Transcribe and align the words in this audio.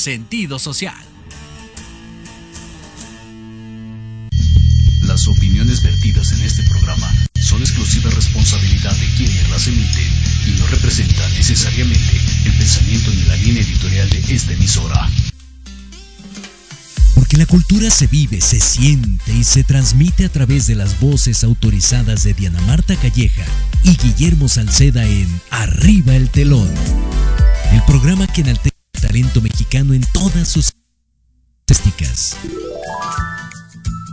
Sentido 0.00 0.58
social. 0.58 0.96
Las 5.02 5.28
opiniones 5.28 5.82
vertidas 5.82 6.32
en 6.32 6.40
este 6.40 6.62
programa 6.62 7.12
son 7.38 7.60
exclusiva 7.60 8.08
responsabilidad 8.08 8.96
de 8.96 9.06
quienes 9.18 9.50
las 9.50 9.66
emiten 9.66 10.10
y 10.46 10.58
no 10.58 10.66
representan 10.68 11.30
necesariamente 11.34 12.18
el 12.46 12.52
pensamiento 12.56 13.10
ni 13.10 13.24
la 13.24 13.36
línea 13.36 13.62
editorial 13.62 14.08
de 14.08 14.34
esta 14.34 14.54
emisora. 14.54 15.06
Porque 17.14 17.36
la 17.36 17.44
cultura 17.44 17.90
se 17.90 18.06
vive, 18.06 18.40
se 18.40 18.58
siente 18.58 19.34
y 19.34 19.44
se 19.44 19.64
transmite 19.64 20.24
a 20.24 20.30
través 20.30 20.66
de 20.66 20.76
las 20.76 20.98
voces 20.98 21.44
autorizadas 21.44 22.22
de 22.22 22.32
Diana 22.32 22.62
Marta 22.62 22.96
Calleja 22.96 23.44
y 23.82 23.98
Guillermo 23.98 24.48
Salceda 24.48 25.04
en 25.04 25.28
Arriba 25.50 26.16
el 26.16 26.30
Telón. 26.30 26.72
El 27.74 27.82
programa 27.82 28.26
que 28.26 28.40
enaltece 28.40 28.68
el 28.68 28.79
talento 29.00 29.40
mexicano 29.40 29.94
en 29.94 30.04
todas 30.12 30.48
sus 30.48 30.72
esticas. 31.66 32.36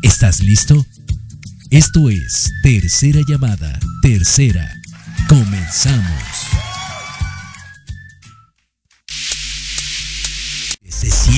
¿Estás 0.03 0.39
listo? 0.39 0.85
Esto 1.69 2.09
es 2.09 2.51
Tercera 2.63 3.19
Llamada, 3.27 3.79
Tercera. 4.01 4.73
Comenzamos. 5.27 6.66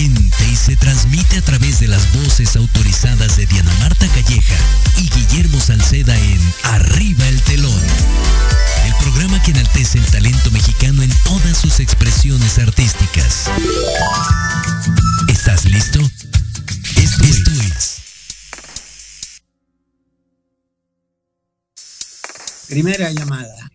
Y 0.02 0.56
se 0.56 0.78
transmite 0.78 1.40
a 1.40 1.42
través 1.42 1.82
de 1.82 1.90
las 1.90 2.14
voces 2.14 2.56
autorizadas 2.56 3.36
de 3.36 3.46
Diana 3.46 3.74
Marta 3.82 4.08
Calleja 4.08 4.56
y 4.96 5.10
Guillermo 5.10 5.60
Salceda 5.60 6.18
en 6.18 6.54
Arriba 6.64 7.28
el 7.28 7.42
Telón. 7.42 7.82
El 8.86 8.94
programa 9.04 9.44
que 9.44 9.52
enaltece 9.52 9.98
el 9.98 10.06
talento 10.06 10.52
mexicano 10.52 11.04
en 11.04 11.12
todas 11.26 11.58
sus 11.58 11.82
expresiones 11.82 12.60
artísticas. 12.60 13.50
¿Estás 15.28 15.66
listo? 15.66 16.00
Esto, 16.96 17.52
es. 17.52 17.98
Primera 22.70 23.12
llamada. 23.12 23.70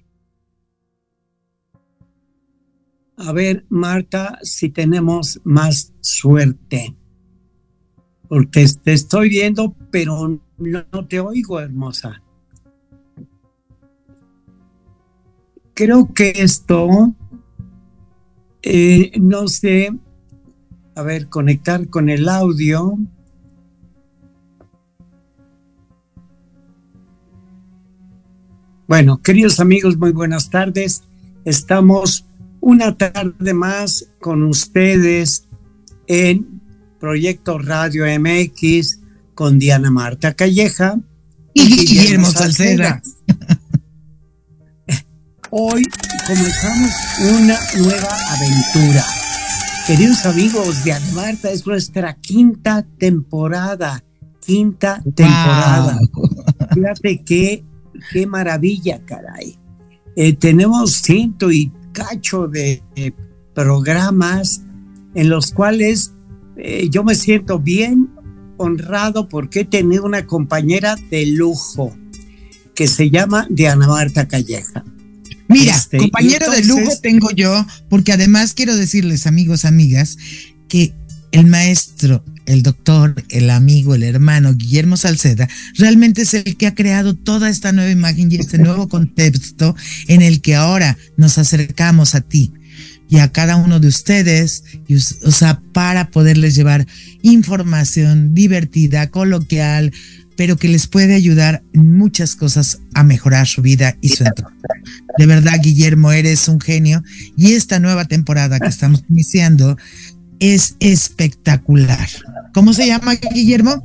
A 3.17 3.33
ver, 3.33 3.65
Marta, 3.69 4.39
si 4.43 4.71
tenemos 4.71 5.41
más 5.45 5.93
suerte. 6.01 6.97
Porque 8.29 8.67
te 8.83 8.93
estoy 8.93 9.29
viendo, 9.29 9.75
pero 9.91 10.41
no 10.59 11.07
te 11.07 11.21
oigo, 11.21 11.61
hermosa. 11.61 12.23
Creo 15.75 16.13
que 16.13 16.33
esto, 16.37 17.15
eh, 18.63 19.13
no 19.21 19.49
sé, 19.49 19.91
a 20.95 21.03
ver, 21.03 21.29
conectar 21.29 21.89
con 21.89 22.09
el 22.09 22.29
audio. 22.29 22.99
Bueno, 28.87 29.21
queridos 29.23 29.61
amigos, 29.61 29.97
muy 29.99 30.13
buenas 30.13 30.51
tardes. 30.51 31.03
Estamos 31.45 32.27
una 32.65 32.97
tarde 32.97 33.53
más 33.53 34.07
con 34.21 34.43
ustedes 34.43 35.47
en 36.07 36.63
Proyecto 36.99 37.59
Radio 37.59 38.07
MX 38.07 39.01
con 39.35 39.59
Diana 39.59 39.91
Marta 39.91 40.33
Calleja 40.33 40.99
y, 41.53 41.63
Guillermo, 41.63 42.27
Salceda. 42.27 43.03
Hoy 45.51 45.83
comenzamos 46.27 46.91
una 47.39 47.59
nueva 47.77 48.17
aventura. 48.31 49.05
Queridos 49.87 50.25
amigos, 50.25 50.83
Diana 50.85 51.13
Marta 51.13 51.51
es 51.51 51.67
nuestra 51.67 52.15
quinta 52.15 52.87
temporada. 52.99 54.03
Quinta 54.41 55.03
temporada. 55.15 55.99
Fíjate 56.73 57.23
qué 57.25 57.63
qué 58.11 58.27
maravilla, 58.27 59.05
caray. 59.05 59.59
Eh, 60.17 60.33
tenemos 60.33 60.93
ciento 60.93 61.53
y 61.53 61.71
cacho 61.95 62.49
de 62.49 62.83
programas 63.55 64.61
en 65.15 65.31
los 65.31 65.53
cuales 65.53 66.13
eh, 66.57 66.89
yo 66.91 67.05
me 67.05 67.15
siento 67.15 67.59
bien 67.59 68.11
honrado 68.57 69.29
porque 69.29 69.61
he 69.61 69.65
tenido 69.65 70.05
una 70.05 70.27
compañera 70.27 70.97
de 71.11 71.27
lujo 71.27 71.97
que 72.75 72.87
se 72.89 73.11
llama 73.11 73.47
Diana 73.51 73.89
Marta 73.89 74.29
Calleja. 74.29 74.85
Mira, 75.49 75.77
este, 75.77 75.99
compañero 75.99 76.51
de 76.51 76.65
lujo 76.65 76.91
tengo 77.03 77.31
yo, 77.31 77.67
porque 77.89 78.13
además 78.13 78.55
quiero 78.55 78.75
decirles, 78.77 79.27
amigos, 79.27 79.65
amigas, 79.65 80.17
que 80.69 80.95
el 81.33 81.47
maestro 81.47 82.25
el 82.47 82.63
doctor, 82.63 83.15
el 83.29 83.51
amigo, 83.51 83.95
el 83.95 84.03
hermano 84.03 84.55
Guillermo 84.55 84.97
Salceda, 84.97 85.49
realmente 85.77 86.23
es 86.23 86.35
el 86.35 86.57
que 86.57 86.67
ha 86.67 86.75
creado 86.75 87.15
toda 87.15 87.49
esta 87.49 87.73
nueva 87.73 87.91
imagen 87.91 88.31
y 88.31 88.37
este 88.37 88.59
nuevo 88.59 88.89
contexto 88.89 89.75
en 90.09 90.23
el 90.23 90.41
que 90.41 90.55
ahora 90.55 90.97
nos 91.17 91.39
acercamos 91.39 92.15
a 92.15 92.21
ti 92.21 92.53
y 93.09 93.19
a 93.19 93.31
cada 93.31 93.57
uno 93.57 93.81
de 93.81 93.89
ustedes, 93.89 94.65
o 95.23 95.31
sea, 95.31 95.61
para 95.73 96.11
poderles 96.11 96.55
llevar 96.55 96.87
información 97.23 98.35
divertida, 98.35 99.11
coloquial, 99.11 99.93
pero 100.37 100.57
que 100.57 100.69
les 100.69 100.87
puede 100.87 101.15
ayudar 101.15 101.63
en 101.75 101.97
muchas 101.97 102.35
cosas 102.35 102.81
a 102.95 103.05
mejorar 103.05 103.47
su 103.47 103.63
vida 103.63 103.97
y 104.01 104.09
su 104.09 104.25
entorno. 104.25 104.57
De 105.17 105.27
verdad, 105.27 105.61
Guillermo, 105.63 106.13
eres 106.13 106.49
un 106.49 106.61
genio 106.61 107.03
y 107.37 107.53
esta 107.53 107.79
nueva 107.79 108.07
temporada 108.07 108.59
que 108.59 108.69
estamos 108.69 109.05
iniciando 109.09 109.77
es 110.41 110.77
espectacular. 110.81 112.09
¿Cómo 112.55 112.73
se 112.73 112.87
llama, 112.87 113.15
Guillermo? 113.15 113.85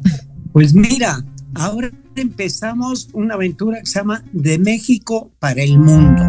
Pues 0.54 0.76
mira, 0.76 1.26
ahora 1.56 1.90
empezamos 2.16 3.10
una 3.14 3.34
aventura 3.34 3.80
que 3.80 3.88
se 3.88 3.98
llama 3.98 4.24
De 4.32 4.60
México 4.60 5.32
para 5.40 5.64
el 5.64 5.80
Mundo. 5.80 6.22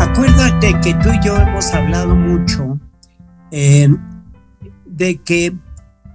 Acuérdate 0.00 0.74
que 0.82 0.94
tú 0.94 1.10
y 1.12 1.24
yo 1.24 1.36
hemos 1.36 1.72
hablado 1.72 2.16
mucho 2.16 2.80
eh, 3.52 3.88
de 4.84 5.18
que, 5.18 5.54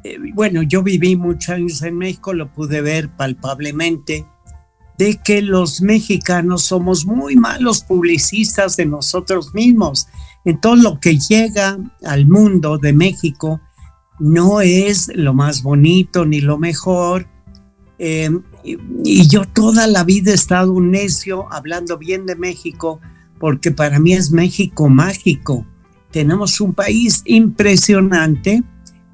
eh, 0.04 0.18
bueno, 0.34 0.62
yo 0.62 0.84
viví 0.84 1.16
muchos 1.16 1.56
años 1.56 1.82
en 1.84 1.98
México, 1.98 2.34
lo 2.34 2.52
pude 2.52 2.82
ver 2.82 3.10
palpablemente, 3.16 4.26
de 4.98 5.22
que 5.24 5.42
los 5.42 5.82
mexicanos 5.82 6.64
somos 6.64 7.06
muy 7.06 7.38
malos 7.38 7.82
publicistas 7.84 8.76
de 8.76 8.88
nosotros 8.88 9.54
mismos 9.54 10.08
en 10.44 10.60
todo 10.60 10.76
lo 10.76 11.00
que 11.00 11.18
llega 11.18 11.78
al 12.04 12.28
mundo 12.28 12.78
de 12.78 12.92
México 12.92 13.62
no 14.20 14.62
es 14.62 15.12
lo 15.16 15.34
más 15.34 15.64
bonito 15.64 16.26
ni 16.26 16.42
lo 16.42 16.58
mejor. 16.58 17.28
Em, 17.98 18.44
y, 18.64 19.28
yo 19.28 19.46
toda 19.46 19.88
la 19.88 20.04
vida 20.04 20.32
he 20.32 20.36
estado 20.36 20.74
un 20.74 20.92
necio 20.92 21.52
hablando 21.52 21.98
bien 21.98 22.26
de 22.26 22.36
México 22.36 23.00
porque 23.40 23.72
para 23.72 24.00
mí 24.00 24.14
es 24.14 24.32
México 24.32 24.90
mágico. 24.90 25.66
Tenemos 26.12 26.60
un 26.60 26.74
país 26.74 27.22
impresionante 27.26 28.64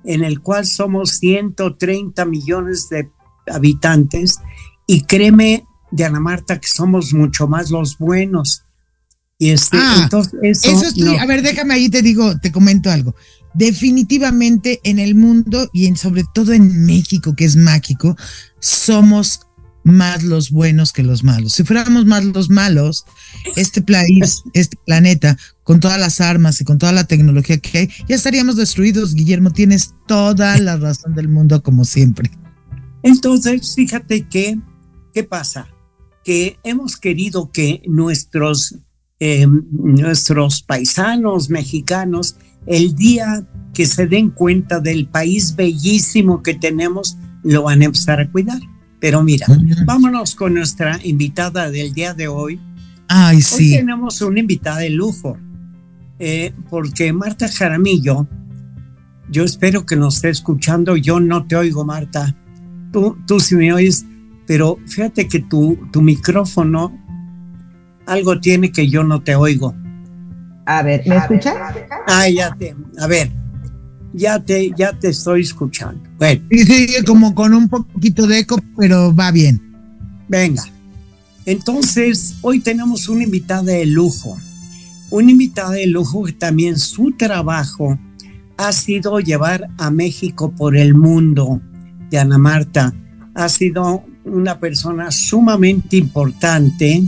en 0.03 0.23
el 0.23 0.41
cual 0.41 0.65
somos 0.65 1.11
130 1.17 2.25
millones 2.25 2.89
de 2.89 3.09
habitantes 3.47 4.39
y 4.87 5.01
créeme, 5.01 5.65
Diana 5.91 6.19
Marta, 6.19 6.59
que 6.59 6.67
somos 6.67 7.13
mucho 7.13 7.47
más 7.47 7.71
los 7.71 7.97
buenos. 7.97 8.63
Y 9.37 9.49
este, 9.49 9.77
ah, 9.79 10.01
entonces 10.03 10.63
eso, 10.63 10.85
a 11.19 11.25
ver, 11.25 11.41
déjame 11.41 11.73
ahí 11.73 11.89
te 11.89 12.01
digo, 12.01 12.39
te 12.39 12.51
comento 12.51 12.89
algo. 12.89 13.15
Definitivamente 13.55 14.81
en 14.83 14.99
el 14.99 15.15
mundo 15.15 15.69
y 15.73 15.87
en 15.87 15.95
sobre 15.95 16.23
todo 16.33 16.53
en 16.53 16.85
México, 16.85 17.35
que 17.35 17.45
es 17.45 17.55
mágico, 17.55 18.15
somos 18.59 19.41
más 19.85 20.23
los 20.23 20.51
buenos 20.51 20.91
que 20.91 21.03
los 21.03 21.23
malos. 21.23 21.53
Si 21.53 21.63
fuéramos 21.63 22.05
más 22.05 22.25
los 22.25 22.49
malos, 22.49 23.05
este 23.55 23.81
país, 23.81 24.43
este 24.53 24.77
planeta, 24.85 25.37
con 25.63 25.79
todas 25.79 25.99
las 25.99 26.19
armas 26.19 26.59
y 26.59 26.65
con 26.65 26.79
toda 26.79 26.91
la 26.91 27.05
tecnología 27.05 27.57
que 27.59 27.77
hay, 27.77 27.89
ya 28.09 28.15
estaríamos 28.15 28.57
destruidos. 28.57 29.13
Guillermo, 29.13 29.51
tienes 29.51 29.93
toda 30.07 30.59
la 30.59 30.75
razón 30.75 31.15
del 31.15 31.29
mundo 31.29 31.61
como 31.63 31.85
siempre. 31.85 32.31
Entonces, 33.03 33.75
fíjate 33.75 34.27
que, 34.27 34.59
¿qué 35.13 35.23
pasa? 35.23 35.67
Que 36.23 36.57
hemos 36.63 36.97
querido 36.97 37.51
que 37.51 37.83
nuestros 37.85 38.75
eh, 39.19 39.47
nuestros 39.47 40.61
paisanos 40.61 41.49
mexicanos 41.49 42.35
el 42.65 42.95
día 42.95 43.45
que 43.73 43.85
se 43.85 44.07
den 44.07 44.29
cuenta 44.29 44.79
del 44.79 45.07
país 45.07 45.56
bellísimo 45.56 46.41
que 46.41 46.53
tenemos, 46.53 47.17
lo 47.44 47.63
van 47.63 47.81
a 47.81 47.85
empezar 47.85 48.19
a 48.19 48.31
cuidar. 48.31 48.59
Pero 49.00 49.21
mira, 49.21 49.45
vámonos 49.85 50.33
con 50.33 50.53
nuestra 50.56 51.00
invitada 51.03 51.69
del 51.69 51.94
día 51.94 52.13
de 52.13 52.27
hoy. 52.27 52.59
Ay, 53.07 53.41
sí. 53.41 53.73
Hoy 53.73 53.79
tenemos 53.79 54.21
una 54.21 54.39
invitada 54.39 54.79
de 54.79 54.89
lujo, 54.89 55.38
eh, 56.17 56.53
porque 56.69 57.13
Marta 57.13 57.47
Jaramillo, 57.47 58.27
yo 59.29 59.44
espero 59.44 59.85
que 59.85 59.95
nos 59.95 60.15
esté 60.15 60.29
escuchando, 60.29 60.95
yo 60.95 61.19
no 61.19 61.45
te 61.45 61.56
oigo, 61.56 61.85
Marta. 61.85 62.35
Tú, 62.91 63.17
tú 63.27 63.39
sí 63.39 63.56
me 63.56 63.73
oyes, 63.73 64.06
pero 64.47 64.79
fíjate 64.88 65.27
que 65.27 65.39
tu, 65.39 65.77
tu 65.91 66.01
micrófono 66.01 66.97
algo 68.06 68.39
tiene 68.39 68.71
que 68.71 68.88
yo 68.88 69.03
no 69.03 69.21
te 69.21 69.35
oigo. 69.35 69.75
A 70.65 70.81
ver, 70.81 71.03
¿me 71.06 71.17
escuchas? 71.17 71.56
Ah, 72.07 72.27
ya 72.29 72.56
te. 72.56 72.75
A 73.00 73.07
ver, 73.07 73.31
ya 74.13 74.39
te, 74.39 74.71
ya 74.75 74.97
te 74.97 75.09
estoy 75.09 75.41
escuchando. 75.41 76.01
Bueno. 76.17 76.41
Y 76.50 76.59
sigue 76.59 77.03
como 77.03 77.35
con 77.35 77.53
un 77.53 77.69
poquito 77.69 78.25
de 78.27 78.39
eco, 78.39 78.59
pero 78.77 79.13
va 79.13 79.31
bien. 79.31 79.62
Venga. 80.27 80.63
Entonces, 81.45 82.35
hoy 82.41 82.59
tenemos 82.59 83.07
una 83.07 83.23
invitada 83.23 83.63
de 83.63 83.85
lujo. 83.85 84.38
Una 85.12 85.31
invitada 85.31 85.71
de 85.71 85.85
lujo 85.85 86.23
que 86.23 86.33
también 86.33 86.79
su 86.79 87.12
trabajo 87.12 88.00
ha 88.57 88.71
sido 88.71 89.19
llevar 89.19 89.67
a 89.77 89.91
México 89.91 90.51
por 90.51 90.75
el 90.75 90.95
mundo. 90.95 91.62
De 92.09 92.17
Ana 92.17 92.38
Marta 92.38 92.94
ha 93.35 93.50
sido 93.50 94.03
una 94.23 94.59
persona 94.59 95.12
sumamente 95.12 95.97
importante 95.97 97.03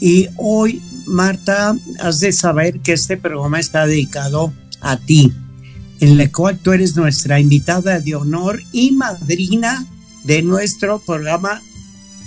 y 0.00 0.28
hoy, 0.36 0.80
Marta, 1.06 1.76
has 2.00 2.20
de 2.20 2.32
saber 2.32 2.80
que 2.80 2.92
este 2.92 3.16
programa 3.16 3.60
está 3.60 3.86
dedicado 3.86 4.52
a 4.80 4.96
ti 4.96 5.32
en 6.00 6.18
la 6.18 6.30
cual 6.30 6.58
tú 6.58 6.72
eres 6.72 6.96
nuestra 6.96 7.40
invitada 7.40 8.00
de 8.00 8.14
honor 8.14 8.62
y 8.72 8.92
madrina 8.92 9.86
de 10.24 10.42
nuestro 10.42 10.98
programa 10.98 11.62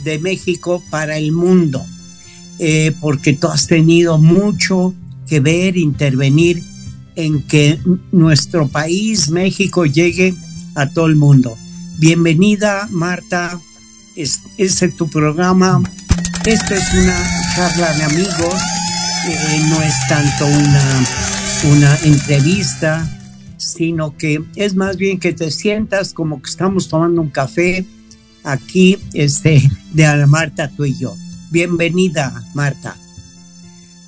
de 0.04 0.20
México 0.20 0.84
para 0.90 1.18
el 1.18 1.32
mundo, 1.32 1.86
eh, 2.58 2.96
porque 3.00 3.34
tú 3.34 3.48
has 3.48 3.68
tenido 3.68 4.18
mucho 4.18 4.94
que 5.28 5.40
ver, 5.40 5.78
intervenir 5.78 6.64
en 7.16 7.44
que 7.44 7.80
nuestro 8.12 8.68
país, 8.68 9.30
México, 9.30 9.86
llegue 9.86 10.34
a 10.76 10.90
todo 10.90 11.08
el 11.08 11.16
mundo. 11.16 11.58
Bienvenida, 11.98 12.88
Marta. 12.92 13.60
Es, 14.16 14.40
este 14.58 14.86
es 14.88 14.96
tu 14.96 15.10
programa. 15.10 15.84
Esto 16.46 16.74
es 16.74 16.94
una 16.94 17.39
charla 17.56 17.94
de 17.94 18.04
amigos. 18.04 18.62
Eh, 19.28 19.62
no 19.68 19.82
es 19.82 19.96
tanto 20.08 20.46
una, 20.46 21.06
una 21.76 21.98
entrevista 22.04 23.06
sino 23.60 24.16
que 24.16 24.44
es 24.56 24.76
más 24.76 24.98
bien 24.98 25.20
que 25.20 25.34
te 25.34 25.52
sientas 25.52 26.14
como 26.14 26.42
que 26.42 26.50
estamos 26.50 26.88
tomando 26.88 27.22
un 27.22 27.30
café 27.30 27.86
aquí 28.44 28.98
este, 29.14 29.70
de 29.94 30.06
Ana 30.06 30.28
Marta, 30.28 30.70
tú 30.70 30.86
y 30.86 30.98
yo. 30.98 31.14
Bienvenida, 31.52 32.34
Marta. 32.54 32.96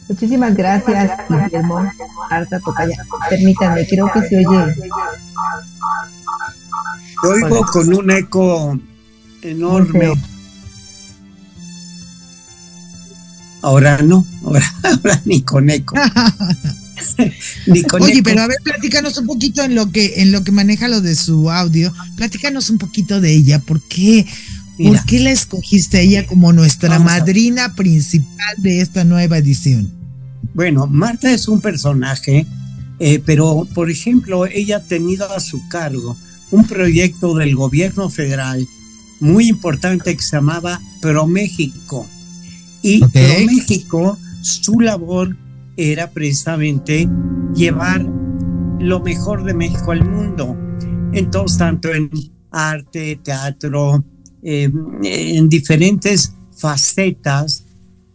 Muchísimas 0.08 0.56
gracias, 0.56 1.12
Guillermo. 1.30 1.90
Marta 2.30 2.60
Tocaya. 2.60 3.06
Permítanme, 3.30 3.88
creo 3.88 4.12
que 4.12 4.22
se 4.22 4.46
oye. 4.46 4.76
Te 7.22 7.28
oigo 7.28 7.66
con 7.66 7.94
un 7.94 8.12
eco 8.12 8.80
enorme. 9.42 10.14
Ahora 13.62 14.02
no, 14.02 14.26
ahora, 14.44 14.74
ahora 14.84 15.22
ni 15.26 15.42
con 15.42 15.70
eco. 15.70 15.96
Oye, 18.00 18.22
pero 18.24 18.42
a 18.42 18.48
ver, 18.48 18.58
platícanos 18.64 19.18
un 19.18 19.26
poquito 19.26 19.64
en 19.64 19.76
lo 19.76 19.92
que 19.92 20.22
en 20.22 20.32
lo 20.32 20.44
que 20.44 20.52
maneja 20.52 20.88
lo 20.88 21.02
de 21.02 21.16
su 21.16 21.50
audio. 21.50 21.92
Platícanos 22.16 22.70
un 22.70 22.78
poquito 22.78 23.20
de 23.22 23.34
ella. 23.34 23.60
¿Por 23.60 23.82
qué? 23.82 24.26
¿Por 24.78 25.04
qué 25.06 25.20
la 25.20 25.32
escogiste 25.32 26.02
ella 26.02 26.26
como 26.26 26.54
nuestra 26.54 26.98
madrina 27.00 27.76
principal 27.76 28.56
de 28.58 28.82
esta 28.82 29.04
nueva 29.04 29.38
edición? 29.38 29.92
Bueno, 30.54 30.88
Marta 30.88 31.32
es 31.32 31.48
un 31.48 31.62
personaje, 31.62 32.46
eh, 33.00 33.22
pero 33.26 33.68
por 33.74 33.92
ejemplo, 33.92 34.46
ella 34.48 34.78
ha 34.78 34.84
tenido 34.84 35.32
a 35.32 35.40
su 35.40 35.68
cargo 35.68 36.18
un 36.50 36.66
proyecto 36.66 37.36
del 37.36 37.56
gobierno 37.56 38.10
federal 38.10 38.68
muy 39.20 39.48
importante 39.48 40.16
que 40.16 40.24
se 40.24 40.36
llamaba 40.36 40.82
ProMéxico. 41.00 42.08
Y 42.82 43.00
ProMéxico, 43.06 44.18
su 44.42 44.80
labor 44.80 45.38
era 45.78 46.10
precisamente 46.10 47.08
llevar 47.56 48.02
lo 48.80 49.00
mejor 49.00 49.44
de 49.44 49.54
México 49.54 49.92
al 49.92 50.10
mundo. 50.10 50.58
Entonces, 51.14 51.58
tanto 51.58 51.94
en 51.94 52.10
arte, 52.52 53.20
teatro, 53.24 54.04
em, 54.42 54.74
en 55.04 55.50
diferentes 55.50 56.34
facetas, 56.58 57.66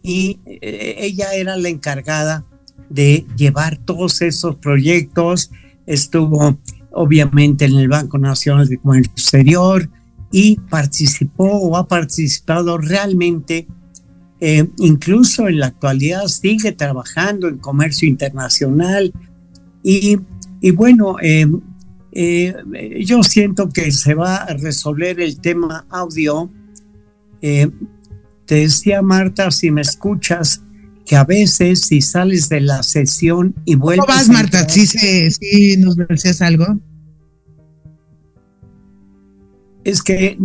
y 0.07 0.39
eh, 0.45 0.95
ella 0.99 1.33
era 1.33 1.57
la 1.57 1.67
encargada 1.67 2.45
de 2.89 3.25
llevar 3.35 3.77
todos 3.77 4.21
esos 4.21 4.55
proyectos. 4.55 5.51
Estuvo 5.85 6.57
obviamente 6.91 7.65
en 7.65 7.75
el 7.75 7.89
Banco 7.89 8.17
Nacional 8.17 8.69
de 8.69 8.77
Comercio 8.77 9.11
Exterior 9.11 9.89
y 10.31 10.57
participó 10.69 11.45
o 11.45 11.75
ha 11.75 11.87
participado 11.89 12.77
realmente 12.77 13.67
eh, 14.39 14.67
incluso 14.77 15.47
en 15.47 15.59
la 15.59 15.67
actualidad 15.67 16.27
sigue 16.27 16.71
trabajando 16.71 17.47
en 17.47 17.57
comercio 17.57 18.07
internacional 18.07 19.11
y, 19.83 20.17
bueno, 20.73 21.15
eh, 21.21 21.47
eh, 22.11 23.03
yo 23.05 23.23
siento 23.23 23.69
que 23.69 23.91
se 23.91 24.13
va 24.13 24.37
a 24.37 24.53
resolver 24.53 25.19
el 25.21 25.39
tema 25.39 25.85
audio. 25.89 26.51
te 27.39 27.71
decía 28.47 29.01
Marta, 29.01 29.49
si 29.49 29.71
me 29.71 29.81
escuchas, 29.81 30.61
que 31.05 31.15
a 31.15 31.23
veces 31.23 31.81
si 31.81 32.01
sales 32.01 32.49
de 32.49 32.59
la 32.59 32.83
sesión 32.83 33.55
y 33.63 33.75
vuelves... 33.75 34.05
¿Cómo 34.05 34.17
vas, 34.17 34.29
Marta? 34.29 34.67
¿Sí, 34.67 34.85
sí, 34.85 35.77
nos 35.77 35.95
decías 35.95 36.41
algo? 36.41 36.65
Es 39.85 40.03
que 40.03 40.37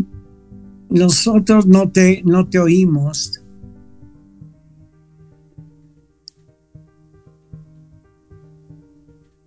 nosotros 0.88 1.66
no 1.66 1.90
te, 1.90 2.22
no 2.24 2.48
te 2.48 2.60
oímos. 2.60 3.41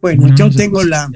Bueno, 0.06 0.36
yo 0.36 0.52
tengo 0.52 0.84
la. 0.84 1.10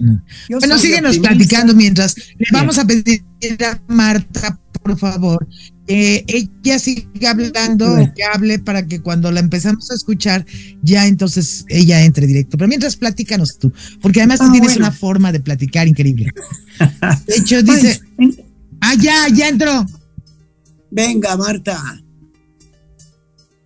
bueno, 0.49 0.79
síguenos 0.79 1.19
platicando 1.19 1.75
mientras. 1.75 2.15
Le 2.39 2.47
vamos 2.51 2.79
a 2.79 2.87
pedir 2.87 3.21
a 3.63 3.79
Marta, 3.87 4.59
por 4.81 4.97
favor, 4.97 5.47
que 5.85 6.25
ella 6.27 6.79
siga 6.79 7.29
hablando, 7.29 7.95
que 8.15 8.23
hable 8.23 8.57
para 8.57 8.87
que 8.87 8.99
cuando 8.99 9.31
la 9.31 9.41
empezamos 9.41 9.91
a 9.91 9.93
escuchar, 9.93 10.43
ya 10.81 11.05
entonces 11.05 11.65
ella 11.67 12.01
entre 12.01 12.25
directo. 12.25 12.57
Pero 12.57 12.67
mientras 12.67 12.95
platícanos 12.95 13.59
tú, 13.59 13.71
porque 14.01 14.21
además 14.21 14.39
tú 14.39 14.47
ah, 14.47 14.51
tienes 14.53 14.75
una 14.75 14.91
forma 14.91 15.31
de 15.31 15.39
platicar 15.39 15.87
increíble. 15.87 16.31
De 17.27 17.35
hecho, 17.35 17.61
dice. 17.61 18.01
ah, 18.81 18.95
ya, 18.95 19.27
ya 19.31 19.49
entró. 19.49 19.85
Venga, 20.89 21.37
Marta. 21.37 21.79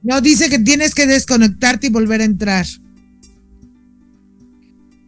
No, 0.01 0.19
dice 0.19 0.49
que 0.49 0.59
tienes 0.59 0.93
que 0.93 1.07
desconectarte 1.07 1.87
y 1.87 1.91
volver 1.91 2.19
a 2.19 2.25
entrar. 2.25 2.65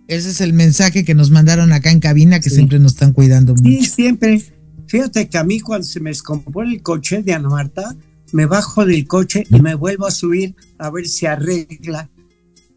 Ese 0.07 0.29
es 0.29 0.41
el 0.41 0.53
mensaje 0.53 1.03
que 1.03 1.15
nos 1.15 1.31
mandaron 1.31 1.74
acá 1.74 1.91
en 1.91 2.00
cabina, 2.00 2.39
que 2.39 2.50
siempre 2.50 2.79
nos 2.79 2.93
están 2.93 3.13
cuidando 3.13 3.53
mucho. 3.53 3.63
Sí, 3.63 3.85
siempre. 3.85 4.43
Fíjate 4.88 5.27
que 5.27 5.38
a 5.38 5.43
mí 5.43 5.59
cuando 5.59 5.85
se 5.85 6.00
me 6.00 6.12
descompone 6.12 6.74
el 6.74 6.83
coche 6.83 7.24
de 7.24 7.33
Ana 7.33 7.50
Marta, 7.50 7.95
me 8.31 8.45
bajo 8.45 8.85
del 8.85 9.07
coche 9.07 9.45
y 9.50 9.62
me 9.62 9.74
vuelvo 9.74 10.05
a 10.05 10.12
subir 10.12 10.55
a 10.77 10.91
ver 10.91 11.07
si 11.07 11.25
arregla. 11.25 12.09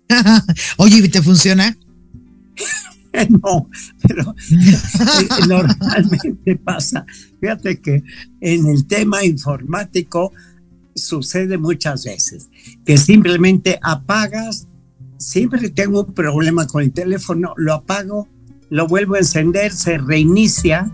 Oye, 0.78 1.06
¿te 1.08 1.22
funciona? 1.22 1.76
no, 3.28 3.68
pero 4.06 4.34
eh, 4.50 5.28
normalmente 5.48 6.56
pasa. 6.56 7.04
Fíjate 7.40 7.80
que 7.80 8.02
en 8.40 8.66
el 8.66 8.86
tema 8.86 9.24
informático 9.24 10.32
sucede 10.94 11.58
muchas 11.58 12.04
veces 12.04 12.48
que 12.84 12.98
simplemente 12.98 13.78
apagas 13.82 14.66
siempre 15.18 15.68
tengo 15.68 16.04
un 16.04 16.14
problema 16.14 16.66
con 16.66 16.82
el 16.82 16.92
teléfono, 16.92 17.52
lo 17.56 17.74
apago, 17.74 18.28
lo 18.70 18.86
vuelvo 18.86 19.16
a 19.16 19.18
encender, 19.18 19.72
se 19.72 19.98
reinicia 19.98 20.90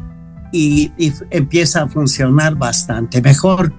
y, 0.53 0.93
empieza 1.31 1.83
a 1.83 1.89
funcionar 1.89 2.57
bastante 2.57 3.21
mejor. 3.21 3.73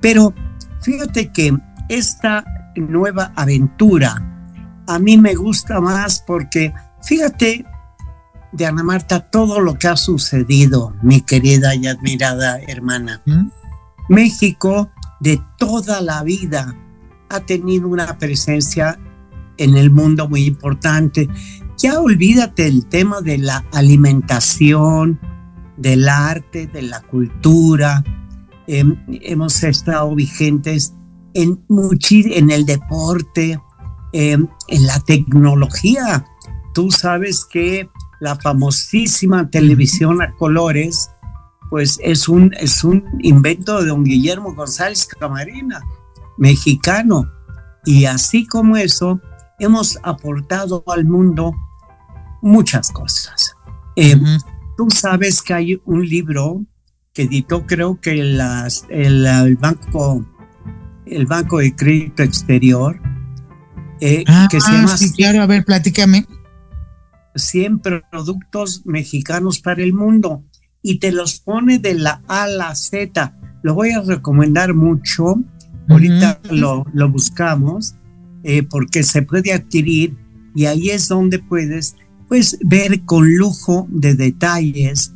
Pero 0.00 0.34
fíjate 0.80 1.30
que 1.30 1.56
esta 1.88 2.44
nueva 2.76 3.32
aventura 3.36 4.28
a 4.88 4.98
mí 4.98 5.16
me 5.18 5.34
gusta 5.34 5.80
más 5.80 6.22
porque, 6.26 6.72
fíjate, 7.02 7.64
de 8.52 8.66
Ana 8.66 8.82
Marta, 8.82 9.20
todo 9.30 9.60
lo 9.60 9.78
que 9.78 9.88
ha 9.88 9.96
sucedido, 9.96 10.94
mi 11.02 11.20
querida 11.20 11.74
y 11.74 11.86
admirada 11.86 12.58
hermana. 12.66 13.22
¿Mm? 13.24 13.48
México 14.08 14.90
de 15.20 15.40
toda 15.56 16.00
la 16.00 16.22
vida 16.22 16.76
ha 17.30 17.40
tenido 17.40 17.88
una 17.88 18.18
presencia 18.18 18.98
en 19.58 19.76
el 19.76 19.90
mundo 19.90 20.28
muy 20.28 20.44
importante. 20.44 21.28
Ya 21.78 22.00
olvídate 22.00 22.66
el 22.66 22.86
tema 22.86 23.20
de 23.20 23.38
la 23.38 23.64
alimentación, 23.72 25.18
del 25.76 26.08
arte, 26.08 26.66
de 26.66 26.82
la 26.82 27.00
cultura. 27.00 28.04
Em, 28.66 28.96
hemos 29.08 29.62
estado 29.64 30.14
vigentes 30.14 30.94
en, 31.34 31.64
en 31.68 32.50
el 32.50 32.66
deporte, 32.66 33.60
em, 34.12 34.46
en 34.68 34.86
la 34.86 35.00
tecnología. 35.00 36.24
Tú 36.74 36.90
sabes 36.90 37.44
que 37.44 37.88
la 38.20 38.36
famosísima 38.36 39.50
televisión 39.50 40.22
a 40.22 40.32
colores, 40.34 41.10
pues 41.70 41.98
es 42.02 42.28
un, 42.28 42.52
es 42.60 42.84
un 42.84 43.04
invento 43.20 43.80
de 43.80 43.88
don 43.88 44.04
Guillermo 44.04 44.54
González 44.54 45.06
Camarena, 45.06 45.82
mexicano. 46.38 47.28
Y 47.84 48.04
así 48.04 48.46
como 48.46 48.76
eso, 48.76 49.20
hemos 49.64 49.98
aportado 50.02 50.84
al 50.86 51.04
mundo 51.04 51.54
muchas 52.42 52.90
cosas. 52.90 53.54
Eh, 53.96 54.16
tú 54.76 54.88
sabes 54.90 55.42
que 55.42 55.54
hay 55.54 55.80
un 55.84 56.06
libro 56.06 56.64
que 57.12 57.22
editó 57.22 57.66
creo 57.66 58.00
que 58.00 58.16
las, 58.24 58.86
el, 58.88 59.56
banco 59.56 60.26
el 61.06 61.26
banco 61.26 61.58
de 61.58 61.74
crédito 61.76 62.22
exterior 62.22 63.00
eh, 64.00 64.24
ah, 64.26 64.48
que 64.50 64.60
se 64.60 64.72
llama 64.72 64.96
sí, 64.96 65.12
claro. 65.12 65.42
A 65.42 65.46
ver 65.46 65.64
platícame. 65.64 66.26
100 67.36 67.78
productos 68.10 68.82
mexicanos 68.84 69.60
para 69.60 69.82
el 69.82 69.94
mundo. 69.94 70.44
Y 70.82 70.98
te 70.98 71.12
los 71.12 71.38
pone 71.38 71.78
de 71.78 71.94
la 71.94 72.20
A 72.26 72.42
a 72.42 72.48
la 72.48 72.74
Z. 72.74 73.38
Lo 73.62 73.74
voy 73.74 73.92
a 73.92 74.00
recomendar 74.00 74.74
mucho. 74.74 75.36
Ahorita 75.88 76.40
lo, 76.50 76.84
lo, 76.92 77.10
buscamos 77.10 77.94
eh, 78.44 78.62
porque 78.62 79.02
se 79.02 79.22
puede 79.22 79.52
adquirir 79.52 80.16
y 80.54 80.66
ahí 80.66 80.90
es 80.90 81.08
donde 81.08 81.38
puedes 81.38 81.96
pues 82.28 82.58
ver 82.62 83.02
con 83.04 83.36
lujo 83.36 83.86
de 83.90 84.14
detalles. 84.14 85.12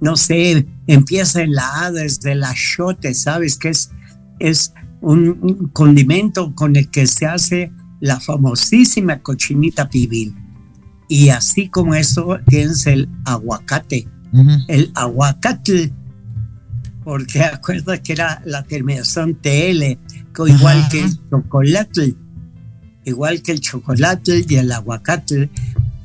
No 0.00 0.16
sé, 0.16 0.66
empieza 0.86 1.42
en 1.42 1.54
la 1.54 1.84
A 1.84 1.90
desde 1.90 2.32
el 2.32 2.42
achote, 2.42 3.12
¿sabes? 3.14 3.56
Que 3.58 3.68
es, 3.68 3.90
es 4.38 4.72
un, 5.00 5.70
condimento 5.72 6.54
con 6.54 6.76
el 6.76 6.90
que 6.90 7.06
se 7.06 7.26
hace 7.26 7.70
la 8.00 8.18
famosísima 8.18 9.20
cochinita 9.20 9.88
pibil. 9.88 10.34
Y 11.08 11.28
así 11.28 11.68
como 11.68 11.94
eso 11.94 12.38
tienes 12.46 12.86
el 12.86 13.08
aguacate, 13.24 14.08
el 14.68 14.90
aguacate, 14.94 15.92
porque 17.04 17.42
acuerda 17.44 18.02
que 18.02 18.14
era 18.14 18.42
la 18.46 18.62
terminación 18.62 19.34
TL, 19.34 19.98
igual 20.46 20.88
que 20.90 21.04
el 21.04 21.30
chocolate, 21.30 22.16
igual 23.04 23.42
que 23.42 23.52
el 23.52 23.60
chocolate 23.60 24.44
y 24.48 24.54
el 24.56 24.72
aguacate. 24.72 25.50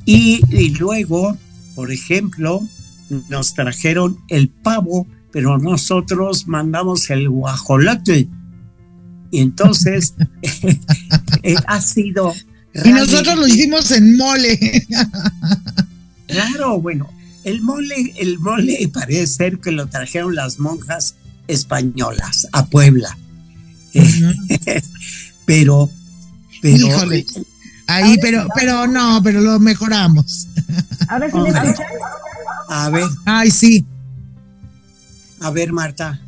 Y, 0.04 0.40
y 0.50 0.70
luego, 0.70 1.36
por 1.74 1.92
ejemplo, 1.92 2.62
nos 3.28 3.54
trajeron 3.54 4.18
el 4.28 4.48
pavo, 4.48 5.06
pero 5.32 5.58
nosotros 5.58 6.46
mandamos 6.46 7.10
el 7.10 7.28
guajolote. 7.28 8.28
Y 9.30 9.40
entonces 9.40 10.14
eh, 11.42 11.54
ha 11.66 11.80
sido... 11.80 12.34
Y 12.84 12.90
nosotros 12.90 13.36
lo 13.36 13.48
hicimos 13.48 13.90
en 13.90 14.16
mole. 14.16 14.58
claro, 16.26 16.80
bueno, 16.80 17.10
el 17.42 17.62
mole, 17.62 18.14
el 18.16 18.38
mole 18.38 18.88
parece 18.92 19.26
ser 19.26 19.58
que 19.58 19.72
lo 19.72 19.88
trajeron 19.88 20.34
las 20.36 20.60
monjas 20.60 21.16
españolas 21.48 22.46
a 22.52 22.66
Puebla. 22.66 23.18
pero, 25.46 25.90
pero. 26.60 26.86
Híjole. 26.86 27.26
Ahí, 27.86 28.16
pero, 28.20 28.46
pero 28.54 28.86
no, 28.86 29.20
pero 29.22 29.40
lo 29.40 29.58
mejoramos. 29.58 30.46
A 31.08 31.18
ver 31.18 31.30
si 31.30 31.38
me 31.40 31.48
escuchan. 31.48 31.86
A 32.68 32.90
ver. 32.90 33.08
Ay, 33.26 33.50
sí. 33.50 33.84
A 35.40 35.50
ver, 35.50 35.72
Marta. 35.72 36.20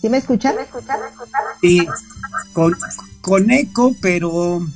¿Sí 0.00 0.08
me 0.08 0.18
escuchan? 0.18 0.56
Sí, 1.60 1.86
con, 2.52 2.76
con 3.20 3.50
eco, 3.52 3.94
pero 4.00 4.66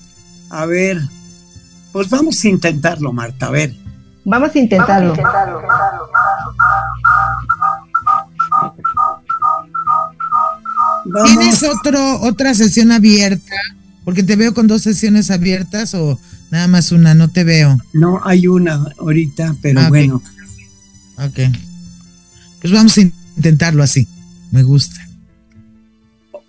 a 0.51 0.67
ver, 0.67 1.01
pues 1.93 2.09
vamos 2.09 2.45
a 2.45 2.49
intentarlo, 2.49 3.13
Marta, 3.13 3.47
a 3.47 3.51
ver. 3.51 3.75
Vamos 4.25 4.55
a 4.55 4.59
intentarlo. 4.59 5.15
¿Tienes 11.25 11.63
otro, 11.63 12.21
otra 12.21 12.55
sesión 12.55 12.93
abierta? 12.93 13.57
Porque 14.05 14.23
te 14.23 14.37
veo 14.37 14.55
con 14.55 14.67
dos 14.67 14.83
sesiones 14.83 15.31
abiertas 15.31 15.95
o 15.95 16.19
Nada 16.51 16.69
más 16.69 16.93
una, 16.93 17.15
no 17.15 17.29
te 17.29 17.45
veo. 17.45 17.79
No, 17.93 18.21
hay 18.25 18.47
una 18.47 18.85
ahorita, 18.99 19.57
pero 19.61 19.81
ah, 19.81 19.89
bueno. 19.89 20.23
Ok. 21.19 21.41
Pues 22.61 22.73
vamos 22.73 22.97
a 22.99 23.01
intentarlo 23.37 23.83
así. 23.83 24.07
Me 24.53 24.63
gusta. 24.63 25.07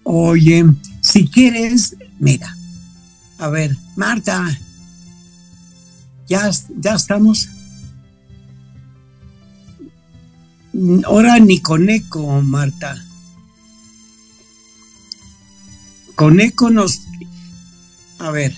Oye, 0.04 0.66
si 1.02 1.28
quieres, 1.28 1.96
mira. 2.20 2.56
A 3.40 3.50
ver, 3.50 3.76
Marta. 3.96 4.46
Ya, 6.28 6.50
ya 6.80 6.94
estamos. 6.94 7.50
Ahora 11.06 11.40
ni 11.40 11.60
con 11.60 11.90
eco, 11.90 12.42
Marta. 12.42 13.04
Con 16.18 16.40
eco 16.40 16.72
nos... 16.72 17.02
A 18.18 18.32
ver. 18.32 18.52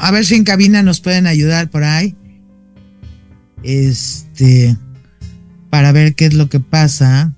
A 0.00 0.10
ver 0.10 0.24
si 0.24 0.34
en 0.34 0.44
cabina 0.44 0.82
nos 0.82 1.00
pueden 1.00 1.26
ayudar 1.26 1.68
por 1.68 1.84
ahí. 1.84 2.16
Este, 3.62 4.76
para 5.68 5.92
ver 5.92 6.14
qué 6.14 6.26
es 6.26 6.34
lo 6.34 6.48
que 6.48 6.58
pasa. 6.58 7.34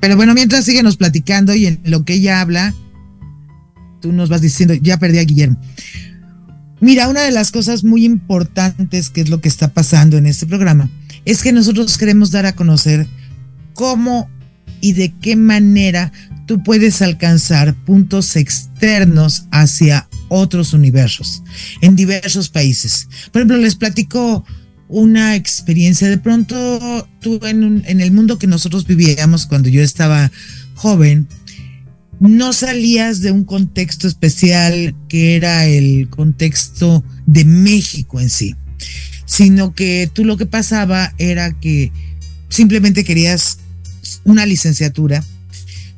Pero 0.00 0.16
bueno, 0.16 0.34
mientras 0.34 0.66
síguenos 0.66 0.98
platicando 0.98 1.54
y 1.54 1.66
en 1.66 1.80
lo 1.84 2.04
que 2.04 2.14
ella 2.14 2.42
habla, 2.42 2.74
tú 4.02 4.12
nos 4.12 4.28
vas 4.28 4.42
diciendo, 4.42 4.74
ya 4.74 4.98
perdí 4.98 5.18
a 5.18 5.24
Guillermo. 5.24 5.58
Mira, 6.80 7.08
una 7.08 7.22
de 7.22 7.32
las 7.32 7.50
cosas 7.50 7.82
muy 7.82 8.04
importantes 8.04 9.08
que 9.08 9.22
es 9.22 9.30
lo 9.30 9.40
que 9.40 9.48
está 9.48 9.72
pasando 9.72 10.18
en 10.18 10.26
este 10.26 10.46
programa 10.46 10.90
es 11.24 11.42
que 11.42 11.52
nosotros 11.52 11.96
queremos 11.96 12.30
dar 12.30 12.44
a 12.44 12.54
conocer 12.54 13.06
cómo 13.72 14.28
y 14.82 14.92
de 14.92 15.14
qué 15.22 15.36
manera 15.36 16.12
tú 16.46 16.62
puedes 16.62 17.02
alcanzar 17.02 17.74
puntos 17.84 18.36
externos 18.36 19.46
hacia 19.50 20.08
otros 20.28 20.72
universos 20.72 21.42
en 21.80 21.96
diversos 21.96 22.48
países. 22.48 23.08
Por 23.32 23.40
ejemplo, 23.40 23.58
les 23.58 23.76
platico 23.76 24.44
una 24.88 25.34
experiencia. 25.36 26.08
De 26.08 26.18
pronto, 26.18 27.08
tú 27.20 27.40
en, 27.44 28.00
el 28.00 28.12
mundo 28.12 28.38
que 28.38 28.46
nosotros 28.46 28.86
vivíamos 28.86 29.46
cuando 29.46 29.68
yo 29.68 29.82
estaba 29.82 30.30
joven, 30.74 31.28
no 32.20 32.52
salías 32.52 33.20
de 33.20 33.32
un 33.32 33.44
contexto 33.44 34.06
especial 34.06 34.94
que 35.08 35.36
era 35.36 35.66
el 35.66 36.08
contexto 36.08 37.04
de 37.26 37.44
México 37.44 38.20
en 38.20 38.30
sí, 38.30 38.54
sino 39.26 39.74
que 39.74 40.10
tú 40.12 40.24
lo 40.24 40.36
que 40.36 40.46
pasaba 40.46 41.12
era 41.18 41.58
que 41.58 41.92
simplemente 42.48 43.04
querías 43.04 43.58
una 44.24 44.46
licenciatura 44.46 45.24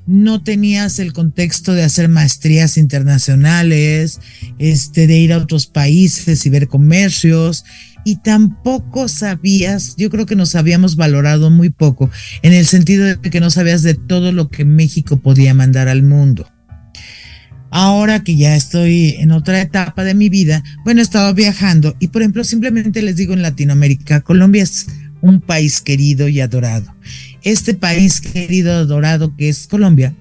no 0.06 0.42
tenías 0.42 0.98
el 0.98 1.12
contexto 1.12 1.72
de 1.72 1.82
hacer 1.82 2.08
maestrías 2.08 2.78
internacionales, 2.78 4.20
este, 4.58 5.06
de 5.06 5.18
ir 5.18 5.32
a 5.32 5.38
otros 5.38 5.66
países 5.66 6.46
y 6.46 6.50
ver 6.50 6.68
comercios, 6.68 7.64
y 8.04 8.16
tampoco 8.16 9.08
sabías, 9.08 9.96
yo 9.96 10.10
creo 10.10 10.26
que 10.26 10.36
nos 10.36 10.54
habíamos 10.54 10.94
valorado 10.94 11.50
muy 11.50 11.70
poco, 11.70 12.08
en 12.42 12.52
el 12.52 12.66
sentido 12.66 13.04
de 13.04 13.18
que 13.18 13.40
no 13.40 13.50
sabías 13.50 13.82
de 13.82 13.94
todo 13.94 14.30
lo 14.30 14.48
que 14.48 14.64
México 14.64 15.16
podía 15.16 15.54
mandar 15.54 15.88
al 15.88 16.04
mundo. 16.04 16.48
Ahora 17.70 18.22
que 18.22 18.36
ya 18.36 18.54
estoy 18.54 19.16
en 19.18 19.32
otra 19.32 19.60
etapa 19.60 20.04
de 20.04 20.14
mi 20.14 20.28
vida, 20.28 20.62
bueno, 20.84 21.00
he 21.00 21.02
estado 21.02 21.34
viajando 21.34 21.96
y 21.98 22.08
por 22.08 22.22
ejemplo, 22.22 22.44
simplemente 22.44 23.02
les 23.02 23.16
digo 23.16 23.34
en 23.34 23.42
Latinoamérica, 23.42 24.20
Colombia 24.20 24.62
es 24.62 24.86
un 25.20 25.40
país 25.40 25.80
querido 25.80 26.28
y 26.28 26.40
adorado 26.40 26.94
este 27.46 27.74
país 27.74 28.20
querido, 28.20 28.86
dorado 28.86 29.36
que 29.36 29.48
es 29.48 29.68
Colombia, 29.68 30.16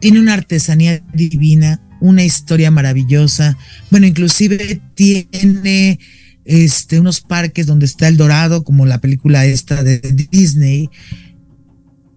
tiene 0.00 0.20
una 0.20 0.34
artesanía 0.34 1.02
divina, 1.14 1.80
una 2.00 2.22
historia 2.22 2.70
maravillosa. 2.70 3.56
Bueno, 3.90 4.06
inclusive 4.06 4.82
tiene 4.94 5.98
este, 6.44 7.00
unos 7.00 7.22
parques 7.22 7.66
donde 7.66 7.86
está 7.86 8.06
el 8.06 8.18
dorado, 8.18 8.64
como 8.64 8.84
la 8.84 9.00
película 9.00 9.46
esta 9.46 9.82
de 9.82 9.98
Disney. 10.30 10.90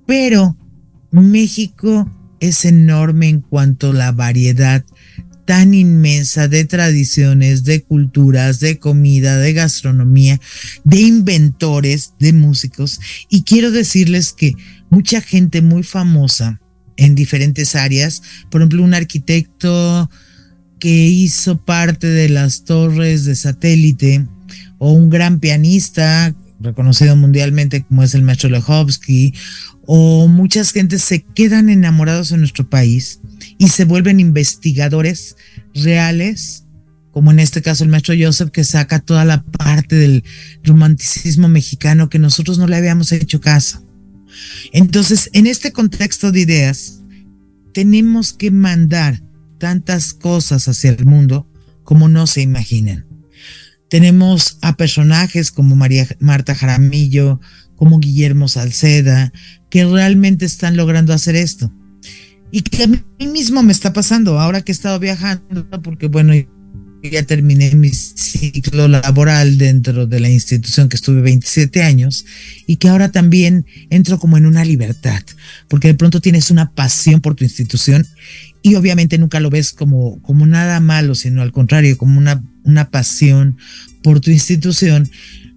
Pero 0.06 0.58
México 1.12 2.12
es 2.42 2.66
enorme 2.66 3.30
en 3.30 3.40
cuanto 3.40 3.92
a 3.92 3.94
la 3.94 4.12
variedad 4.12 4.84
tan 5.48 5.74
inmensa 5.74 6.50
de 6.50 6.66
tradiciones, 6.66 7.64
de 7.64 7.82
culturas, 7.82 8.60
de 8.60 8.80
comida, 8.80 9.38
de 9.38 9.54
gastronomía, 9.54 10.42
de 10.84 11.00
inventores, 11.00 12.14
de 12.20 12.34
músicos. 12.34 13.00
Y 13.30 13.44
quiero 13.44 13.72
decirles 13.72 14.34
que 14.34 14.56
mucha 14.90 15.22
gente 15.22 15.62
muy 15.62 15.84
famosa 15.84 16.60
en 16.98 17.16
diferentes 17.16 17.76
áreas. 17.76 18.22
Por 18.52 18.60
ejemplo, 18.60 18.84
un 18.84 18.94
arquitecto 18.94 20.12
que 20.80 21.08
hizo 21.08 21.64
parte 21.64 22.08
de 22.08 22.28
las 22.28 22.66
torres 22.66 23.24
de 23.24 23.38
satélite 23.38 24.28
o 24.80 24.92
un 24.92 25.10
gran 25.10 25.40
pianista 25.40 26.36
reconocido 26.60 27.16
mundialmente 27.16 27.84
como 27.84 28.04
es 28.04 28.16
el 28.16 28.24
maestro 28.24 28.50
Lechowski 28.50 29.34
o 29.86 30.28
muchas 30.28 30.72
gentes 30.72 31.04
se 31.04 31.24
quedan 31.24 31.70
enamorados 31.70 32.32
en 32.32 32.40
nuestro 32.40 32.70
país 32.70 33.22
y 33.58 33.70
se 33.70 33.86
vuelven 33.86 34.20
investigadores 34.20 35.36
reales 35.74 36.68
como 37.18 37.32
en 37.32 37.40
este 37.40 37.64
caso 37.64 37.84
el 37.84 37.90
maestro 37.90 38.14
Joseph, 38.16 38.52
que 38.52 38.64
saca 38.64 39.00
toda 39.00 39.26
la 39.26 39.44
parte 39.44 39.96
del 39.96 40.24
romanticismo 40.64 41.48
mexicano 41.48 42.10
que 42.10 42.20
nosotros 42.20 42.60
no 42.60 42.68
le 42.68 42.76
habíamos 42.76 43.12
hecho 43.12 43.42
caso. 43.42 43.84
Entonces, 44.72 45.32
en 45.34 45.48
este 45.48 45.72
contexto 45.72 46.32
de 46.32 46.42
ideas, 46.42 47.02
tenemos 47.74 48.34
que 48.34 48.52
mandar 48.52 49.24
tantas 49.58 50.14
cosas 50.14 50.68
hacia 50.68 50.92
el 50.92 51.06
mundo 51.06 51.50
como 51.84 52.08
no 52.08 52.28
se 52.28 52.42
imaginan. 52.44 53.07
Tenemos 53.90 54.58
a 54.62 54.76
personajes 54.76 55.52
como 55.52 55.76
María 55.76 56.08
Marta 56.20 56.56
Jaramillo, 56.56 57.40
como 57.76 58.00
Guillermo 58.00 58.48
Salceda, 58.48 59.32
que 59.70 59.86
realmente 59.86 60.46
están 60.46 60.76
logrando 60.76 61.14
hacer 61.14 61.36
esto. 61.36 61.72
Y 62.52 62.62
que 62.62 62.84
a 62.84 62.88
mí 62.88 63.02
mismo 63.20 63.64
me 63.64 63.74
está 63.74 63.94
pasando 63.94 64.40
ahora 64.40 64.62
que 64.62 64.72
he 64.72 64.74
estado 64.74 65.00
viajando, 65.00 65.68
porque 65.84 66.08
bueno, 66.08 66.34
ya 67.04 67.24
terminé 67.24 67.74
mi 67.76 67.90
ciclo 67.90 68.88
laboral 68.88 69.58
dentro 69.58 70.06
de 70.08 70.20
la 70.20 70.30
institución 70.30 70.90
que 70.90 70.96
estuve 70.96 71.22
27 71.22 71.84
años 71.84 72.26
y 72.66 72.78
que 72.78 72.90
ahora 72.90 73.12
también 73.12 73.66
entro 73.90 74.20
como 74.20 74.38
en 74.38 74.46
una 74.46 74.66
libertad, 74.66 75.22
porque 75.68 75.90
de 75.90 75.94
pronto 75.94 76.22
tienes 76.22 76.52
una 76.52 76.72
pasión 76.72 77.22
por 77.22 77.36
tu 77.36 77.44
institución 77.44 78.06
y 78.62 78.76
obviamente 78.76 79.18
nunca 79.18 79.40
lo 79.40 79.50
ves 79.50 79.72
como, 79.72 80.22
como 80.22 80.46
nada 80.46 80.80
malo, 80.80 81.16
sino 81.16 81.42
al 81.42 81.52
contrario, 81.52 81.98
como 81.98 82.18
una, 82.18 82.44
una 82.64 82.90
pasión 82.90 83.58
por 84.04 84.20
tu 84.20 84.32
institución. 84.32 85.10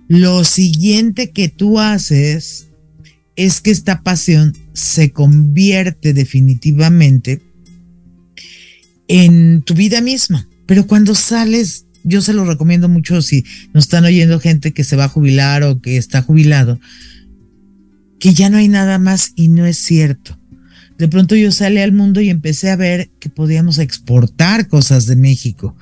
Lo 0.09 0.45
siguiente 0.45 1.31
que 1.31 1.49
tú 1.49 1.81
haces 1.81 2.69
es 3.37 3.61
que 3.61 3.71
esta 3.71 4.03
pasión 4.03 4.57
se 4.73 5.13
convierte 5.13 6.13
definitivamente 6.13 7.43
en 9.09 9.63
tu 9.63 9.75
vida 9.75 10.01
misma 10.01 10.47
pero 10.71 10.87
cuando 10.87 11.17
sales, 11.17 11.87
yo 12.05 12.21
se 12.21 12.33
lo 12.33 12.45
recomiendo 12.45 12.89
mucho 12.89 13.23
si 13.23 13.45
nos 13.75 13.87
están 13.87 14.05
oyendo 14.05 14.39
gente 14.39 14.71
que 14.71 14.85
se 14.85 14.95
va 14.95 15.07
a 15.07 15.09
jubilar 15.09 15.65
o 15.65 15.81
que 15.81 15.97
está 15.97 16.23
jubilado, 16.23 16.79
que 18.21 18.35
ya 18.35 18.51
no 18.51 18.59
hay 18.59 18.69
nada 18.69 19.01
más 19.01 19.33
y 19.35 19.49
no 19.49 19.67
es 19.67 19.79
cierto. 19.79 20.39
De 21.01 21.09
pronto 21.09 21.35
yo 21.35 21.51
salí 21.51 21.81
al 21.81 21.93
mundo 21.93 22.21
y 22.21 22.29
empecé 22.29 22.71
a 22.71 22.77
ver 22.77 23.09
que 23.21 23.31
podíamos 23.31 23.79
exportar 23.79 24.69
cosas 24.69 25.07
de 25.07 25.17
México. 25.17 25.75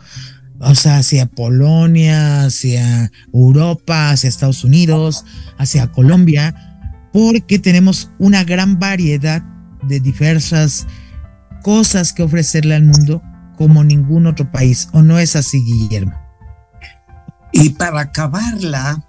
O 0.61 0.77
sea, 0.77 0.99
hacia 0.99 1.27
Polonia, 1.27 2.45
hacia 2.45 3.11
Europa, 3.35 4.11
hacia 4.11 4.29
Estados 4.29 4.63
Unidos, 4.63 5.25
hacia 5.59 5.91
Colombia, 5.91 6.55
porque 7.13 7.59
tenemos 7.59 8.13
una 8.21 8.45
gran 8.45 8.79
variedad 8.79 9.43
de 9.83 9.99
diversas 9.99 10.87
cosas 11.65 12.13
que 12.13 12.23
ofrecerle 12.23 12.77
al 12.77 12.85
mundo 12.85 13.21
como 13.57 13.83
ningún 13.83 14.29
otro 14.29 14.53
país, 14.53 14.89
¿o 14.93 15.03
no 15.03 15.19
es 15.19 15.35
así, 15.35 15.61
Guillermo? 15.65 16.15
Y 17.51 17.71
para 17.71 18.03
acabarla, 18.03 19.05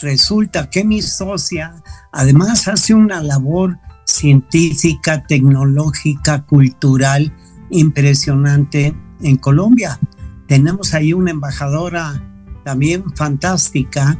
resulta 0.00 0.68
que 0.68 0.82
mi 0.82 1.02
socia 1.02 1.72
además 2.10 2.66
hace 2.66 2.94
una 2.94 3.22
labor 3.22 3.78
científica, 4.04 5.24
tecnológica, 5.26 6.44
cultural 6.44 7.32
impresionante 7.70 8.94
en 9.20 9.36
Colombia. 9.36 9.98
Tenemos 10.46 10.94
ahí 10.94 11.12
una 11.12 11.30
embajadora 11.30 12.22
también 12.64 13.04
fantástica. 13.14 14.18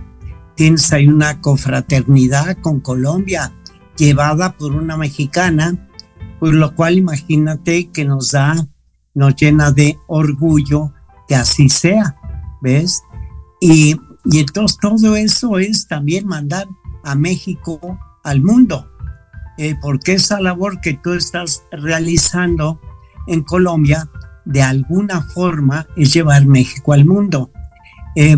Tienes 0.56 0.92
ahí 0.92 1.08
una 1.08 1.40
confraternidad 1.40 2.56
con 2.60 2.80
Colombia 2.80 3.52
llevada 3.96 4.56
por 4.56 4.72
una 4.72 4.96
mexicana, 4.96 5.88
por 6.40 6.54
lo 6.54 6.74
cual 6.74 6.96
imagínate 6.98 7.90
que 7.90 8.04
nos 8.04 8.32
da 8.32 8.68
nos 9.14 9.36
llena 9.36 9.72
de 9.72 9.98
orgullo 10.06 10.92
que 11.28 11.34
así 11.34 11.68
sea, 11.68 12.16
¿ves? 12.60 13.02
Y, 13.60 13.96
y 14.24 14.38
entonces 14.40 14.78
todo 14.80 15.16
eso 15.16 15.58
es 15.58 15.86
también 15.86 16.26
mandar 16.26 16.66
a 17.04 17.14
México 17.14 17.98
al 18.24 18.40
mundo, 18.40 18.90
eh, 19.58 19.74
porque 19.80 20.14
esa 20.14 20.40
labor 20.40 20.80
que 20.80 20.94
tú 20.94 21.12
estás 21.12 21.64
realizando 21.70 22.80
en 23.26 23.42
Colombia, 23.42 24.08
de 24.44 24.62
alguna 24.62 25.22
forma, 25.22 25.86
es 25.96 26.12
llevar 26.12 26.46
México 26.46 26.92
al 26.92 27.04
mundo. 27.04 27.50
Eh, 28.16 28.36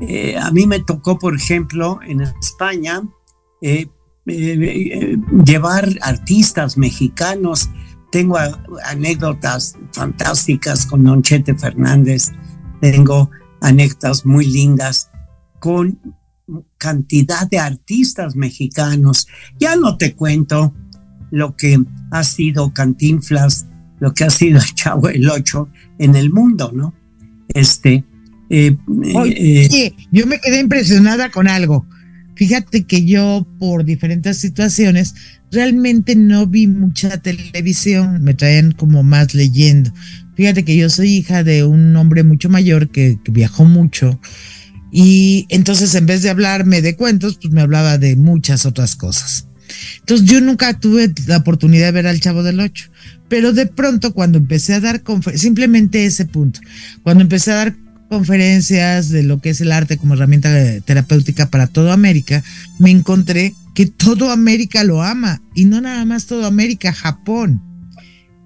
eh, 0.00 0.38
a 0.38 0.50
mí 0.50 0.66
me 0.66 0.80
tocó, 0.80 1.18
por 1.18 1.34
ejemplo, 1.34 2.00
en 2.06 2.22
España, 2.22 3.02
llevar 5.44 5.88
artistas 6.02 6.78
mexicanos 6.78 7.68
tengo 8.10 8.36
anécdotas 8.84 9.76
fantásticas 9.92 10.86
con 10.86 11.04
Don 11.04 11.22
Chete 11.22 11.54
Fernández, 11.54 12.32
tengo 12.80 13.30
anécdotas 13.60 14.26
muy 14.26 14.46
lindas 14.46 15.10
con 15.60 15.98
cantidad 16.78 17.48
de 17.48 17.58
artistas 17.58 18.36
mexicanos. 18.36 19.26
Ya 19.58 19.76
no 19.76 19.96
te 19.96 20.14
cuento 20.14 20.74
lo 21.30 21.56
que 21.56 21.80
ha 22.10 22.24
sido 22.24 22.72
Cantinflas, 22.72 23.66
lo 24.00 24.14
que 24.14 24.24
ha 24.24 24.30
sido 24.30 24.60
Chavo 24.74 25.08
el 25.08 25.28
Ocho 25.28 25.68
en 25.98 26.16
el 26.16 26.32
mundo, 26.32 26.72
¿no? 26.74 26.94
Este. 27.48 28.04
Eh, 28.48 28.76
Oye, 29.14 29.64
eh, 29.64 29.94
yo 30.10 30.26
me 30.26 30.40
quedé 30.40 30.60
impresionada 30.60 31.30
con 31.30 31.46
algo. 31.46 31.86
Fíjate 32.34 32.84
que 32.84 33.04
yo, 33.04 33.46
por 33.58 33.84
diferentes 33.84 34.38
situaciones, 34.38 35.14
realmente 35.52 36.16
no 36.16 36.46
vi 36.46 36.66
mucha 36.66 37.18
televisión, 37.18 38.22
me 38.22 38.32
traían 38.32 38.72
como 38.72 39.02
más 39.02 39.34
leyendo. 39.34 39.92
Fíjate 40.36 40.64
que 40.64 40.74
yo 40.74 40.88
soy 40.88 41.16
hija 41.16 41.44
de 41.44 41.64
un 41.64 41.94
hombre 41.96 42.22
mucho 42.22 42.48
mayor 42.48 42.88
que, 42.88 43.18
viajó 43.30 43.66
mucho 43.66 44.18
y 44.92 45.46
entonces 45.48 45.94
en 45.94 46.06
vez 46.06 46.22
de 46.22 46.30
hablarme 46.30 46.82
de 46.82 46.96
cuentos, 46.96 47.38
pues 47.40 47.52
me 47.52 47.60
hablaba 47.60 47.98
de 47.98 48.16
muchas 48.16 48.66
otras 48.66 48.96
cosas. 48.96 49.46
Entonces 50.00 50.26
yo 50.26 50.40
nunca 50.40 50.78
tuve 50.78 51.12
la 51.26 51.38
oportunidad 51.38 51.86
de 51.86 51.92
ver 51.92 52.06
al 52.06 52.20
Chavo 52.20 52.42
del 52.42 52.60
Ocho, 52.60 52.90
pero 53.28 53.52
de 53.52 53.66
pronto 53.66 54.12
cuando 54.12 54.38
empecé 54.38 54.74
a 54.74 54.80
dar 54.80 55.02
conferencias, 55.02 55.42
simplemente 55.42 56.04
ese 56.04 56.24
punto, 56.24 56.60
cuando 57.02 57.22
empecé 57.22 57.52
a 57.52 57.56
dar 57.56 57.76
conferencias 58.08 59.08
de 59.10 59.22
lo 59.22 59.40
que 59.40 59.50
es 59.50 59.60
el 59.60 59.70
arte 59.70 59.96
como 59.96 60.14
herramienta 60.14 60.80
terapéutica 60.80 61.48
para 61.48 61.68
toda 61.68 61.94
América, 61.94 62.42
me 62.80 62.90
encontré 62.90 63.54
que 63.74 63.86
todo 63.86 64.32
América 64.32 64.82
lo 64.82 65.02
ama 65.02 65.40
y 65.54 65.64
no 65.64 65.80
nada 65.80 66.04
más 66.04 66.26
todo 66.26 66.44
América, 66.44 66.92
Japón. 66.92 67.62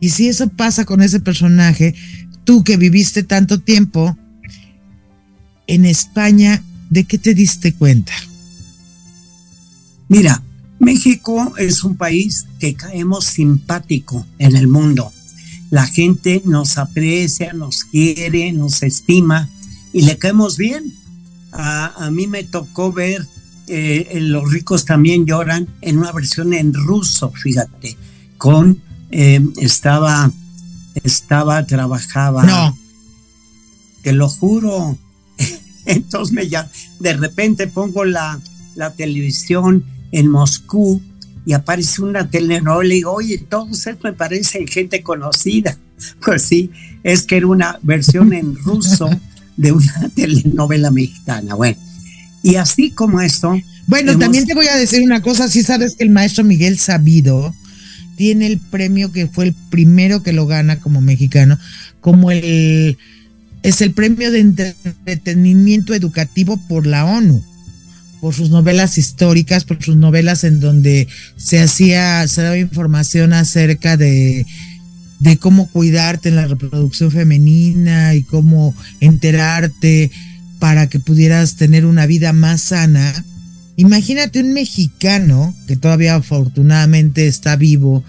Y 0.01 0.11
si 0.11 0.29
eso 0.29 0.51
pasa 0.51 0.85
con 0.85 1.01
ese 1.01 1.19
personaje, 1.19 1.95
tú 2.45 2.63
que 2.63 2.77
viviste 2.77 3.23
tanto 3.23 3.59
tiempo 3.59 4.19
en 5.67 5.85
España, 5.85 6.63
¿de 6.91 7.05
qué 7.05 7.19
te 7.19 7.35
diste 7.35 7.75
cuenta? 7.75 8.13
Mira, 10.09 10.43
México 10.79 11.55
es 11.57 11.85
un 11.85 11.97
país 11.97 12.47
que 12.59 12.75
caemos 12.75 13.25
simpático 13.25 14.27
en 14.39 14.57
el 14.57 14.69
mundo. 14.69 15.13
La 15.71 15.87
gente 15.87 16.43
nos 16.45 16.79
aprecia, 16.79 17.53
nos 17.53 17.85
quiere, 17.85 18.53
nos 18.53 18.83
estima 18.83 19.49
y 19.93 20.03
le 20.03 20.19
caemos 20.19 20.57
bien. 20.57 20.93
A, 21.53 22.11
mí 22.11 22.27
me 22.27 22.43
tocó 22.43 22.93
ver 22.93 23.25
eh, 23.69 24.19
Los 24.21 24.51
ricos 24.51 24.85
también 24.85 25.25
lloran 25.25 25.69
en 25.81 25.99
una 25.99 26.13
versión 26.13 26.53
en 26.53 26.75
ruso, 26.75 27.31
fíjate, 27.31 27.97
con, 28.37 28.83
eh, 29.11 29.41
estaba, 29.57 30.31
estaba, 31.03 31.65
trabajaba. 31.65 32.45
No. 32.45 32.77
Te 34.03 34.13
lo 34.13 34.29
juro. 34.29 34.99
Entonces 35.87 36.33
me 36.33 36.49
ya, 36.49 36.71
de 37.01 37.15
repente 37.15 37.67
pongo 37.67 38.05
la, 38.05 38.41
la 38.75 38.93
televisión 38.93 39.85
en 40.13 40.29
Moscú 40.29 41.01
y 41.47 41.53
aparece 41.53 42.03
una 42.03 42.29
telenovela 42.29 42.95
y 42.95 42.99
digo, 42.99 43.13
oye, 43.13 43.39
todos 43.39 43.85
me 44.03 44.13
parecen 44.13 44.67
gente 44.67 45.03
conocida. 45.03 45.79
Pues 46.25 46.43
sí, 46.43 46.71
es 47.05 47.23
que 47.23 47.37
era 47.37 47.47
una 47.47 47.79
versión 47.83 48.33
en 48.33 48.57
ruso 48.57 49.09
de 49.57 49.71
una 49.73 50.11
telenovela 50.15 50.91
mexicana. 50.91 51.55
Bueno, 51.55 51.79
y 52.43 52.57
así 52.57 52.91
como 52.91 53.21
esto. 53.21 53.57
Bueno, 53.87 54.19
también 54.19 54.45
te 54.45 54.55
voy 54.55 54.67
a 54.67 54.77
decir 54.77 55.03
una 55.03 55.23
cosa, 55.23 55.49
si 55.49 55.63
sabes 55.63 55.95
que 55.95 56.05
el 56.05 56.11
maestro 56.11 56.43
Miguel 56.43 56.79
Sabido 56.79 57.55
tiene 58.17 58.47
el 58.47 58.59
premio 58.59 59.13
que 59.13 59.29
fue 59.29 59.47
el 59.47 59.55
primero 59.71 60.23
que 60.23 60.33
lo 60.33 60.47
gana 60.47 60.81
como 60.81 61.01
mexicano, 61.01 61.59
como 62.01 62.31
el 62.31 62.99
es 63.65 63.81
el 63.81 63.93
premio 63.93 64.31
de 64.31 64.41
entretenimiento 64.41 65.95
educativo 65.95 66.59
por 66.69 66.87
la 66.87 67.07
ONU, 67.07 67.43
por 68.21 68.35
sus 68.35 68.51
novelas 68.51 68.99
históricas, 68.99 69.65
por 69.65 69.83
sus 69.83 69.97
novelas 69.97 70.45
en 70.45 70.61
donde 70.61 71.09
se 71.37 71.61
hacía, 71.61 72.29
se 72.29 72.43
daba 72.43 72.59
información 72.59 73.33
acerca 73.33 73.97
de, 73.97 74.45
de 75.19 75.39
cómo 75.39 75.67
cuidarte 75.69 76.29
en 76.29 76.37
la 76.37 76.47
reproducción 76.47 77.11
femenina 77.11 78.15
y 78.15 78.23
cómo 78.23 78.75
enterarte 79.01 80.11
para 80.59 80.89
que 80.89 81.01
pudieras 81.01 81.57
tener 81.57 81.87
una 81.87 82.05
vida 82.05 82.35
más 82.35 82.61
sana. 82.61 83.25
Imagínate 83.77 84.41
un 84.41 84.53
mexicano 84.53 85.55
que 85.67 85.77
todavía 85.77 86.17
afortunadamente 86.17 87.27
está 87.27 87.57
vivo, 87.57 88.05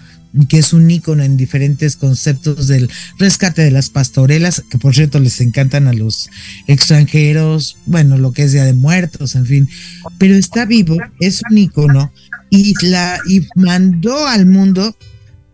que 0.48 0.58
es 0.58 0.72
un 0.72 0.90
ícono 0.90 1.22
en 1.22 1.36
diferentes 1.36 1.96
conceptos 1.96 2.68
del 2.68 2.90
rescate 3.18 3.62
de 3.62 3.70
las 3.70 3.90
pastorelas, 3.90 4.62
que 4.68 4.78
por 4.78 4.94
cierto 4.94 5.18
les 5.18 5.40
encantan 5.40 5.86
a 5.86 5.92
los 5.92 6.28
extranjeros, 6.66 7.76
bueno, 7.86 8.18
lo 8.18 8.32
que 8.32 8.42
es 8.42 8.52
Día 8.52 8.64
de 8.64 8.74
Muertos, 8.74 9.34
en 9.34 9.46
fin, 9.46 9.68
pero 10.18 10.34
está 10.34 10.64
vivo, 10.64 10.96
es 11.20 11.42
un 11.50 11.58
ícono 11.58 12.12
y 12.50 12.74
la 12.86 13.18
y 13.28 13.46
mandó 13.54 14.26
al 14.26 14.46
mundo 14.46 14.96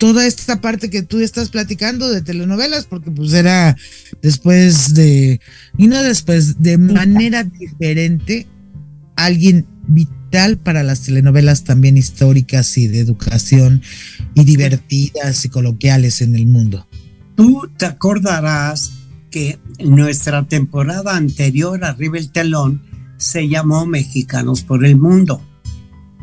toda 0.02 0.26
esta 0.26 0.60
parte 0.60 0.90
que 0.90 1.02
tú 1.02 1.20
estás 1.20 1.50
platicando 1.50 2.10
de 2.10 2.22
telenovelas, 2.22 2.86
porque 2.86 3.12
pues 3.12 3.32
era 3.34 3.76
después 4.20 4.94
de, 4.94 5.40
y 5.78 5.86
no 5.86 6.02
después, 6.02 6.60
de 6.60 6.76
manera 6.76 7.44
diferente, 7.44 8.48
alguien 9.24 9.66
vital 9.86 10.58
para 10.58 10.82
las 10.82 11.02
telenovelas 11.02 11.64
también 11.64 11.96
históricas 11.96 12.78
y 12.78 12.88
de 12.88 13.00
educación 13.00 13.82
y 14.34 14.44
divertidas 14.44 15.44
y 15.44 15.48
coloquiales 15.48 16.22
en 16.22 16.34
el 16.34 16.46
mundo. 16.46 16.86
Tú 17.34 17.68
te 17.76 17.86
acordarás 17.86 18.92
que 19.30 19.58
nuestra 19.84 20.46
temporada 20.46 21.16
anterior, 21.16 21.84
Arriba 21.84 22.18
el 22.18 22.30
Telón, 22.30 22.82
se 23.16 23.48
llamó 23.48 23.86
Mexicanos 23.86 24.62
por 24.62 24.84
el 24.84 24.96
Mundo. 24.96 25.42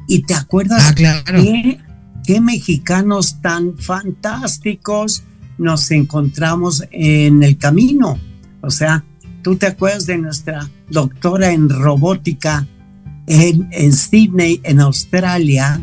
¿Y 0.08 0.24
te 0.24 0.34
acuerdas 0.34 0.84
ah, 0.90 0.94
claro 0.94 1.44
qué 2.26 2.42
mexicanos 2.42 3.42
tan 3.42 3.78
fantásticos 3.78 5.24
nos 5.60 5.92
encontramos 5.92 6.84
en 6.92 7.44
el 7.44 7.58
camino. 7.58 8.18
O 8.62 8.72
sea, 8.72 9.04
tú 9.44 9.58
te 9.58 9.68
acuerdas 9.68 10.06
de 10.06 10.18
nuestra 10.18 10.70
doctora 10.90 11.52
en 11.52 11.70
robótica 11.70 12.68
en, 13.30 13.94
Sydney, 13.94 14.60
en 14.64 14.80
Australia, 14.80 15.80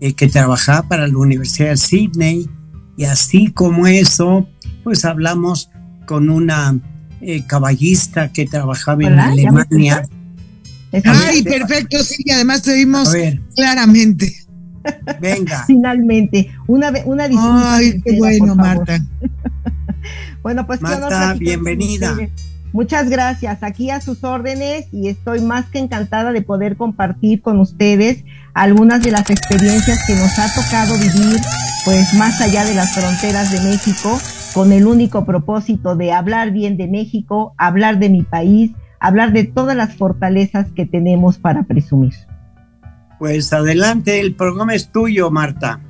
eh, 0.00 0.12
que 0.14 0.28
trabajaba 0.28 0.88
para 0.88 1.08
la 1.08 1.18
Universidad 1.18 1.70
de 1.70 1.76
Sydney, 1.76 2.48
y 2.96 3.04
así 3.04 3.52
como 3.52 3.86
eso, 3.86 4.48
pues 4.84 5.04
hablamos 5.04 5.70
con 6.06 6.30
una 6.30 6.78
eh, 7.20 7.44
caballista 7.46 8.32
que 8.32 8.46
trabajaba 8.46 9.02
en 9.04 9.18
Alemania. 9.18 10.08
Ay, 11.04 11.42
perfecto, 11.42 12.02
sí, 12.02 12.22
y 12.24 12.30
además 12.30 12.62
te 12.62 12.74
vimos 12.74 13.12
claramente. 13.54 14.34
Venga. 15.20 15.64
Finalmente, 15.66 16.50
una, 16.66 16.92
una 17.04 17.28
Ay, 17.74 18.00
qué 18.02 18.16
bueno, 18.16 18.54
Marta. 18.54 18.98
bueno, 20.42 20.66
pues 20.66 20.80
Marta, 20.80 21.34
bienvenida. 21.34 22.16
Muchas 22.72 23.08
gracias, 23.08 23.62
aquí 23.62 23.90
a 23.90 24.00
sus 24.00 24.22
órdenes 24.22 24.86
y 24.92 25.08
estoy 25.08 25.40
más 25.40 25.66
que 25.66 25.80
encantada 25.80 26.30
de 26.32 26.42
poder 26.42 26.76
compartir 26.76 27.42
con 27.42 27.58
ustedes 27.58 28.24
algunas 28.54 29.02
de 29.02 29.10
las 29.10 29.28
experiencias 29.28 30.04
que 30.06 30.14
nos 30.14 30.38
ha 30.38 30.46
tocado 30.54 30.94
vivir, 30.98 31.40
pues 31.84 32.14
más 32.14 32.40
allá 32.40 32.64
de 32.64 32.74
las 32.74 32.94
fronteras 32.94 33.50
de 33.50 33.60
México, 33.68 34.20
con 34.54 34.72
el 34.72 34.86
único 34.86 35.24
propósito 35.24 35.96
de 35.96 36.12
hablar 36.12 36.52
bien 36.52 36.76
de 36.76 36.86
México, 36.86 37.54
hablar 37.56 37.98
de 37.98 38.08
mi 38.08 38.22
país, 38.22 38.70
hablar 39.00 39.32
de 39.32 39.44
todas 39.44 39.76
las 39.76 39.96
fortalezas 39.96 40.70
que 40.70 40.86
tenemos 40.86 41.38
para 41.38 41.64
presumir. 41.64 42.14
Pues 43.18 43.52
adelante, 43.52 44.20
el 44.20 44.34
programa 44.36 44.74
es 44.74 44.92
tuyo, 44.92 45.30
Marta. 45.30 45.80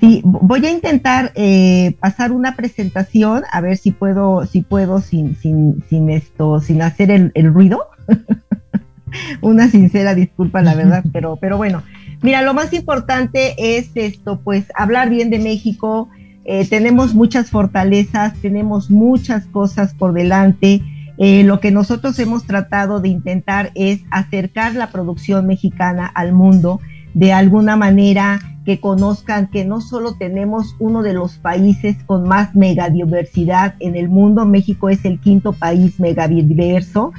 Sí, 0.00 0.22
voy 0.24 0.64
a 0.64 0.70
intentar 0.70 1.30
eh, 1.34 1.94
pasar 2.00 2.32
una 2.32 2.56
presentación, 2.56 3.42
a 3.52 3.60
ver 3.60 3.76
si 3.76 3.90
puedo, 3.90 4.46
si 4.46 4.62
puedo 4.62 5.02
sin, 5.02 5.36
sin, 5.36 5.84
sin 5.90 6.08
esto, 6.08 6.60
sin 6.60 6.80
hacer 6.80 7.10
el, 7.10 7.52
ruido. 7.52 7.86
una 9.42 9.68
sincera 9.68 10.14
disculpa, 10.14 10.62
la 10.62 10.74
verdad, 10.74 11.04
pero, 11.12 11.36
pero 11.36 11.58
bueno. 11.58 11.82
Mira, 12.22 12.40
lo 12.40 12.54
más 12.54 12.72
importante 12.72 13.54
es 13.58 13.90
esto, 13.94 14.40
pues 14.40 14.66
hablar 14.74 15.10
bien 15.10 15.28
de 15.28 15.38
México. 15.38 16.08
Eh, 16.46 16.66
tenemos 16.66 17.14
muchas 17.14 17.50
fortalezas, 17.50 18.34
tenemos 18.40 18.90
muchas 18.90 19.44
cosas 19.46 19.92
por 19.92 20.14
delante. 20.14 20.82
Eh, 21.18 21.44
lo 21.44 21.60
que 21.60 21.70
nosotros 21.70 22.18
hemos 22.18 22.46
tratado 22.46 23.00
de 23.00 23.10
intentar 23.10 23.70
es 23.74 24.00
acercar 24.10 24.74
la 24.74 24.90
producción 24.90 25.46
mexicana 25.46 26.06
al 26.06 26.32
mundo 26.32 26.80
de 27.12 27.32
alguna 27.32 27.76
manera 27.76 28.40
que 28.64 28.80
conozcan 28.80 29.48
que 29.48 29.64
no 29.64 29.80
solo 29.80 30.14
tenemos 30.14 30.76
uno 30.78 31.02
de 31.02 31.14
los 31.14 31.38
países 31.38 31.96
con 32.04 32.28
más 32.28 32.54
megadiversidad 32.54 33.74
en 33.80 33.96
el 33.96 34.08
mundo, 34.08 34.44
México 34.44 34.88
es 34.88 35.04
el 35.04 35.18
quinto 35.20 35.52
país 35.52 35.98
megadiverso. 35.98 37.12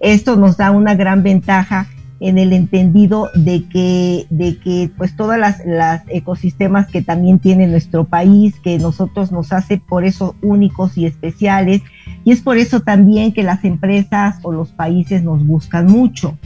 Esto 0.00 0.36
nos 0.36 0.56
da 0.56 0.70
una 0.70 0.94
gran 0.94 1.22
ventaja 1.22 1.86
en 2.20 2.38
el 2.38 2.52
entendido 2.52 3.28
de 3.34 3.64
que, 3.68 4.26
de 4.30 4.58
que 4.58 4.90
pues 4.96 5.16
todas 5.16 5.38
las, 5.38 5.64
las, 5.66 6.02
ecosistemas 6.08 6.86
que 6.86 7.02
también 7.02 7.38
tiene 7.38 7.66
nuestro 7.66 8.04
país, 8.04 8.58
que 8.60 8.78
nosotros 8.78 9.32
nos 9.32 9.52
hace 9.52 9.78
por 9.78 10.04
eso 10.04 10.34
únicos 10.42 10.96
y 10.96 11.04
especiales, 11.04 11.82
y 12.24 12.32
es 12.32 12.40
por 12.40 12.56
eso 12.56 12.80
también 12.80 13.32
que 13.32 13.42
las 13.42 13.64
empresas 13.64 14.38
o 14.42 14.52
los 14.52 14.70
países 14.70 15.22
nos 15.22 15.46
buscan 15.46 15.86
mucho. 15.86 16.38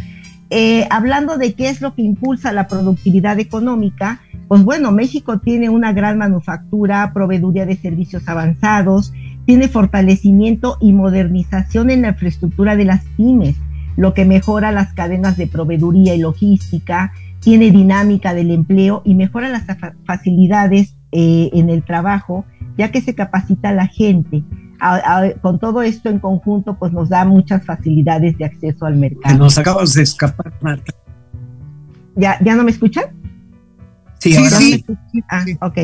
Eh, 0.52 0.88
hablando 0.90 1.38
de 1.38 1.54
qué 1.54 1.68
es 1.68 1.80
lo 1.80 1.94
que 1.94 2.02
impulsa 2.02 2.52
la 2.52 2.66
productividad 2.66 3.38
económica, 3.38 4.20
pues 4.50 4.64
bueno, 4.64 4.90
México 4.90 5.38
tiene 5.38 5.68
una 5.70 5.92
gran 5.92 6.18
manufactura, 6.18 7.12
proveeduría 7.14 7.66
de 7.66 7.76
servicios 7.76 8.28
avanzados, 8.28 9.12
tiene 9.46 9.68
fortalecimiento 9.68 10.76
y 10.80 10.92
modernización 10.92 11.88
en 11.88 12.02
la 12.02 12.08
infraestructura 12.08 12.74
de 12.74 12.84
las 12.84 13.04
pymes 13.16 13.54
lo 13.96 14.14
que 14.14 14.24
mejora 14.24 14.72
las 14.72 14.92
cadenas 14.92 15.36
de 15.36 15.46
proveeduría 15.46 16.14
y 16.14 16.18
logística, 16.18 17.12
tiene 17.38 17.70
dinámica 17.70 18.34
del 18.34 18.50
empleo 18.50 19.02
y 19.04 19.14
mejora 19.14 19.48
las 19.50 19.64
facilidades 20.04 20.96
eh, 21.12 21.50
en 21.52 21.70
el 21.70 21.84
trabajo, 21.84 22.44
ya 22.76 22.90
que 22.90 23.02
se 23.02 23.14
capacita 23.14 23.68
a 23.68 23.74
la 23.74 23.86
gente. 23.86 24.42
con 25.42 25.60
todo 25.60 25.82
esto 25.82 26.08
en 26.08 26.18
conjunto, 26.18 26.76
pues 26.78 26.92
nos 26.92 27.10
da 27.10 27.24
muchas 27.26 27.64
facilidades 27.64 28.36
de 28.38 28.46
acceso 28.46 28.86
al 28.86 28.96
mercado. 28.96 29.36
Nos 29.38 29.58
acabas 29.58 29.92
de 29.92 30.02
escapar, 30.02 30.54
Marta. 30.60 30.94
¿Ya, 32.16 32.38
¿ya 32.42 32.56
no 32.56 32.64
me 32.64 32.70
escuchan? 32.70 33.19
Sí, 34.20 34.37
ahora 34.37 34.50
sí. 34.50 34.85
Ah, 35.30 35.44
ok. 35.62 35.78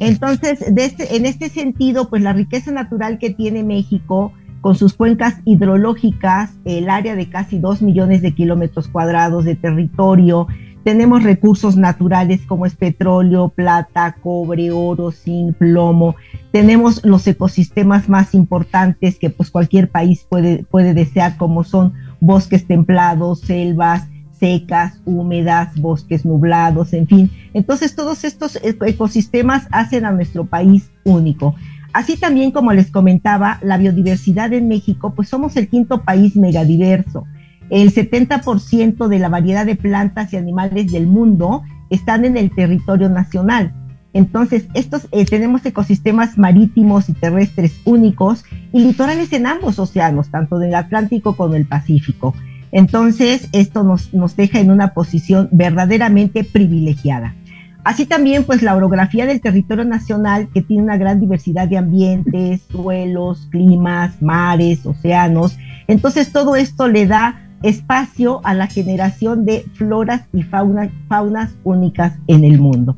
Entonces, 0.00 0.60
este, 0.62 1.16
en 1.16 1.26
este 1.26 1.48
sentido, 1.48 2.08
pues 2.08 2.22
la 2.22 2.34
riqueza 2.34 2.70
natural 2.72 3.18
que 3.18 3.30
tiene 3.30 3.64
México 3.64 4.32
con 4.60 4.74
sus 4.76 4.92
cuencas 4.92 5.40
hidrológicas, 5.46 6.50
el 6.66 6.90
área 6.90 7.16
de 7.16 7.30
casi 7.30 7.58
dos 7.58 7.80
millones 7.80 8.20
de 8.20 8.34
kilómetros 8.34 8.88
cuadrados 8.88 9.46
de 9.46 9.54
territorio. 9.54 10.46
Tenemos 10.84 11.22
recursos 11.22 11.76
naturales 11.76 12.42
como 12.46 12.66
es 12.66 12.74
petróleo, 12.74 13.48
plata, 13.48 14.16
cobre, 14.22 14.70
oro, 14.70 15.10
zinc, 15.10 15.56
plomo. 15.56 16.16
Tenemos 16.52 17.04
los 17.04 17.26
ecosistemas 17.26 18.08
más 18.10 18.34
importantes 18.34 19.18
que 19.18 19.30
pues 19.30 19.50
cualquier 19.50 19.90
país 19.90 20.26
puede, 20.28 20.64
puede 20.64 20.92
desear 20.92 21.38
como 21.38 21.64
son 21.64 21.94
bosques 22.20 22.66
templados, 22.66 23.40
selvas, 23.40 24.08
secas, 24.40 25.00
húmedas, 25.04 25.78
bosques 25.80 26.24
nublados, 26.24 26.92
en 26.94 27.06
fin. 27.06 27.30
Entonces 27.54 27.94
todos 27.94 28.24
estos 28.24 28.58
ecosistemas 28.62 29.68
hacen 29.70 30.06
a 30.06 30.12
nuestro 30.12 30.46
país 30.46 30.90
único. 31.04 31.54
Así 31.92 32.16
también, 32.16 32.50
como 32.50 32.72
les 32.72 32.90
comentaba, 32.90 33.58
la 33.62 33.76
biodiversidad 33.76 34.52
en 34.52 34.68
México, 34.68 35.12
pues 35.14 35.28
somos 35.28 35.56
el 35.56 35.68
quinto 35.68 36.02
país 36.02 36.36
megadiverso. 36.36 37.24
El 37.68 37.92
70% 37.92 39.08
de 39.08 39.18
la 39.18 39.28
variedad 39.28 39.66
de 39.66 39.76
plantas 39.76 40.32
y 40.32 40.36
animales 40.36 40.90
del 40.90 41.06
mundo 41.06 41.62
están 41.90 42.24
en 42.24 42.36
el 42.36 42.54
territorio 42.54 43.08
nacional. 43.08 43.74
Entonces, 44.12 44.66
estos 44.74 45.06
eh, 45.12 45.24
tenemos 45.24 45.64
ecosistemas 45.64 46.36
marítimos 46.36 47.08
y 47.08 47.12
terrestres 47.12 47.80
únicos 47.84 48.44
y 48.72 48.84
litorales 48.84 49.32
en 49.32 49.46
ambos 49.46 49.78
océanos, 49.78 50.30
tanto 50.30 50.58
del 50.58 50.74
Atlántico 50.74 51.36
como 51.36 51.54
del 51.54 51.66
Pacífico. 51.66 52.34
Entonces, 52.72 53.48
esto 53.52 53.82
nos, 53.82 54.14
nos 54.14 54.36
deja 54.36 54.60
en 54.60 54.70
una 54.70 54.94
posición 54.94 55.48
verdaderamente 55.52 56.44
privilegiada. 56.44 57.34
Así 57.82 58.04
también, 58.04 58.44
pues 58.44 58.62
la 58.62 58.76
orografía 58.76 59.26
del 59.26 59.40
territorio 59.40 59.84
nacional, 59.84 60.48
que 60.52 60.62
tiene 60.62 60.82
una 60.82 60.98
gran 60.98 61.18
diversidad 61.18 61.66
de 61.66 61.78
ambientes, 61.78 62.62
suelos, 62.70 63.48
climas, 63.50 64.20
mares, 64.20 64.84
océanos. 64.84 65.56
Entonces, 65.86 66.32
todo 66.32 66.56
esto 66.56 66.88
le 66.88 67.06
da 67.06 67.46
espacio 67.62 68.40
a 68.44 68.54
la 68.54 68.66
generación 68.66 69.44
de 69.44 69.64
floras 69.74 70.22
y 70.32 70.42
faunas 70.42 71.54
únicas 71.64 72.14
en 72.26 72.44
el 72.44 72.58
mundo. 72.58 72.96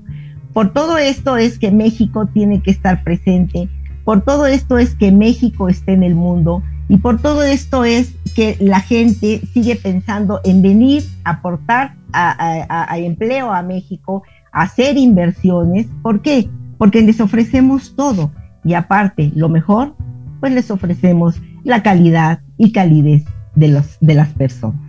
Por 0.52 0.72
todo 0.72 0.98
esto 0.98 1.36
es 1.36 1.58
que 1.58 1.70
México 1.70 2.26
tiene 2.26 2.62
que 2.62 2.70
estar 2.70 3.02
presente, 3.02 3.68
por 4.04 4.22
todo 4.22 4.46
esto 4.46 4.78
es 4.78 4.94
que 4.94 5.10
México 5.12 5.68
esté 5.68 5.92
en 5.92 6.02
el 6.02 6.14
mundo 6.14 6.62
Y 6.88 6.98
por 6.98 7.20
todo 7.20 7.42
esto 7.42 7.84
es 7.84 8.14
que 8.34 8.56
la 8.60 8.80
gente 8.80 9.42
sigue 9.52 9.76
pensando 9.76 10.40
en 10.44 10.62
venir 10.62 11.04
a 11.24 11.30
aportar 11.30 11.94
a, 12.12 12.98
empleo 12.98 13.52
a 13.52 13.62
México, 13.62 14.22
a 14.52 14.62
hacer 14.62 14.96
inversiones. 14.96 15.86
¿Por 16.02 16.22
qué? 16.22 16.48
Porque 16.78 17.02
les 17.02 17.20
ofrecemos 17.20 17.94
todo. 17.96 18.32
Y 18.64 18.74
aparte, 18.74 19.32
lo 19.34 19.48
mejor, 19.48 19.94
pues 20.40 20.52
les 20.52 20.70
ofrecemos 20.70 21.40
la 21.64 21.82
calidad 21.82 22.40
y 22.58 22.72
calidez 22.72 23.24
de, 23.54 23.68
los, 23.68 23.96
de 24.00 24.14
las 24.14 24.28
personas. 24.30 24.80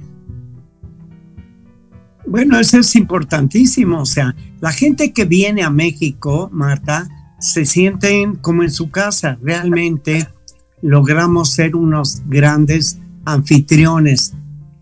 Bueno, 2.26 2.60
eso 2.60 2.80
es 2.80 2.96
importantísimo. 2.96 4.02
O 4.02 4.06
sea, 4.06 4.36
la 4.62 4.72
gente 4.72 5.14
que 5.14 5.26
viene 5.26 5.64
a 5.64 5.70
México, 5.70 6.50
Marta, 6.52 7.08
se 7.40 7.66
sienten 7.66 8.36
como 8.36 8.64
en 8.64 8.72
su 8.72 8.90
casa. 8.90 9.38
Realmente 9.42 10.28
logramos 10.84 11.52
ser 11.52 11.76
unos 11.76 12.22
grandes 12.28 13.00
anfitriones. 13.26 14.34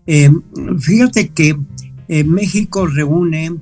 Eh, 0.06 0.30
fíjate 0.78 1.28
que 1.28 1.56
eh, 2.08 2.24
México 2.24 2.86
reúne 2.86 3.54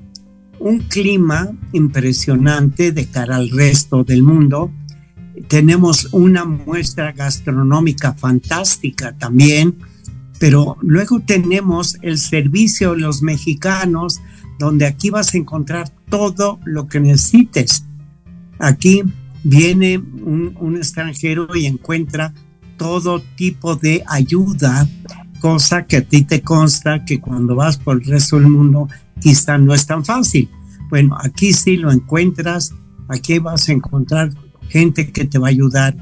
un 0.58 0.78
clima 0.78 1.50
impresionante 1.72 2.92
de 2.92 3.06
cara 3.06 3.36
al 3.36 3.50
resto 3.50 4.04
del 4.04 4.22
mundo. 4.22 4.72
Tenemos 5.48 6.08
una 6.12 6.44
muestra 6.44 7.12
gastronómica 7.12 8.14
fantástica 8.14 9.16
también, 9.16 9.76
pero 10.38 10.76
luego 10.80 11.20
tenemos 11.20 11.98
el 12.02 12.18
servicio 12.18 12.92
de 12.92 13.00
los 13.00 13.22
mexicanos, 13.22 14.20
donde 14.58 14.86
aquí 14.86 15.10
vas 15.10 15.34
a 15.34 15.38
encontrar 15.38 15.90
todo 16.08 16.58
lo 16.64 16.88
que 16.88 17.00
necesites. 17.00 17.84
Aquí 18.58 19.02
viene 19.42 19.98
un, 19.98 20.76
extranjero 20.76 21.48
y 21.54 21.66
encuentra 21.66 22.32
todo 22.76 23.20
tipo 23.36 23.76
de 23.76 24.02
ayuda, 24.06 24.88
cosa 25.40 25.86
que 25.86 25.98
a 25.98 26.02
ti 26.02 26.22
te 26.22 26.42
consta 26.42 27.04
que 27.04 27.20
cuando 27.20 27.54
vas 27.54 27.76
por 27.76 27.96
el 27.96 28.04
resto 28.04 28.36
del 28.36 28.48
mundo 28.48 28.88
quizá 29.20 29.58
no 29.58 29.74
es 29.74 29.86
tan 29.86 30.04
fácil. 30.04 30.48
Bueno, 30.88 31.16
aquí 31.22 31.52
sí 31.52 31.76
lo 31.76 31.92
encuentras, 31.92 32.74
aquí 33.08 33.38
vas 33.38 33.68
a 33.68 33.72
encontrar 33.72 34.30
gente 34.68 35.10
que 35.12 35.24
te 35.24 35.38
va 35.38 35.48
a 35.48 35.50
ayudar 35.50 35.96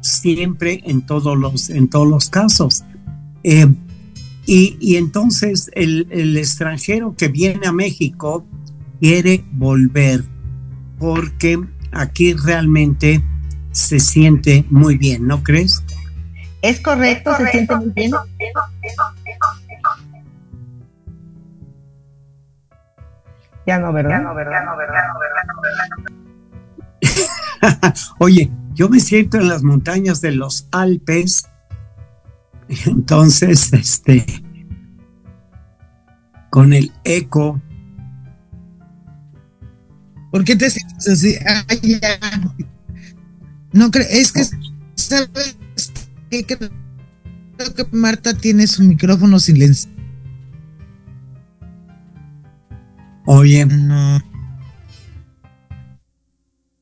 siempre 0.00 0.82
en 0.84 1.06
todos 1.06 1.36
los, 1.36 1.70
en 1.70 1.88
todos 1.88 2.08
los 2.08 2.28
casos. 2.28 2.84
Eh, 3.42 3.72
y, 4.46 4.96
entonces 4.96 5.70
el, 5.74 6.06
el 6.10 6.36
extranjero 6.36 7.14
que 7.16 7.28
viene 7.28 7.66
a 7.66 7.72
México 7.72 8.44
quiere 9.00 9.44
volver 9.52 10.24
porque 10.98 11.58
aquí 11.94 12.34
realmente 12.34 13.22
se 13.72 13.98
siente 14.00 14.64
muy 14.70 14.96
bien, 14.96 15.26
¿no 15.26 15.42
crees? 15.42 15.82
Es 16.62 16.80
correcto, 16.80 17.36
se 17.36 17.50
siente 17.50 17.76
muy 17.76 17.90
bien. 17.90 18.12
Ya 23.66 23.78
no, 23.78 23.92
¿verdad? 23.92 24.10
Ya 24.10 24.20
no, 24.20 24.34
¿verdad? 24.34 24.58
Ya 24.60 24.64
no, 24.64 24.76
¿verdad? 24.76 24.94
Oye, 28.18 28.50
yo 28.74 28.88
me 28.88 29.00
siento 29.00 29.38
en 29.38 29.48
las 29.48 29.62
montañas 29.62 30.20
de 30.20 30.32
los 30.32 30.68
Alpes, 30.72 31.48
entonces, 32.86 33.72
este, 33.72 34.24
con 36.50 36.72
el 36.72 36.92
eco 37.04 37.60
¿Por 40.34 40.44
qué 40.44 40.56
te 40.56 40.68
sientes 40.68 41.06
así? 41.06 41.36
No 43.72 43.92
creo, 43.92 44.04
es 44.10 44.32
que, 44.32 44.42
¿sabes 44.96 45.30
qué? 46.28 46.44
Creo 46.44 47.74
que 47.76 47.86
Marta 47.92 48.34
tiene 48.34 48.66
su 48.66 48.82
micrófono 48.82 49.38
silenciado. 49.38 49.96
Oye. 53.26 53.64
No. 53.64 54.20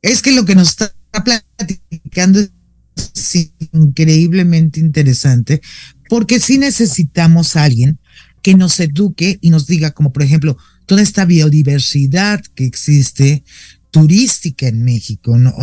Es 0.01 0.23
que 0.23 0.33
lo 0.33 0.47
que 0.47 0.55
nos 0.55 0.69
está 0.71 0.95
platicando 1.23 2.41
es 2.41 3.53
increíblemente 3.73 4.81
interesante, 4.81 5.61
porque 6.09 6.41
sí 6.41 6.57
necesitamos 6.57 7.55
a 7.57 7.65
alguien 7.65 7.99
que 8.41 8.55
nos 8.55 8.81
eduque 8.81 9.37
y 9.43 9.51
nos 9.51 9.67
diga, 9.67 9.91
como 9.91 10.11
por 10.11 10.23
ejemplo, 10.23 10.57
toda 10.87 11.03
esta 11.03 11.25
biodiversidad 11.25 12.41
que 12.55 12.65
existe 12.65 13.45
turística 13.93 14.67
en 14.67 14.83
México, 14.83 15.39
¿no? 15.39 15.55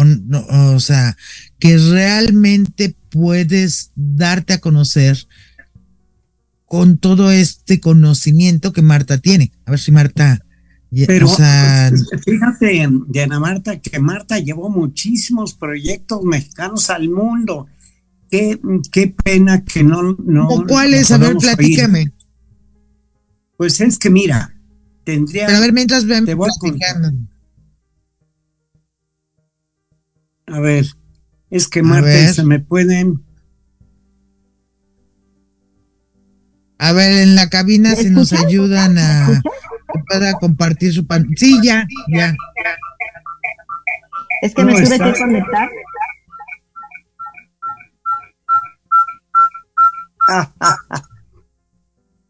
O, 0.74 0.80
sea, 0.80 1.18
que 1.58 1.78
realmente 1.78 2.96
puedes 3.10 3.92
darte 3.96 4.54
a 4.54 4.60
conocer 4.60 5.28
con 6.66 7.00
todo 7.00 7.32
este 7.32 7.80
conocimiento 7.80 8.72
que 8.72 8.84
Marta 8.84 9.18
tiene. 9.18 9.52
A 9.66 9.72
ver 9.72 9.80
si 9.80 9.92
Marta... 9.92 10.46
Pero 11.06 11.28
o 11.28 11.36
sea, 11.36 11.92
fíjate, 12.26 12.88
Diana 13.10 13.40
Marta, 13.40 13.80
que 13.80 14.00
Marta 14.00 14.40
llevó 14.40 14.70
muchísimos 14.72 15.54
proyectos 15.54 16.24
mexicanos 16.24 16.90
al 16.90 17.10
mundo. 17.10 17.68
Qué, 18.30 18.60
qué 18.92 19.14
pena 19.24 19.64
que 19.64 19.84
no... 19.84 20.16
no 20.24 20.48
¿Cuáles? 20.68 21.12
A 21.12 21.20
ver, 21.20 21.38
platícame. 21.38 22.12
Pues 23.56 23.82
es 23.82 24.00
que 24.00 24.10
mira, 24.10 24.59
tendría. 25.10 25.46
Pero 25.48 25.58
a 25.58 25.62
ver, 25.62 25.74
mientras 25.74 26.06
ven 26.06 26.26
te 26.26 26.34
voy 26.34 26.50
a, 26.50 26.54
a 30.48 30.60
ver, 30.60 30.86
es 31.50 31.68
que 31.68 31.84
Marta 31.84 32.34
se 32.34 32.44
me 32.44 32.60
pueden. 32.60 33.24
A 36.78 36.94
ver, 36.94 37.24
en 37.24 37.36
la 37.36 37.50
cabina 37.50 37.96
si 37.96 38.10
nos 38.10 38.34
ayudan 38.34 38.98
a 38.98 39.42
para 40.08 40.34
compartir 40.34 40.94
su 40.94 41.06
pan. 41.06 41.28
Sí, 41.36 41.60
ya, 41.64 41.86
ya. 42.08 42.36
Es 44.42 44.54
que 44.56 44.64
me 44.64 44.74
tuve 44.74 44.98
que 44.98 45.20
conectar. 45.20 45.70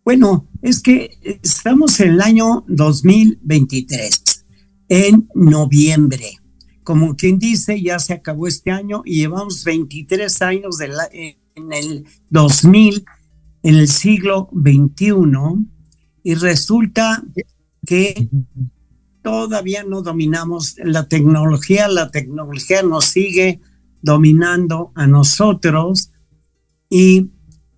Bueno, 0.09 0.49
es 0.63 0.81
que 0.81 1.19
estamos 1.43 1.99
en 1.99 2.13
el 2.13 2.21
año 2.21 2.65
2023, 2.67 4.43
en 4.87 5.29
noviembre. 5.35 6.39
Como 6.83 7.15
quien 7.15 7.37
dice, 7.37 7.79
ya 7.79 7.99
se 7.99 8.13
acabó 8.13 8.47
este 8.47 8.71
año 8.71 9.03
y 9.05 9.17
llevamos 9.17 9.63
23 9.63 10.41
años 10.41 10.77
en 10.81 11.71
el 11.71 12.05
2000, 12.31 13.05
en 13.61 13.75
el 13.75 13.87
siglo 13.87 14.49
XXI, 14.51 15.13
y 16.23 16.33
resulta 16.33 17.23
que 17.85 18.29
todavía 19.21 19.83
no 19.83 20.01
dominamos 20.01 20.73
la 20.83 21.07
tecnología, 21.07 21.87
la 21.87 22.09
tecnología 22.09 22.81
nos 22.81 23.05
sigue 23.05 23.61
dominando 24.01 24.91
a 24.95 25.05
nosotros 25.05 26.11
y, 26.89 27.29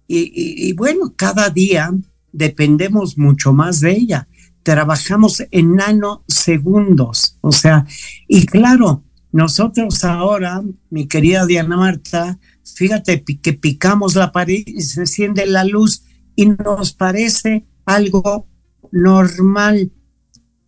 y 0.07 0.71
bueno, 0.71 1.13
cada 1.17 1.49
día 1.49 1.91
dependemos 2.31 3.17
mucho 3.17 3.53
más 3.53 3.79
de 3.79 3.91
ella. 3.91 4.27
Trabajamos 4.63 5.43
en 5.51 5.75
nanosegundos, 5.75 7.37
o 7.41 7.51
sea, 7.51 7.85
y 8.27 8.45
claro, 8.45 9.03
nosotros 9.31 10.03
ahora, 10.03 10.61
mi 10.89 11.07
querida 11.07 11.45
Diana 11.45 11.77
Marta, 11.77 12.37
fíjate 12.75 13.23
que 13.23 13.53
picamos 13.53 14.15
la 14.15 14.31
pared 14.31 14.63
y 14.65 14.81
se 14.81 15.01
enciende 15.01 15.45
la 15.45 15.63
luz 15.63 16.03
y 16.35 16.47
nos 16.47 16.93
parece 16.93 17.65
algo 17.85 18.47
normal 18.91 19.91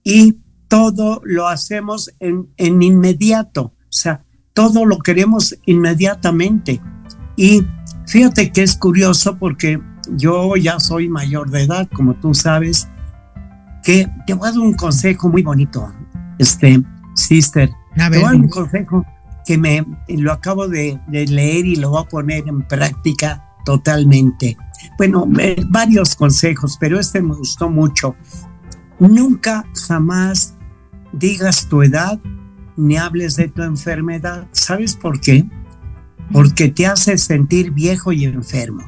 y 0.04 0.38
todo 0.68 1.22
lo 1.24 1.48
hacemos 1.48 2.12
en, 2.20 2.50
en 2.58 2.82
inmediato, 2.82 3.62
o 3.62 3.92
sea, 3.92 4.26
todo 4.54 4.86
lo 4.86 5.00
queremos 5.00 5.56
inmediatamente. 5.66 6.82
Y 7.36 7.64
fíjate 8.08 8.52
que 8.52 8.64
es 8.64 8.76
curioso 8.76 9.38
porque 9.38 9.80
yo 10.12 10.56
ya 10.56 10.80
soy 10.80 11.10
mayor 11.10 11.50
de 11.50 11.64
edad, 11.64 11.88
como 11.94 12.14
tú 12.16 12.34
sabes, 12.34 12.88
que 13.84 14.08
te 14.26 14.34
voy 14.34 14.48
a 14.48 14.52
dar 14.52 14.60
un 14.60 14.74
consejo 14.74 15.30
muy 15.30 15.44
bonito, 15.44 15.92
este, 16.40 16.82
sister. 17.16 17.70
te 17.96 18.10
voy 18.10 18.20
a 18.20 18.22
dar 18.22 18.36
un 18.36 18.50
consejo 18.50 19.06
que 19.46 19.58
me 19.58 19.86
lo 20.08 20.32
acabo 20.32 20.68
de, 20.68 21.00
leer 21.10 21.66
y 21.66 21.76
lo 21.76 21.92
voy 21.92 22.02
a 22.02 22.08
poner 22.08 22.48
en 22.48 22.62
práctica 22.68 23.44
totalmente. 23.66 24.58
Bueno, 24.98 25.28
varios 25.70 26.16
consejos, 26.16 26.78
pero 26.80 27.00
este 27.00 27.22
me 27.22 27.36
gustó 27.36 27.70
mucho. 27.70 28.16
Nunca 29.00 29.66
jamás 29.88 30.56
digas 31.12 31.68
tu 31.68 31.84
edad 31.84 32.20
ni 32.76 32.98
hables 32.98 33.36
de 33.36 33.50
tu 33.50 33.64
enfermedad. 33.64 34.48
¿Sabes 34.52 34.96
por 34.96 35.20
qué? 35.20 35.46
Porque 36.32 36.70
te 36.70 36.88
hace 36.88 37.18
sentir 37.18 37.72
viejo 37.72 38.12
y 38.12 38.26
enfermo. 38.26 38.84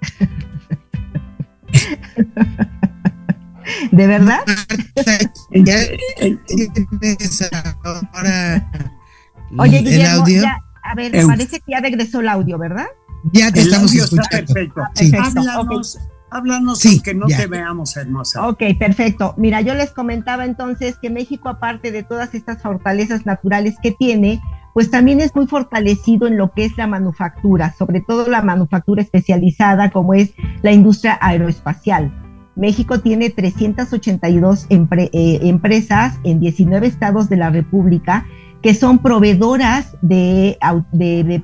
¿De 3.90 4.06
verdad? 4.06 4.40
Oye, 9.58 9.78
Guillermo, 9.80 10.24
a 10.82 10.94
ver, 10.94 11.12
parece 11.26 11.60
que 11.60 11.72
ya 11.72 11.80
regresó 11.80 12.20
el 12.20 12.28
audio, 12.28 12.58
¿verdad? 12.58 12.86
Ya 13.32 13.50
te 13.50 13.60
estamos 13.60 13.92
escuchando. 13.94 14.28
perfecto. 14.30 14.82
Sí. 14.94 15.12
Háblanos, 15.16 15.98
háblanos 16.30 16.78
sí, 16.78 17.00
que 17.00 17.14
no 17.14 17.26
te 17.26 17.46
veamos 17.46 17.96
hermosa. 17.96 18.46
Ok, 18.46 18.62
perfecto. 18.78 19.34
Mira, 19.36 19.60
yo 19.62 19.74
les 19.74 19.90
comentaba 19.90 20.44
entonces 20.44 20.96
que 21.00 21.10
México, 21.10 21.48
aparte 21.48 21.90
de 21.90 22.02
todas 22.04 22.34
estas 22.34 22.62
fortalezas 22.62 23.26
naturales 23.26 23.74
que 23.82 23.90
tiene, 23.92 24.40
pues 24.76 24.90
también 24.90 25.22
es 25.22 25.34
muy 25.34 25.46
fortalecido 25.46 26.26
en 26.26 26.36
lo 26.36 26.52
que 26.52 26.66
es 26.66 26.76
la 26.76 26.86
manufactura, 26.86 27.72
sobre 27.72 28.02
todo 28.02 28.28
la 28.28 28.42
manufactura 28.42 29.00
especializada 29.00 29.90
como 29.90 30.12
es 30.12 30.34
la 30.60 30.70
industria 30.70 31.16
aeroespacial. 31.22 32.12
México 32.56 33.00
tiene 33.00 33.30
382 33.30 34.66
eh, 34.68 35.38
empresas 35.44 36.20
en 36.24 36.40
19 36.40 36.88
estados 36.88 37.30
de 37.30 37.38
la 37.38 37.48
República 37.48 38.26
que 38.60 38.74
son 38.74 38.98
proveedoras 38.98 39.96
de, 40.02 40.58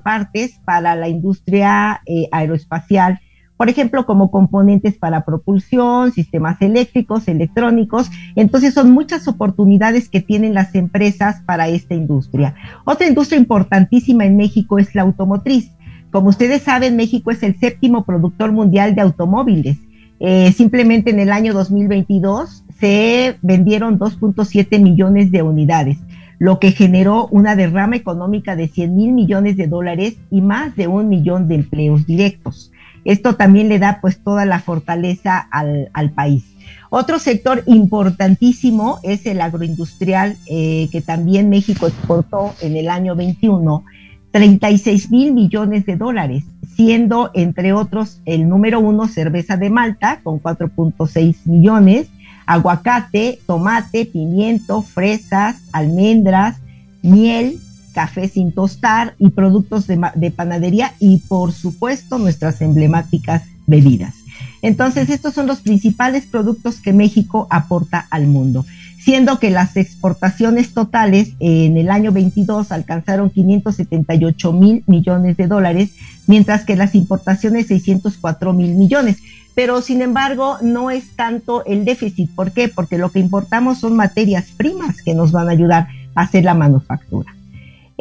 partes 0.04 0.60
para 0.66 0.94
la 0.94 1.08
industria 1.08 2.02
eh, 2.04 2.28
aeroespacial 2.32 3.18
por 3.62 3.70
ejemplo, 3.70 4.06
como 4.06 4.32
componentes 4.32 4.98
para 4.98 5.24
propulsión, 5.24 6.10
sistemas 6.10 6.60
eléctricos, 6.60 7.28
electrónicos. 7.28 8.10
Entonces 8.34 8.74
son 8.74 8.90
muchas 8.90 9.28
oportunidades 9.28 10.08
que 10.08 10.20
tienen 10.20 10.52
las 10.52 10.74
empresas 10.74 11.42
para 11.46 11.68
esta 11.68 11.94
industria. 11.94 12.56
Otra 12.84 13.06
industria 13.06 13.38
importantísima 13.38 14.24
en 14.24 14.36
México 14.36 14.80
es 14.80 14.96
la 14.96 15.02
automotriz. 15.02 15.70
Como 16.10 16.30
ustedes 16.30 16.62
saben, 16.62 16.96
México 16.96 17.30
es 17.30 17.44
el 17.44 17.56
séptimo 17.56 18.04
productor 18.04 18.50
mundial 18.50 18.96
de 18.96 19.02
automóviles. 19.02 19.78
Eh, 20.18 20.50
simplemente 20.50 21.10
en 21.10 21.20
el 21.20 21.30
año 21.30 21.54
2022 21.54 22.64
se 22.80 23.36
vendieron 23.42 23.96
2.7 23.96 24.82
millones 24.82 25.30
de 25.30 25.42
unidades, 25.42 25.98
lo 26.40 26.58
que 26.58 26.72
generó 26.72 27.28
una 27.28 27.54
derrama 27.54 27.94
económica 27.94 28.56
de 28.56 28.66
100 28.66 28.96
mil 28.96 29.12
millones 29.12 29.56
de 29.56 29.68
dólares 29.68 30.16
y 30.32 30.40
más 30.40 30.74
de 30.74 30.88
un 30.88 31.08
millón 31.08 31.46
de 31.46 31.54
empleos 31.54 32.06
directos. 32.06 32.72
Esto 33.04 33.34
también 33.34 33.68
le 33.68 33.78
da 33.78 33.98
pues 34.00 34.22
toda 34.22 34.44
la 34.44 34.60
fortaleza 34.60 35.38
al, 35.38 36.10
país. 36.14 36.44
Otro 36.90 37.18
sector 37.18 37.62
importantísimo 37.66 38.98
es 39.02 39.26
el 39.26 39.40
agroindustrial, 39.40 40.36
eh, 40.46 40.88
que 40.92 41.00
también 41.00 41.50
México 41.50 41.86
exportó 41.86 42.54
en 42.60 42.76
el 42.76 42.88
año 42.88 43.16
21 43.16 43.84
36 44.32 45.10
mil 45.10 45.32
millones 45.32 45.86
de 45.86 45.96
dólares, 45.96 46.44
siendo 46.74 47.30
entre 47.34 47.72
otros 47.72 48.20
el 48.24 48.48
número 48.48 48.80
uno 48.80 49.06
cerveza 49.06 49.56
de 49.56 49.70
Malta 49.70 50.20
con 50.22 50.42
4.6 50.42 51.36
millones, 51.44 52.08
aguacate, 52.46 53.38
tomate, 53.46 54.06
pimiento, 54.06 54.82
fresas, 54.82 55.62
almendras, 55.72 56.60
miel, 57.02 57.60
café 57.92 58.28
sin 58.28 58.52
tostar 58.52 59.14
y 59.18 59.30
productos 59.30 59.86
de, 59.86 60.32
panadería 60.34 60.94
y 60.98 61.18
por 61.18 61.52
supuesto 61.52 62.18
nuestras 62.18 62.60
emblemáticas 62.60 63.42
bebidas. 63.66 64.14
Entonces, 64.62 65.10
estos 65.10 65.34
son 65.34 65.46
los 65.46 65.60
principales 65.60 66.26
productos 66.26 66.80
que 66.80 66.92
México 66.92 67.46
aporta 67.50 68.06
al 68.10 68.26
mundo, 68.26 68.64
siendo 68.98 69.38
que 69.38 69.50
las 69.50 69.76
exportaciones 69.76 70.72
totales 70.72 71.32
en 71.40 71.76
el 71.76 71.90
año 71.90 72.12
22 72.12 72.70
alcanzaron 72.70 73.30
578 73.30 74.52
mil 74.52 74.84
millones 74.86 75.36
de 75.36 75.46
dólares, 75.48 75.90
mientras 76.26 76.64
que 76.64 76.76
las 76.76 76.94
importaciones 76.94 77.66
604 77.66 78.52
mil 78.52 78.74
millones. 78.74 79.18
Pero, 79.54 79.82
sin 79.82 80.00
embargo, 80.00 80.56
no 80.62 80.90
es 80.90 81.14
tanto 81.14 81.64
el 81.66 81.84
déficit. 81.84 82.30
¿Por 82.34 82.52
qué? 82.52 82.68
Porque 82.68 82.98
lo 82.98 83.10
que 83.10 83.18
importamos 83.18 83.78
son 83.78 83.96
materias 83.96 84.46
primas 84.56 85.02
que 85.02 85.14
nos 85.14 85.32
van 85.32 85.48
a 85.48 85.52
ayudar 85.52 85.88
a 86.14 86.22
hacer 86.22 86.44
la 86.44 86.54
manufactura. 86.54 87.34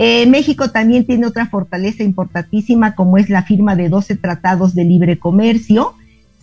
Eh, 0.03 0.25
México 0.25 0.71
también 0.71 1.05
tiene 1.05 1.27
otra 1.27 1.45
fortaleza 1.45 2.01
importantísima 2.01 2.95
como 2.95 3.19
es 3.19 3.29
la 3.29 3.43
firma 3.43 3.75
de 3.75 3.87
12 3.87 4.15
tratados 4.15 4.73
de 4.73 4.83
libre 4.83 5.19
comercio, 5.19 5.93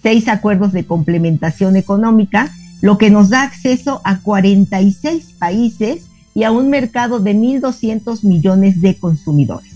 seis 0.00 0.28
acuerdos 0.28 0.72
de 0.72 0.86
complementación 0.86 1.74
económica, 1.74 2.52
lo 2.82 2.98
que 2.98 3.10
nos 3.10 3.30
da 3.30 3.42
acceso 3.42 4.00
a 4.04 4.20
46 4.20 5.34
países 5.40 6.06
y 6.36 6.44
a 6.44 6.52
un 6.52 6.70
mercado 6.70 7.18
de 7.18 7.34
1.200 7.34 8.22
millones 8.22 8.80
de 8.80 8.94
consumidores. 8.94 9.72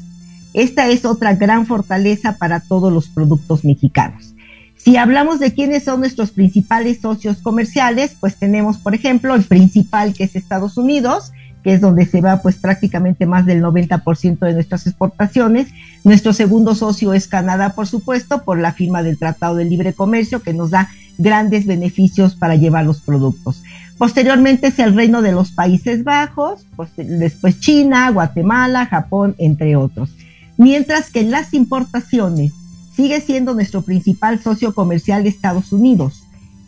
Esta 0.54 0.86
es 0.86 1.04
otra 1.04 1.34
gran 1.34 1.66
fortaleza 1.66 2.36
para 2.38 2.60
todos 2.60 2.92
los 2.92 3.08
productos 3.08 3.64
mexicanos. 3.64 4.32
Si 4.76 4.96
hablamos 4.96 5.40
de 5.40 5.54
quiénes 5.54 5.82
son 5.82 5.98
nuestros 5.98 6.30
principales 6.30 7.00
socios 7.00 7.38
comerciales, 7.38 8.14
pues 8.20 8.36
tenemos, 8.36 8.78
por 8.78 8.94
ejemplo, 8.94 9.34
el 9.34 9.42
principal 9.42 10.14
que 10.14 10.22
es 10.22 10.36
Estados 10.36 10.76
Unidos, 10.78 11.32
que 11.62 11.74
es 11.74 11.80
donde 11.80 12.06
se 12.06 12.20
va 12.20 12.42
pues 12.42 12.56
prácticamente 12.56 13.26
más 13.26 13.46
del 13.46 13.62
90% 13.62 14.38
de 14.38 14.54
nuestras 14.54 14.86
exportaciones. 14.86 15.68
Nuestro 16.04 16.32
segundo 16.32 16.74
socio 16.74 17.12
es 17.12 17.28
Canadá, 17.28 17.70
por 17.70 17.86
supuesto, 17.86 18.42
por 18.44 18.58
la 18.58 18.72
firma 18.72 19.02
del 19.02 19.18
Tratado 19.18 19.56
de 19.56 19.64
Libre 19.64 19.92
Comercio, 19.92 20.42
que 20.42 20.52
nos 20.52 20.70
da 20.70 20.90
grandes 21.18 21.66
beneficios 21.66 22.34
para 22.34 22.56
llevar 22.56 22.84
los 22.84 23.00
productos. 23.00 23.62
Posteriormente 23.98 24.68
es 24.68 24.78
el 24.78 24.94
Reino 24.94 25.22
de 25.22 25.32
los 25.32 25.52
Países 25.52 26.02
Bajos, 26.02 26.66
pues, 26.74 26.90
después 26.96 27.60
China, 27.60 28.10
Guatemala, 28.10 28.86
Japón, 28.86 29.34
entre 29.38 29.76
otros. 29.76 30.10
Mientras 30.56 31.10
que 31.10 31.22
las 31.22 31.54
importaciones 31.54 32.52
sigue 32.94 33.20
siendo 33.20 33.54
nuestro 33.54 33.82
principal 33.82 34.40
socio 34.40 34.74
comercial 34.74 35.22
de 35.22 35.28
Estados 35.28 35.72
Unidos, 35.72 36.21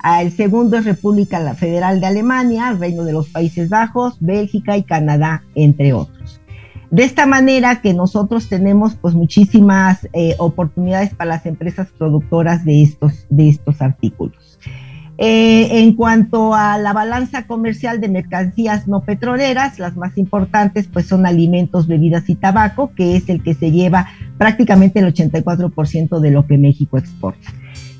el 0.04 0.32
segundo 0.32 0.76
es 0.76 0.84
República 0.84 1.54
Federal 1.54 2.00
de 2.00 2.06
Alemania, 2.06 2.72
Reino 2.72 3.04
de 3.04 3.12
los 3.12 3.28
Países 3.30 3.70
Bajos, 3.70 4.16
Bélgica 4.20 4.76
y 4.76 4.82
Canadá, 4.82 5.42
entre 5.54 5.92
otros. 5.94 6.40
De 6.90 7.04
esta 7.04 7.26
manera 7.26 7.80
que 7.80 7.94
nosotros 7.94 8.48
tenemos 8.48 8.94
pues 8.94 9.14
muchísimas 9.14 10.06
eh, 10.12 10.34
oportunidades 10.38 11.14
para 11.14 11.30
las 11.30 11.46
empresas 11.46 11.88
productoras 11.98 12.64
de 12.64 12.82
estos, 12.82 13.26
de 13.30 13.48
estos 13.48 13.80
artículos. 13.82 14.58
Eh, 15.16 15.80
en 15.80 15.94
cuanto 15.94 16.54
a 16.54 16.76
la 16.76 16.92
balanza 16.92 17.46
comercial 17.46 18.00
de 18.00 18.08
mercancías 18.08 18.86
no 18.88 19.00
petroleras, 19.00 19.78
las 19.78 19.96
más 19.96 20.18
importantes 20.18 20.86
pues 20.86 21.06
son 21.06 21.24
alimentos, 21.24 21.86
bebidas 21.86 22.28
y 22.28 22.34
tabaco, 22.34 22.92
que 22.94 23.16
es 23.16 23.28
el 23.28 23.42
que 23.42 23.54
se 23.54 23.70
lleva 23.70 24.08
prácticamente 24.38 24.98
el 24.98 25.14
84% 25.14 26.20
de 26.20 26.30
lo 26.30 26.46
que 26.46 26.58
México 26.58 26.98
exporta. 26.98 27.48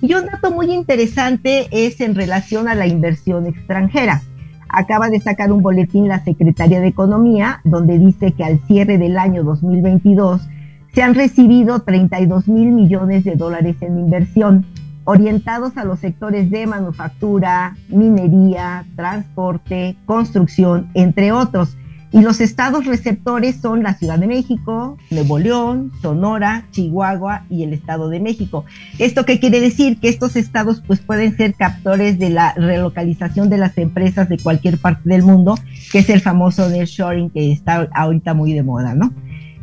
Y 0.07 0.13
un 0.13 0.27
dato 0.27 0.51
muy 0.51 0.71
interesante 0.71 1.67
es 1.71 1.99
en 2.03 2.15
relación 2.15 2.69
a 2.69 2.75
la 2.75 2.87
inversión 2.87 3.47
extranjera. 3.47 4.21
Acaba 4.69 5.09
de 5.09 5.19
sacar 5.19 5.51
un 5.51 5.63
boletín 5.63 6.09
la 6.09 6.23
Secretaría 6.23 6.79
de 6.81 6.89
Economía 6.89 7.63
donde 7.65 7.99
dice 7.99 8.33
que 8.33 8.45
al 8.45 8.59
cierre 8.67 8.99
del 8.99 9.17
año 9.17 9.45
2022 9.45 10.47
se 10.93 11.03
han 11.03 11.15
recibido 11.15 11.81
32 11.81 12.49
mil 12.49 12.73
millones 12.73 13.25
de 13.25 13.35
dólares 13.35 13.77
en 13.81 13.99
inversión 13.99 14.67
orientados 15.05 15.79
a 15.79 15.85
los 15.85 16.01
sectores 16.01 16.51
de 16.51 16.67
manufactura, 16.67 17.75
minería, 17.89 18.85
transporte, 18.97 19.97
construcción, 20.05 20.91
entre 20.93 21.33
otros 21.33 21.79
y 22.15 22.21
los 22.21 22.41
estados 22.41 22.87
receptores 22.87 23.57
son 23.57 23.83
la 23.83 23.95
Ciudad 23.95 24.21
de 24.21 24.29
México, 24.29 24.97
Nuevo 25.11 25.41
León, 25.41 25.91
Sonora, 26.01 26.69
Chihuahua 26.71 27.43
y 27.51 27.65
el 27.65 27.73
Estado 27.73 28.09
de 28.09 28.21
México. 28.21 28.65
¿Esto 29.01 29.25
qué 29.25 29.41
quiere 29.41 29.61
decir? 29.61 29.99
Que 29.99 30.11
estos 30.11 30.37
estados 30.37 30.81
pues 30.87 31.01
pueden 31.01 31.37
ser 31.37 31.55
captores 31.55 32.21
de 32.21 32.31
la 32.31 32.55
relocalización 32.55 33.51
de 33.51 33.59
las 33.59 33.77
empresas 33.79 34.29
de 34.29 34.39
cualquier 34.39 34.79
parte 34.79 35.09
del 35.09 35.25
mundo, 35.25 35.57
que 35.91 35.99
es 35.99 36.09
el 36.09 36.21
famoso 36.21 36.69
nearshoring 36.69 37.31
que 37.31 37.51
está 37.51 37.89
ahorita 37.93 38.33
muy 38.33 38.53
de 38.53 38.63
moda, 38.63 38.95
¿no? 38.95 39.13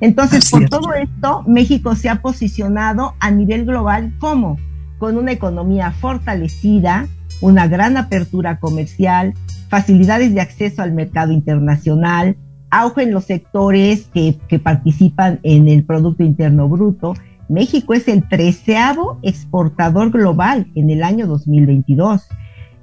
Entonces, 0.02 0.52
por 0.52 0.68
todo 0.68 0.94
esto, 0.94 1.46
México 1.48 1.96
se 1.96 2.10
ha 2.10 2.22
posicionado 2.22 3.16
a 3.22 3.32
nivel 3.32 3.66
global 3.66 4.14
como 4.20 4.58
con 4.98 5.18
una 5.18 5.32
economía 5.32 5.92
fortalecida, 5.92 7.08
una 7.40 7.68
gran 7.70 7.96
apertura 7.96 8.60
comercial, 8.60 9.36
facilidades 9.72 10.34
de 10.34 10.42
acceso 10.42 10.82
al 10.82 10.92
mercado 10.92 11.32
internacional, 11.32 12.36
auge 12.70 13.04
en 13.04 13.14
los 13.14 13.24
sectores 13.24 14.10
que, 14.14 14.36
participan 14.62 15.40
en 15.44 15.70
el 15.70 15.86
Producto 15.86 16.24
Interno 16.24 16.68
Bruto. 16.68 17.14
México 17.48 17.94
es 17.94 18.10
el 18.10 18.28
treceavo 18.28 19.18
exportador 19.24 20.12
global 20.12 20.68
en 20.76 20.90
el 20.90 21.04
año 21.04 21.26
2022. 21.26 22.28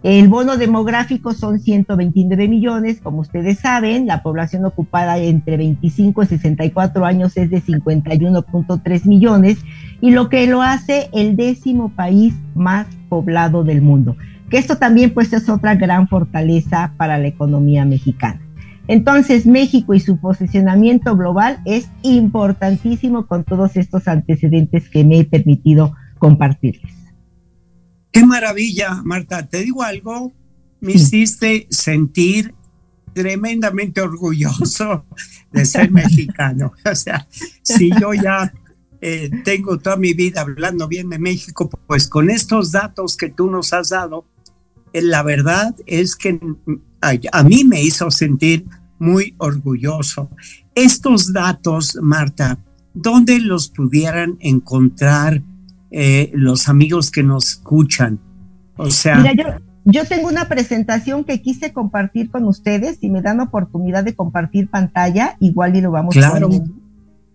El 0.03 0.29
bono 0.29 0.57
demográfico 0.57 1.35
son 1.35 1.59
129 1.59 2.49
millones, 2.49 3.01
como 3.03 3.21
ustedes 3.21 3.59
saben, 3.59 4.07
la 4.07 4.23
población 4.23 4.65
ocupada 4.65 5.19
entre 5.19 5.59
25 5.59 6.23
y 6.23 6.27
64 6.27 7.05
años 7.05 7.37
es 7.37 7.51
de 7.51 7.61
51.3 7.61 9.05
millones 9.05 9.59
y 10.01 10.13
lo 10.13 10.31
que 10.31 10.47
lo 10.47 10.63
hace 10.63 11.11
el 11.13 11.37
décimo 11.37 11.91
país 11.91 12.35
más 12.55 12.87
poblado 13.11 13.63
del 13.63 13.83
mundo 13.83 14.17
que 14.51 14.59
esto 14.59 14.79
también 14.79 15.13
pues 15.15 15.33
es 15.33 15.49
otra 15.49 15.75
gran 15.75 16.09
fortaleza 16.09 16.95
para 16.97 17.19
la 17.19 17.29
economía 17.29 17.85
mexicana. 17.85 18.41
Entonces 18.87 19.45
México 19.45 19.93
y 19.93 20.01
su 20.01 20.19
posicionamiento 20.19 21.17
global 21.17 21.61
es 21.67 21.89
importantísimo 22.03 23.27
con 23.27 23.45
todos 23.45 23.77
estos 23.77 24.09
antecedentes 24.09 24.89
que 24.89 25.05
me 25.05 25.21
he 25.21 25.25
permitido 25.25 25.95
compartirles. 26.19 26.93
Qué 28.11 28.25
maravilla, 28.25 29.03
Marta. 29.05 29.47
Te 29.47 29.59
digo 29.59 29.83
algo, 29.83 30.33
me 30.81 30.93
hiciste 30.93 31.67
sentir 31.71 32.55
tremendamente 33.13 34.01
orgulloso 34.01 35.05
de 35.53 35.67
ser 35.67 35.91
mexicano. 35.91 36.73
O 36.91 36.95
sea, 36.95 37.27
si 37.63 37.91
yo 38.01 38.15
ya 38.15 38.53
eh, 39.01 39.31
tengo 39.45 39.79
toda 39.79 39.97
mi 39.97 40.15
vida 40.15 40.41
hablando 40.41 40.89
bien 40.89 41.11
de 41.11 41.19
México, 41.19 41.69
pues 41.87 42.09
con 42.09 42.31
estos 42.31 42.73
datos 42.73 43.17
que 43.17 43.29
tú 43.29 43.51
nos 43.51 43.73
has 43.73 43.91
dado, 43.91 44.25
la 44.93 45.23
verdad 45.23 45.75
es 45.87 46.17
que 46.17 46.39
a, 47.01 47.43
mí 47.43 47.65
me 47.65 47.83
hizo 47.83 48.11
sentir 48.11 48.67
muy 48.99 49.35
orgulloso. 49.39 50.31
Estos 50.75 51.33
datos, 51.33 51.99
Marta, 52.01 52.59
¿dónde 52.95 53.39
los 53.41 53.69
pudieran 53.69 54.37
encontrar 54.41 55.43
eh, 55.91 56.31
los 56.35 56.69
amigos 56.69 57.11
que 57.11 57.23
nos 57.23 57.51
escuchan? 57.51 58.19
O 58.77 58.91
sea... 58.91 59.17
Mira, 59.17 59.33
yo, 59.35 59.45
yo 59.85 60.05
tengo 60.05 60.29
una 60.29 60.49
presentación 60.49 61.25
que 61.25 61.41
quise 61.41 61.73
compartir 61.73 62.31
con 62.31 62.45
ustedes. 62.45 62.99
Si 63.01 63.09
me 63.09 63.23
dan 63.23 63.41
oportunidad 63.41 64.05
de 64.05 64.15
compartir 64.15 64.69
pantalla, 64.69 65.37
igual 65.41 65.77
y 65.77 65.81
lo 65.81 65.91
vamos 65.91 66.15
claro. 66.15 66.51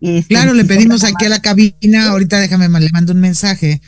Este, 0.01 0.33
claro, 0.33 0.53
le 0.53 0.65
pedimos 0.65 1.05
aquí 1.05 1.25
a 1.25 1.29
la 1.29 1.41
cabina, 1.41 2.09
ahorita 2.09 2.37
déjame, 2.37 2.67
le 2.79 2.89
mando 2.89 3.13
un 3.13 3.21
mensaje 3.21 3.81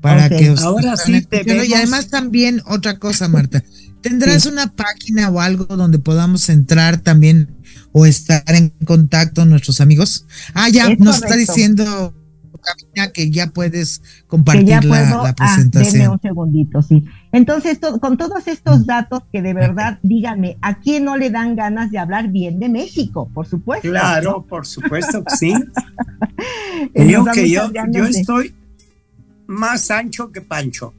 para 0.00 0.28
que 0.28 0.54
Ahora 0.62 0.96
sí 0.96 1.22
te 1.22 1.42
Y 1.66 1.74
además 1.74 2.08
también 2.08 2.62
otra 2.66 2.98
cosa, 2.98 3.28
Marta, 3.28 3.62
¿tendrás 4.00 4.46
una 4.46 4.68
página 4.68 5.28
o 5.30 5.40
algo 5.40 5.64
donde 5.76 5.98
podamos 5.98 6.48
entrar 6.48 6.98
también 6.98 7.48
o 7.92 8.06
estar 8.06 8.42
en 8.48 8.70
contacto 8.84 9.44
nuestros 9.44 9.80
amigos? 9.80 10.26
Ah, 10.54 10.68
ya 10.68 10.94
nos 10.96 11.22
está 11.22 11.36
diciendo 11.36 12.14
que 13.14 13.30
ya 13.30 13.48
puedes 13.48 14.02
compartir 14.26 14.84
la, 14.84 15.28
ah, 15.28 15.34
presentación. 15.34 16.12
un 16.12 16.20
segundito, 16.20 16.82
sí. 16.82 17.04
Entonces, 17.32 17.78
con 18.00 18.16
todos 18.16 18.46
estos 18.46 18.86
datos 18.86 19.22
que 19.32 19.42
de 19.42 19.54
verdad, 19.54 19.98
díganme, 20.02 20.58
¿a 20.60 20.80
quién 20.80 21.04
no 21.04 21.16
le 21.16 21.30
dan 21.30 21.56
ganas 21.56 21.90
de 21.90 21.98
hablar 21.98 22.28
bien 22.28 22.58
de 22.58 22.68
México? 22.68 23.30
Por 23.32 23.46
supuesto. 23.46 23.88
Claro, 23.88 24.44
por 24.48 24.66
supuesto 24.66 25.24
que 25.24 25.36
sí. 25.36 25.54
yo 26.94 27.24
que 27.26 27.50
yo, 27.50 27.70
yo 27.92 28.04
estoy 28.04 28.54
más 29.50 29.90
ancho 29.90 30.30
que 30.32 30.40
Pancho. 30.40 30.94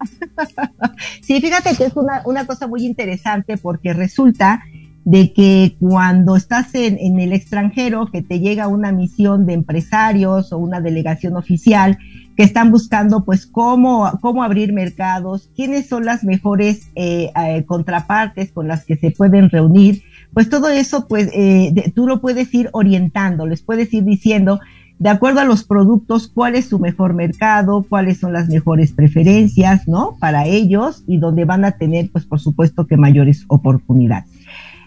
sí, 1.22 1.40
fíjate 1.40 1.74
que 1.76 1.86
es 1.86 1.96
una, 1.96 2.22
una 2.26 2.46
cosa 2.46 2.66
muy 2.66 2.84
interesante 2.84 3.56
porque 3.56 3.92
resulta 3.92 4.62
de 5.04 5.32
que 5.32 5.76
cuando 5.78 6.34
estás 6.34 6.74
en, 6.74 7.20
el 7.20 7.32
extranjero, 7.32 8.06
que 8.10 8.22
te 8.22 8.40
llega 8.40 8.68
una 8.68 8.90
misión 8.90 9.46
de 9.46 9.52
empresarios 9.52 10.52
o 10.52 10.58
una 10.58 10.80
delegación 10.80 11.36
oficial 11.36 11.98
que 12.36 12.42
están 12.42 12.70
buscando 12.70 13.24
pues 13.24 13.46
cómo, 13.46 14.10
cómo 14.20 14.42
abrir 14.42 14.72
mercados, 14.72 15.50
quiénes 15.54 15.88
son 15.88 16.04
las 16.04 16.24
mejores 16.24 16.90
eh, 16.94 17.30
eh, 17.36 17.64
contrapartes 17.64 18.50
con 18.50 18.66
las 18.66 18.84
que 18.84 18.96
se 18.96 19.10
pueden 19.10 19.50
reunir, 19.50 20.02
pues 20.32 20.48
todo 20.48 20.68
eso 20.70 21.06
pues 21.06 21.28
eh, 21.32 21.92
tú 21.94 22.08
lo 22.08 22.20
puedes 22.20 22.52
ir 22.54 22.70
orientando, 22.72 23.46
les 23.46 23.62
puedes 23.62 23.92
ir 23.92 24.04
diciendo 24.04 24.58
de 24.98 25.10
acuerdo 25.10 25.40
a 25.40 25.44
los 25.44 25.64
productos 25.64 26.28
cuál 26.28 26.54
es 26.54 26.66
su 26.66 26.78
mejor 26.78 27.14
mercado, 27.14 27.84
cuáles 27.88 28.20
son 28.20 28.32
las 28.32 28.48
mejores 28.48 28.92
preferencias, 28.92 29.88
¿no? 29.88 30.16
Para 30.20 30.46
ellos 30.46 31.02
y 31.06 31.18
donde 31.18 31.44
van 31.44 31.64
a 31.64 31.72
tener 31.72 32.10
pues 32.10 32.24
por 32.24 32.40
supuesto 32.40 32.86
que 32.86 32.96
mayores 32.96 33.44
oportunidades. 33.48 34.30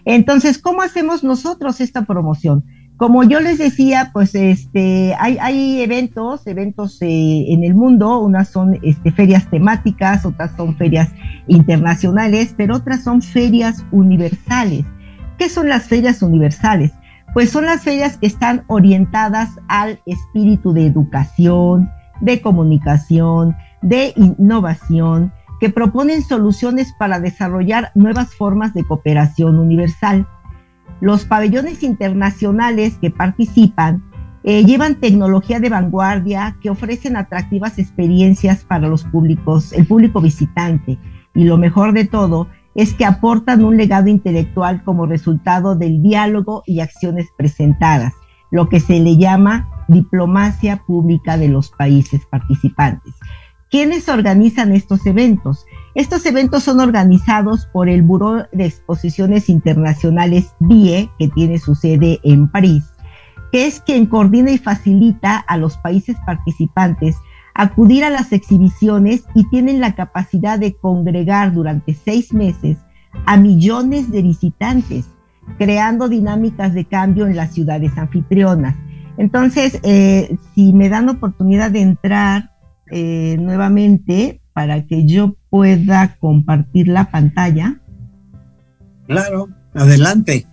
Entonces, 0.04 0.58
¿cómo 0.58 0.82
hacemos 0.82 1.22
nosotros 1.22 1.80
esta 1.80 2.06
promoción? 2.06 2.64
Como 2.96 3.22
yo 3.22 3.38
les 3.38 3.58
decía, 3.58 4.10
pues 4.12 4.34
este, 4.34 5.14
hay, 5.20 5.82
eventos, 5.82 6.46
eventos 6.48 7.00
eh, 7.00 7.44
en 7.48 7.62
el 7.62 7.74
mundo, 7.74 8.18
unas 8.18 8.48
son 8.48 8.76
este, 8.82 9.12
ferias 9.12 9.48
temáticas, 9.50 10.26
otras 10.26 10.50
son 10.56 10.76
ferias 10.76 11.08
internacionales, 11.46 12.54
pero 12.56 12.74
otras 12.74 13.04
son 13.04 13.22
ferias 13.22 13.84
universales. 13.92 14.84
¿Qué 15.38 15.48
son 15.48 15.68
las 15.68 15.84
ferias 15.84 16.22
universales? 16.22 16.90
Pues 17.34 17.50
son 17.50 17.66
las 17.66 17.82
ferias 17.82 18.16
que 18.16 18.26
están 18.26 18.64
orientadas 18.68 19.50
al 19.68 20.00
espíritu 20.06 20.72
de 20.72 20.86
educación, 20.86 21.90
de 22.20 22.40
comunicación, 22.40 23.56
de 23.82 24.12
innovación, 24.16 25.32
que 25.60 25.70
proponen 25.70 26.22
soluciones 26.22 26.92
para 26.98 27.20
desarrollar 27.20 27.90
nuevas 27.94 28.34
formas 28.34 28.74
de 28.74 28.84
cooperación 28.84 29.58
universal. 29.58 30.26
Los 31.00 31.24
pabellones 31.24 31.82
internacionales 31.82 32.98
que 33.00 33.10
participan 33.10 34.04
eh, 34.44 34.64
llevan 34.64 34.94
tecnología 34.94 35.60
de 35.60 35.68
vanguardia 35.68 36.56
que 36.60 36.70
ofrecen 36.70 37.16
atractivas 37.16 37.78
experiencias 37.78 38.64
para 38.64 38.88
los 38.88 39.04
públicos, 39.04 39.72
el 39.72 39.86
público 39.86 40.20
visitante. 40.20 40.98
Y 41.34 41.44
lo 41.44 41.58
mejor 41.58 41.92
de 41.92 42.04
todo 42.04 42.48
es 42.74 42.94
que 42.94 43.04
aportan 43.04 43.64
un 43.64 43.76
legado 43.76 44.08
intelectual 44.08 44.84
como 44.84 45.06
resultado 45.06 45.74
del 45.74 46.02
diálogo 46.02 46.62
y 46.66 46.80
acciones 46.80 47.26
presentadas, 47.36 48.12
lo 48.50 48.68
que 48.68 48.80
se 48.80 49.00
le 49.00 49.16
llama 49.16 49.68
diplomacia 49.88 50.82
pública 50.86 51.36
de 51.36 51.48
los 51.48 51.70
países 51.70 52.22
participantes. 52.30 53.14
¿Quiénes 53.70 54.08
organizan 54.08 54.72
estos 54.72 55.04
eventos? 55.04 55.66
Estos 55.94 56.24
eventos 56.24 56.62
son 56.62 56.80
organizados 56.80 57.66
por 57.66 57.88
el 57.88 58.02
Buró 58.02 58.46
de 58.52 58.64
Exposiciones 58.64 59.50
Internacionales 59.50 60.54
BIE, 60.58 61.10
que 61.18 61.28
tiene 61.28 61.58
su 61.58 61.74
sede 61.74 62.18
en 62.22 62.48
París, 62.50 62.84
que 63.52 63.66
es 63.66 63.80
quien 63.80 64.06
coordina 64.06 64.52
y 64.52 64.58
facilita 64.58 65.36
a 65.36 65.58
los 65.58 65.76
países 65.78 66.16
participantes 66.24 67.16
acudir 67.58 68.04
a 68.04 68.10
las 68.10 68.32
exhibiciones 68.32 69.24
y 69.34 69.42
tienen 69.50 69.80
la 69.80 69.96
capacidad 69.96 70.60
de 70.60 70.74
congregar 70.74 71.52
durante 71.52 71.92
seis 71.92 72.32
meses 72.32 72.78
a 73.26 73.36
millones 73.36 74.12
de 74.12 74.22
visitantes, 74.22 75.06
creando 75.58 76.08
dinámicas 76.08 76.72
de 76.72 76.84
cambio 76.84 77.26
en 77.26 77.34
las 77.34 77.52
ciudades 77.52 77.98
anfitrionas. 77.98 78.76
Entonces, 79.16 79.80
eh, 79.82 80.36
si 80.54 80.72
me 80.72 80.88
dan 80.88 81.08
oportunidad 81.08 81.72
de 81.72 81.80
entrar 81.80 82.52
eh, 82.92 83.36
nuevamente 83.40 84.40
para 84.52 84.86
que 84.86 85.04
yo 85.04 85.34
pueda 85.50 86.16
compartir 86.20 86.86
la 86.86 87.10
pantalla. 87.10 87.80
Claro, 89.08 89.48
adelante. 89.74 90.46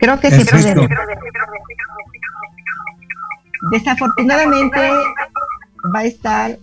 Creo 0.00 0.18
que 0.18 0.30
se 0.30 0.44
puede. 0.44 0.88
Desafortunadamente 3.70 4.80
va 5.94 6.00
a 6.00 6.04
estar 6.04 6.58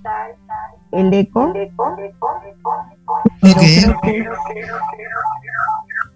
el 0.92 1.14
eco. 1.14 1.54
Pero 3.42 3.56
creo, 3.60 4.02
que, 4.02 4.26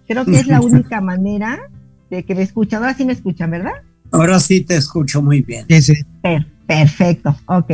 creo 0.06 0.24
que 0.24 0.36
es 0.36 0.46
la 0.46 0.60
única 0.60 1.00
manera 1.00 1.60
de 2.10 2.24
que 2.24 2.34
me 2.34 2.42
escuchan. 2.42 2.82
Ahora 2.82 2.94
sí 2.94 3.04
me 3.04 3.12
escuchan, 3.12 3.50
¿verdad? 3.50 3.72
Ahora 4.10 4.38
sí 4.40 4.60
te 4.60 4.76
escucho 4.76 5.22
muy 5.22 5.42
bien. 5.42 5.66
perfecto, 6.66 7.36
ok. 7.46 7.70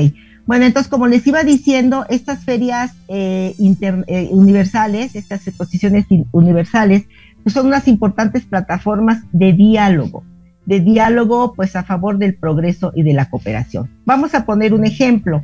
Bueno, 0.46 0.64
entonces, 0.64 0.88
como 0.88 1.06
les 1.06 1.26
iba 1.26 1.42
diciendo, 1.42 2.06
estas 2.08 2.44
ferias 2.44 2.92
eh, 3.08 3.54
eh, 3.58 4.28
universales, 4.30 5.14
estas 5.14 5.46
exposiciones 5.46 6.06
universales, 6.32 7.04
son 7.50 7.66
unas 7.66 7.88
importantes 7.88 8.44
plataformas 8.44 9.22
de 9.32 9.52
diálogo, 9.52 10.24
de 10.66 10.80
diálogo 10.80 11.54
pues 11.54 11.76
a 11.76 11.84
favor 11.84 12.18
del 12.18 12.34
progreso 12.34 12.92
y 12.94 13.02
de 13.02 13.14
la 13.14 13.30
cooperación. 13.30 13.88
Vamos 14.04 14.34
a 14.34 14.44
poner 14.44 14.74
un 14.74 14.84
ejemplo. 14.84 15.42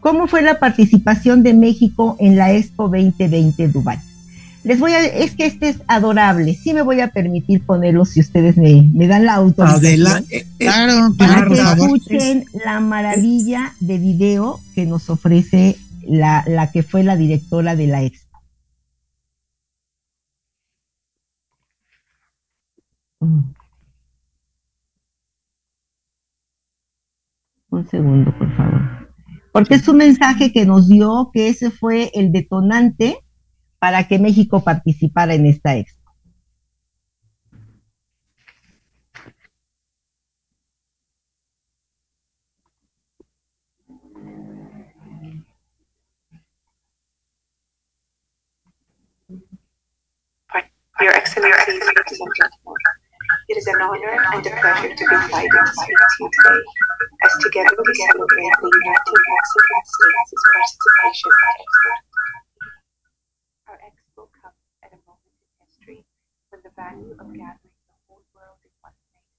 ¿Cómo 0.00 0.26
fue 0.26 0.42
la 0.42 0.58
participación 0.58 1.42
de 1.42 1.54
México 1.54 2.16
en 2.20 2.36
la 2.36 2.52
Expo 2.52 2.88
2020 2.88 3.68
Dubai? 3.68 3.98
Les 4.64 4.80
voy 4.80 4.92
a, 4.92 5.04
es 5.04 5.34
que 5.34 5.44
este 5.44 5.68
es 5.68 5.76
adorable, 5.88 6.54
sí 6.54 6.72
me 6.72 6.80
voy 6.80 7.00
a 7.00 7.08
permitir 7.08 7.62
ponerlo 7.64 8.06
si 8.06 8.20
ustedes 8.20 8.56
me, 8.56 9.06
dan 9.06 9.26
la 9.26 9.34
autorización. 9.34 9.84
Adelante, 9.84 10.46
claro, 10.58 11.14
para 11.18 11.46
que 11.46 11.54
escuchen 11.54 12.44
la 12.64 12.80
maravilla 12.80 13.74
de 13.80 13.98
video 13.98 14.60
que 14.74 14.86
nos 14.86 15.10
ofrece 15.10 15.76
la, 16.08 16.44
la 16.46 16.70
que 16.70 16.82
fue 16.82 17.02
la 17.02 17.16
directora 17.16 17.76
de 17.76 17.86
la 17.86 18.02
Expo. 18.02 18.23
Un 27.70 27.86
segundo, 27.86 28.32
por 28.38 28.56
favor 28.56 29.04
porque 29.54 29.76
es 29.76 29.86
un 29.86 29.98
mensaje 29.98 30.52
que 30.52 30.66
nos 30.66 30.88
dio 30.88 31.30
que 31.32 31.46
ese 31.46 31.70
fue 31.70 32.10
el 32.14 32.32
detonante 32.32 33.20
para 33.78 34.08
que 34.08 34.18
México 34.18 34.64
participara 34.64 35.34
en 35.34 35.46
esta 35.46 35.76
expo. 35.76 36.02
It 53.48 53.56
is 53.60 53.66
an 53.66 53.80
honor 53.80 54.16
and 54.32 54.46
a 54.46 54.52
pleasure 54.56 54.94
to 54.94 55.04
be 55.04 55.14
invited 55.14 55.52
to 55.52 55.72
speak 55.76 56.00
to 56.00 56.16
you 56.20 56.28
today 56.32 56.60
as 57.28 57.32
together 57.44 57.76
we 57.76 57.92
celebrate 57.92 58.54
the 58.56 58.70
United 58.72 59.20
Mexican 59.20 59.82
States' 59.84 60.44
participation 60.48 61.28
in 61.28 61.52
Expo. 61.60 61.92
Our 63.68 63.78
Expo 63.84 64.22
comes 64.32 64.60
at 64.80 64.96
a 64.96 65.00
moment 65.04 65.36
in 65.36 65.48
history 65.60 66.00
when 66.48 66.64
the 66.64 66.72
value 66.72 67.12
of 67.20 67.28
gathering 67.36 67.76
the 67.84 67.96
whole 68.08 68.24
world 68.32 68.60
in 68.64 68.72
one 68.80 68.96
place, 69.12 69.36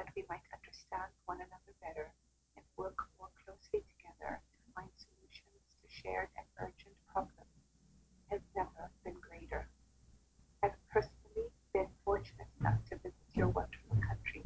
that 0.00 0.08
we 0.16 0.24
might 0.32 0.46
understand 0.56 1.12
one 1.28 1.44
another 1.44 1.76
better 1.84 2.08
and 2.56 2.64
work 2.80 2.96
more 3.20 3.28
closely 3.44 3.84
together 3.84 4.40
to 4.40 4.60
find 4.72 4.88
solutions 4.96 5.60
to 5.76 5.86
shared 5.92 6.32
and 6.40 6.48
urgent 6.56 6.96
problems, 7.04 7.52
has 8.32 8.40
never 8.56 8.69
your 13.34 13.48
wonderful 13.48 13.96
country, 14.06 14.42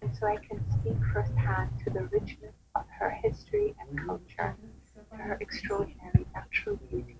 and 0.00 0.16
so 0.16 0.26
I 0.26 0.36
can 0.36 0.60
speak 0.70 0.96
firsthand 1.12 1.70
to 1.84 1.90
the 1.90 2.04
richness 2.04 2.54
of 2.74 2.84
her 2.98 3.10
history 3.10 3.74
and 3.80 4.06
culture, 4.06 4.56
to 4.94 5.16
her 5.16 5.38
extraordinary 5.40 6.26
natural 6.34 6.76
beauty, 6.90 7.16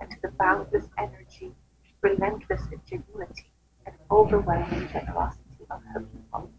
and 0.00 0.10
to 0.10 0.16
the 0.22 0.32
boundless 0.38 0.86
energy, 0.98 1.54
relentless 2.00 2.62
ingenuity, 2.72 3.52
and 3.86 3.94
overwhelming 4.10 4.88
generosity 4.88 5.66
of 5.70 5.80
her 5.92 6.00
people. 6.00 6.50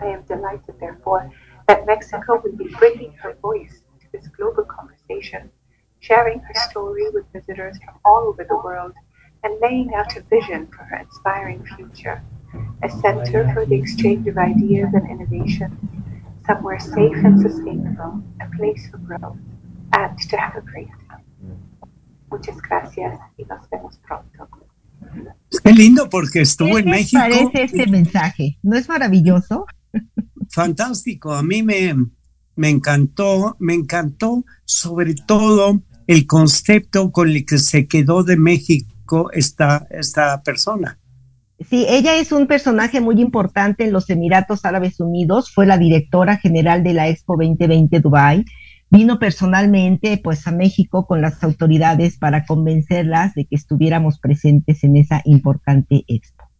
I 0.00 0.06
am 0.06 0.22
delighted, 0.22 0.78
therefore, 0.80 1.30
that 1.68 1.86
Mexico 1.86 2.40
will 2.42 2.56
be 2.56 2.74
bringing 2.78 3.12
her 3.14 3.34
voice 3.34 3.82
to 4.00 4.06
this 4.12 4.28
global 4.28 4.64
conversation, 4.64 5.50
sharing 6.00 6.40
her 6.40 6.54
story 6.70 7.08
with 7.10 7.30
visitors 7.32 7.78
from 7.84 7.98
all 8.04 8.28
over 8.28 8.44
the 8.44 8.56
world, 8.56 8.92
and 9.44 9.60
laying 9.60 9.94
out 9.94 10.16
a 10.16 10.22
vision 10.22 10.66
for 10.66 10.84
her 10.84 10.96
inspiring 10.96 11.64
future, 11.76 12.22
a 12.82 12.88
center 12.88 13.50
for 13.52 13.66
the 13.66 13.74
exchange 13.74 14.26
of 14.26 14.36
ideas 14.38 14.88
and 14.94 15.08
innovation, 15.10 15.70
somewhere 16.46 16.78
safe 16.78 17.16
and 17.24 17.40
sustainable, 17.40 18.22
a 18.40 18.46
place 18.56 18.88
for 18.90 18.98
growth, 18.98 19.36
and 19.92 20.18
to 20.18 20.36
have 20.36 20.56
a 20.56 20.62
great 20.62 20.88
time. 21.08 21.24
Muchas 22.30 22.56
gracias 22.62 23.18
y 23.36 23.44
nos 23.44 23.68
vemos 23.70 23.98
pronto. 24.06 24.48
Qué 25.64 25.72
lindo 25.72 26.08
porque 26.08 26.42
estuvo 26.42 26.74
¿Qué 26.74 26.80
en 26.80 26.84
les 26.86 26.94
México. 26.94 27.20
parece 27.20 27.62
este 27.64 27.86
mensaje? 27.86 28.58
¿No 28.62 28.76
es 28.76 28.88
maravilloso? 28.88 29.66
Fantástico, 30.50 31.32
a 31.34 31.42
mí 31.42 31.62
me, 31.62 31.94
me 32.54 32.68
encantó, 32.68 33.56
me 33.58 33.74
encantó 33.74 34.44
sobre 34.64 35.14
todo 35.14 35.82
el 36.06 36.26
concepto 36.26 37.10
con 37.10 37.28
el 37.28 37.44
que 37.44 37.58
se 37.58 37.86
quedó 37.86 38.22
de 38.22 38.36
México 38.36 39.30
esta, 39.32 39.86
esta 39.90 40.42
persona. 40.42 40.99
Sí, 41.68 41.84
ella 41.88 42.16
es 42.16 42.32
un 42.32 42.46
personaje 42.46 43.02
muy 43.02 43.20
importante 43.20 43.84
en 43.84 43.92
los 43.92 44.08
Emiratos 44.08 44.64
Árabes 44.64 44.98
Unidos, 44.98 45.52
fue 45.52 45.66
la 45.66 45.76
directora 45.76 46.38
general 46.38 46.82
de 46.82 46.94
la 46.94 47.08
Expo 47.08 47.36
2020 47.36 48.00
Dubai. 48.00 48.44
Vino 48.88 49.18
personalmente 49.18 50.18
pues 50.24 50.46
a 50.46 50.52
México 50.52 51.06
con 51.06 51.20
las 51.20 51.44
autoridades 51.44 52.18
para 52.18 52.46
convencerlas 52.46 53.34
de 53.34 53.44
que 53.44 53.56
estuviéramos 53.56 54.18
presentes 54.18 54.82
en 54.84 54.96
esa 54.96 55.20
importante 55.26 56.04
expo. 56.08 56.50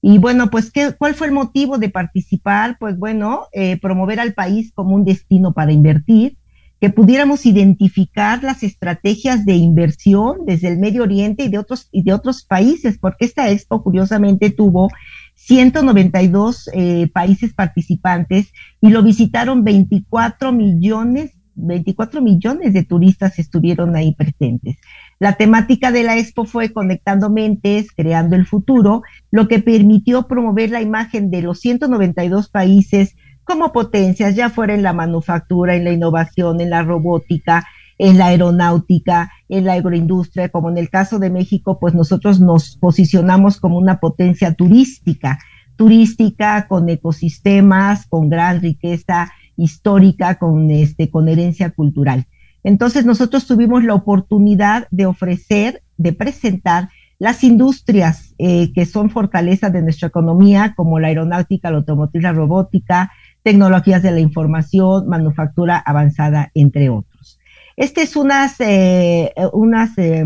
Y 0.00 0.16
bueno, 0.16 0.48
pues 0.50 0.72
¿qué, 0.72 0.94
¿cuál 0.98 1.14
fue 1.14 1.26
el 1.26 1.34
motivo 1.34 1.76
de 1.76 1.90
participar? 1.90 2.76
Pues 2.80 2.98
bueno, 2.98 3.42
eh, 3.52 3.78
promover 3.78 4.18
al 4.18 4.32
país 4.32 4.72
como 4.72 4.94
un 4.94 5.04
destino 5.04 5.52
para 5.52 5.72
invertir, 5.72 6.38
que 6.80 6.90
pudiéramos 6.90 7.44
identificar 7.44 8.42
las 8.42 8.62
estrategias 8.62 9.44
de 9.44 9.54
inversión 9.54 10.46
desde 10.46 10.68
el 10.68 10.78
Medio 10.78 11.02
Oriente 11.02 11.44
y 11.44 11.48
de 11.48 11.58
otros, 11.58 11.88
y 11.92 12.02
de 12.02 12.14
otros 12.14 12.44
países, 12.44 12.98
porque 12.98 13.26
esta 13.26 13.50
expo 13.50 13.82
curiosamente 13.82 14.50
tuvo 14.50 14.88
192 15.34 16.70
eh, 16.72 17.08
países 17.12 17.52
participantes 17.52 18.52
y 18.80 18.88
lo 18.88 19.02
visitaron 19.02 19.62
24 19.62 20.52
millones 20.52 21.32
24 21.54 22.22
millones 22.22 22.72
de 22.72 22.84
turistas 22.84 23.38
estuvieron 23.38 23.96
ahí 23.96 24.14
presentes. 24.14 24.76
La 25.18 25.34
temática 25.34 25.92
de 25.92 26.04
la 26.04 26.16
expo 26.16 26.44
fue 26.44 26.72
Conectando 26.72 27.28
Mentes, 27.28 27.88
Creando 27.94 28.36
el 28.36 28.46
Futuro, 28.46 29.02
lo 29.30 29.48
que 29.48 29.58
permitió 29.58 30.26
promover 30.26 30.70
la 30.70 30.80
imagen 30.80 31.30
de 31.30 31.42
los 31.42 31.60
192 31.60 32.48
países 32.48 33.14
como 33.50 33.72
potencias, 33.72 34.36
ya 34.36 34.48
fuera 34.48 34.74
en 34.74 34.84
la 34.84 34.92
manufactura, 34.92 35.74
en 35.74 35.82
la 35.82 35.90
innovación, 35.90 36.60
en 36.60 36.70
la 36.70 36.84
robótica, 36.84 37.66
en 37.98 38.16
la 38.16 38.26
aeronáutica, 38.26 39.32
en 39.48 39.64
la 39.64 39.72
agroindustria, 39.72 40.50
como 40.50 40.70
en 40.70 40.78
el 40.78 40.88
caso 40.88 41.18
de 41.18 41.30
México, 41.30 41.80
pues 41.80 41.92
nosotros 41.92 42.38
nos 42.38 42.76
posicionamos 42.76 43.58
como 43.58 43.76
una 43.76 43.98
potencia 43.98 44.54
turística, 44.54 45.40
turística 45.74 46.68
con 46.68 46.88
ecosistemas, 46.88 48.06
con 48.06 48.30
gran 48.30 48.60
riqueza 48.60 49.32
histórica, 49.56 50.36
con, 50.36 50.70
este, 50.70 51.10
con 51.10 51.28
herencia 51.28 51.70
cultural. 51.70 52.26
Entonces 52.62 53.04
nosotros 53.04 53.48
tuvimos 53.48 53.82
la 53.82 53.94
oportunidad 53.94 54.86
de 54.92 55.06
ofrecer, 55.06 55.82
de 55.96 56.12
presentar 56.12 56.88
las 57.18 57.42
industrias 57.42 58.32
eh, 58.38 58.72
que 58.72 58.86
son 58.86 59.10
fortaleza 59.10 59.70
de 59.70 59.82
nuestra 59.82 60.06
economía, 60.06 60.72
como 60.76 61.00
la 61.00 61.08
aeronáutica, 61.08 61.72
la 61.72 61.78
automotriz, 61.78 62.22
la 62.22 62.32
robótica, 62.32 63.10
tecnologías 63.42 64.02
de 64.02 64.10
la 64.10 64.20
información, 64.20 65.08
manufactura 65.08 65.78
avanzada, 65.78 66.50
entre 66.54 66.88
otros. 66.88 67.38
Estas 67.76 68.04
es 68.04 68.16
unas, 68.16 68.60
eh, 68.60 69.32
unas 69.52 69.96
eh, 69.96 70.24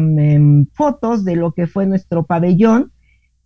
fotos 0.73 1.25
de 1.25 1.37
lo 1.37 1.53
que 1.53 1.67
fue 1.67 1.87
nuestro 1.87 2.25
pabellón. 2.25 2.91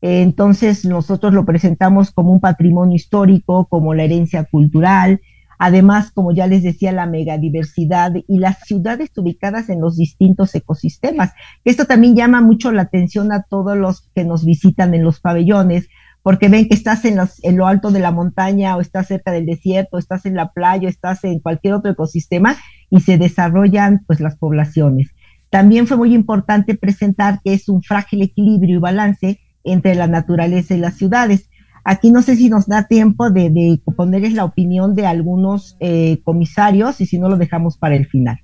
entonces 0.00 0.84
nosotros 0.84 1.34
lo 1.34 1.44
presentamos 1.44 2.12
como 2.12 2.32
un 2.32 2.40
patrimonio 2.40 2.94
histórico, 2.96 3.66
como 3.66 3.94
la 3.94 4.04
herencia 4.04 4.44
cultural, 4.44 5.20
Además, 5.58 6.12
como 6.12 6.32
ya 6.32 6.46
les 6.46 6.62
decía, 6.62 6.92
la 6.92 7.06
megadiversidad 7.06 8.12
y 8.28 8.38
las 8.38 8.60
ciudades 8.60 9.10
ubicadas 9.16 9.68
en 9.68 9.80
los 9.80 9.96
distintos 9.96 10.54
ecosistemas. 10.54 11.32
Esto 11.64 11.84
también 11.84 12.14
llama 12.14 12.40
mucho 12.40 12.70
la 12.70 12.82
atención 12.82 13.32
a 13.32 13.42
todos 13.42 13.76
los 13.76 14.08
que 14.14 14.24
nos 14.24 14.44
visitan 14.44 14.94
en 14.94 15.02
los 15.02 15.20
pabellones, 15.20 15.88
porque 16.28 16.50
ven 16.50 16.68
que 16.68 16.74
estás 16.74 17.06
en, 17.06 17.16
lo 17.56 17.66
alto 17.66 17.90
de 17.90 18.00
la 18.00 18.10
montaña 18.10 18.76
o 18.76 18.82
estás 18.82 19.06
cerca 19.06 19.32
del 19.32 19.46
desierto, 19.46 19.96
o 19.96 19.98
estás 19.98 20.26
en 20.26 20.34
la 20.34 20.52
playa, 20.52 20.86
o 20.86 20.90
estás 20.90 21.24
en 21.24 21.38
cualquier 21.40 21.72
otro 21.72 21.90
ecosistema 21.90 22.54
y 22.90 23.00
se 23.00 23.16
desarrollan 23.16 24.04
pues 24.06 24.20
las 24.20 24.36
poblaciones. 24.36 25.08
También 25.48 25.86
fue 25.86 25.96
muy 25.96 26.12
importante 26.12 26.74
presentar 26.74 27.40
que 27.42 27.54
es 27.54 27.70
un 27.70 27.80
frágil 27.80 28.20
equilibrio 28.20 28.76
y 28.76 28.78
balance 28.78 29.40
entre 29.64 29.94
la 29.94 30.06
naturaleza 30.06 30.74
y 30.74 30.80
las 30.80 30.98
ciudades. 30.98 31.48
Aquí 31.82 32.10
no 32.12 32.20
sé 32.20 32.36
si 32.36 32.50
nos 32.50 32.66
da 32.66 32.86
tiempo 32.86 33.30
de, 33.30 33.48
de 33.48 33.80
ponerles 33.96 34.34
la 34.34 34.44
opinión 34.44 34.94
de 34.94 35.06
algunos 35.06 35.78
eh, 35.80 36.20
comisarios 36.24 37.00
y 37.00 37.06
si 37.06 37.18
no 37.18 37.30
lo 37.30 37.38
dejamos 37.38 37.78
para 37.78 37.96
el 37.96 38.06
final. 38.06 38.40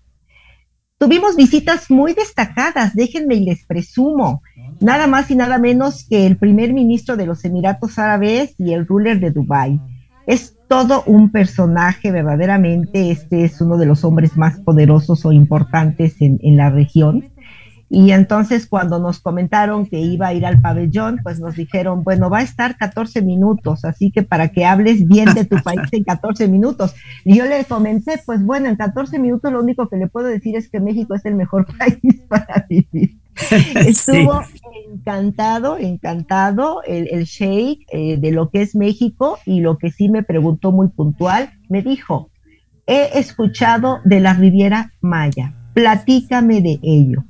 Tuvimos 1.05 1.37
visitas 1.37 1.91
muy 1.91 2.15
destacadas, 2.15 2.95
déjenme 2.95 3.35
y 3.35 3.45
les 3.45 3.67
presumo, 3.67 4.41
nada 4.81 5.07
más 5.07 5.31
y 5.31 5.37
nada 5.37 5.59
menos 5.59 6.07
que 6.09 6.27
el 6.27 6.39
primer 6.39 6.73
ministro 6.73 7.19
de 7.19 7.27
los 7.27 7.45
Emiratos 7.45 7.99
Árabes 7.99 8.55
y 8.57 8.73
el 8.73 8.87
ruler 8.87 9.21
de 9.21 9.31
Dubái. 9.31 9.83
Es 10.27 10.57
todo 10.67 11.03
un 11.05 11.31
personaje, 11.31 12.11
verdaderamente, 12.11 13.11
este 13.11 13.45
es 13.45 13.61
uno 13.61 13.77
de 13.77 13.85
los 13.85 14.03
hombres 14.03 14.39
más 14.39 14.59
poderosos 14.61 15.27
o 15.27 15.33
importantes 15.33 16.23
en, 16.23 16.39
en 16.43 16.57
la 16.57 16.71
región. 16.71 17.34
Y 17.95 18.11
entonces 18.11 18.67
cuando 18.67 18.99
nos 18.99 19.21
comentaron 19.21 19.87
que 19.87 20.01
iba 20.01 20.27
a 20.27 20.35
ir 20.35 20.45
al 20.45 20.61
pabellón, 20.61 21.21
pues 21.23 21.39
nos 21.39 21.55
dijeron, 21.55 22.03
bueno, 22.03 22.29
va 22.29 22.39
a 22.39 22.43
estar 22.43 22.77
14 22.77 23.23
minutos, 23.23 23.85
así 23.85 24.11
que 24.11 24.25
para 24.25 24.49
que 24.49 24.67
hables 24.67 25.07
bien 25.07 25.33
de 25.33 25.45
tu 25.45 25.63
país 25.63 25.81
en 25.93 26.03
14 26.03 26.49
minutos. 26.49 26.93
Y 27.25 27.37
yo 27.37 27.45
le 27.45 27.65
comenté, 27.65 28.21
pues 28.27 28.45
bueno, 28.45 28.69
en 28.69 28.75
14 28.75 29.21
minutos 29.21 29.53
lo 29.53 29.61
único 29.61 29.89
que 29.89 29.97
le 29.97 30.09
puedo 30.09 30.27
decir 30.27 30.57
es 30.57 30.69
que 30.69 30.81
México 30.81 31.15
es 31.15 31.25
el 31.25 31.37
mejor 31.37 31.67
país 31.79 32.21
para 32.27 32.67
vivir. 32.69 33.15
Estuvo 33.87 34.43
sí. 34.43 34.59
encantado, 34.93 35.79
encantado 35.79 36.83
el, 36.83 37.07
el 37.13 37.27
sheikh 37.27 37.87
eh, 37.93 38.17
de 38.17 38.33
lo 38.33 38.51
que 38.51 38.63
es 38.63 38.75
México 38.75 39.39
y 39.47 39.61
lo 39.61 39.79
que 39.79 39.93
sí 39.93 40.09
me 40.09 40.25
preguntó 40.25 40.73
muy 40.73 40.89
puntual, 40.89 41.53
me 41.69 41.81
dijo, 41.81 42.29
he 42.89 43.21
escuchado 43.21 44.01
de 44.05 44.19
la 44.19 44.35
Riviera 44.35 44.91
Maya, 45.01 45.55
platícame 45.75 46.61
de 46.61 46.81
ello. 46.83 47.23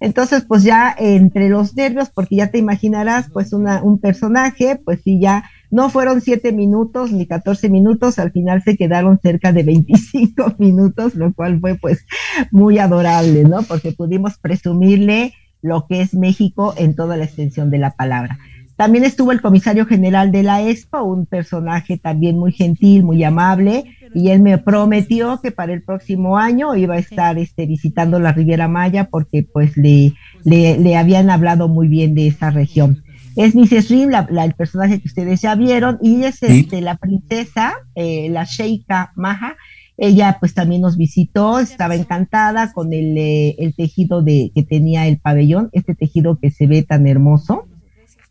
Entonces, 0.00 0.44
pues 0.46 0.62
ya 0.62 0.94
entre 0.96 1.48
los 1.48 1.74
nervios, 1.74 2.10
porque 2.10 2.36
ya 2.36 2.50
te 2.50 2.58
imaginarás, 2.58 3.30
pues 3.32 3.52
una, 3.52 3.82
un 3.82 3.98
personaje, 3.98 4.80
pues 4.84 5.00
sí, 5.02 5.20
ya 5.20 5.44
no 5.70 5.90
fueron 5.90 6.20
siete 6.20 6.52
minutos 6.52 7.12
ni 7.12 7.26
catorce 7.26 7.68
minutos, 7.68 8.18
al 8.18 8.32
final 8.32 8.62
se 8.62 8.76
quedaron 8.76 9.18
cerca 9.20 9.52
de 9.52 9.64
25 9.64 10.54
minutos, 10.58 11.14
lo 11.14 11.32
cual 11.34 11.60
fue 11.60 11.74
pues 11.74 12.06
muy 12.50 12.78
adorable, 12.78 13.44
¿no? 13.44 13.62
Porque 13.62 13.92
pudimos 13.92 14.38
presumirle 14.38 15.34
lo 15.60 15.86
que 15.86 16.00
es 16.00 16.14
México 16.14 16.74
en 16.76 16.94
toda 16.94 17.16
la 17.16 17.24
extensión 17.24 17.70
de 17.70 17.78
la 17.78 17.90
palabra. 17.90 18.38
También 18.76 19.04
estuvo 19.04 19.32
el 19.32 19.42
comisario 19.42 19.86
general 19.86 20.30
de 20.30 20.44
la 20.44 20.62
Expo, 20.62 21.02
un 21.02 21.26
personaje 21.26 21.98
también 21.98 22.38
muy 22.38 22.52
gentil, 22.52 23.02
muy 23.02 23.24
amable, 23.24 23.96
y 24.14 24.30
él 24.30 24.40
me 24.40 24.58
prometió 24.58 25.40
que 25.40 25.50
para 25.50 25.72
el 25.72 25.82
próximo 25.82 26.38
año 26.38 26.74
iba 26.74 26.94
a 26.94 26.98
estar 26.98 27.38
este, 27.38 27.66
visitando 27.66 28.18
la 28.18 28.32
Riviera 28.32 28.68
Maya 28.68 29.08
porque 29.10 29.46
pues 29.50 29.76
le, 29.76 30.14
le, 30.44 30.78
le 30.78 30.96
habían 30.96 31.30
hablado 31.30 31.68
muy 31.68 31.88
bien 31.88 32.14
de 32.14 32.28
esa 32.28 32.50
región. 32.50 33.02
Es 33.36 33.54
Mrs. 33.54 33.88
Rim, 33.90 34.10
la, 34.10 34.26
la, 34.30 34.44
el 34.44 34.54
personaje 34.54 35.00
que 35.00 35.06
ustedes 35.06 35.40
ya 35.42 35.54
vieron, 35.54 35.98
y 36.02 36.24
es 36.24 36.42
este, 36.42 36.80
la 36.80 36.96
princesa, 36.96 37.74
eh, 37.94 38.28
la 38.30 38.42
Sheikha 38.44 39.12
Maha, 39.14 39.56
Ella 39.96 40.38
pues 40.40 40.54
también 40.54 40.82
nos 40.82 40.96
visitó, 40.96 41.60
estaba 41.60 41.94
encantada 41.94 42.72
con 42.72 42.92
el, 42.92 43.16
eh, 43.16 43.54
el 43.58 43.74
tejido 43.74 44.22
de, 44.22 44.50
que 44.54 44.64
tenía 44.64 45.06
el 45.06 45.18
pabellón, 45.18 45.70
este 45.72 45.94
tejido 45.94 46.38
que 46.40 46.50
se 46.50 46.66
ve 46.66 46.82
tan 46.82 47.06
hermoso, 47.06 47.68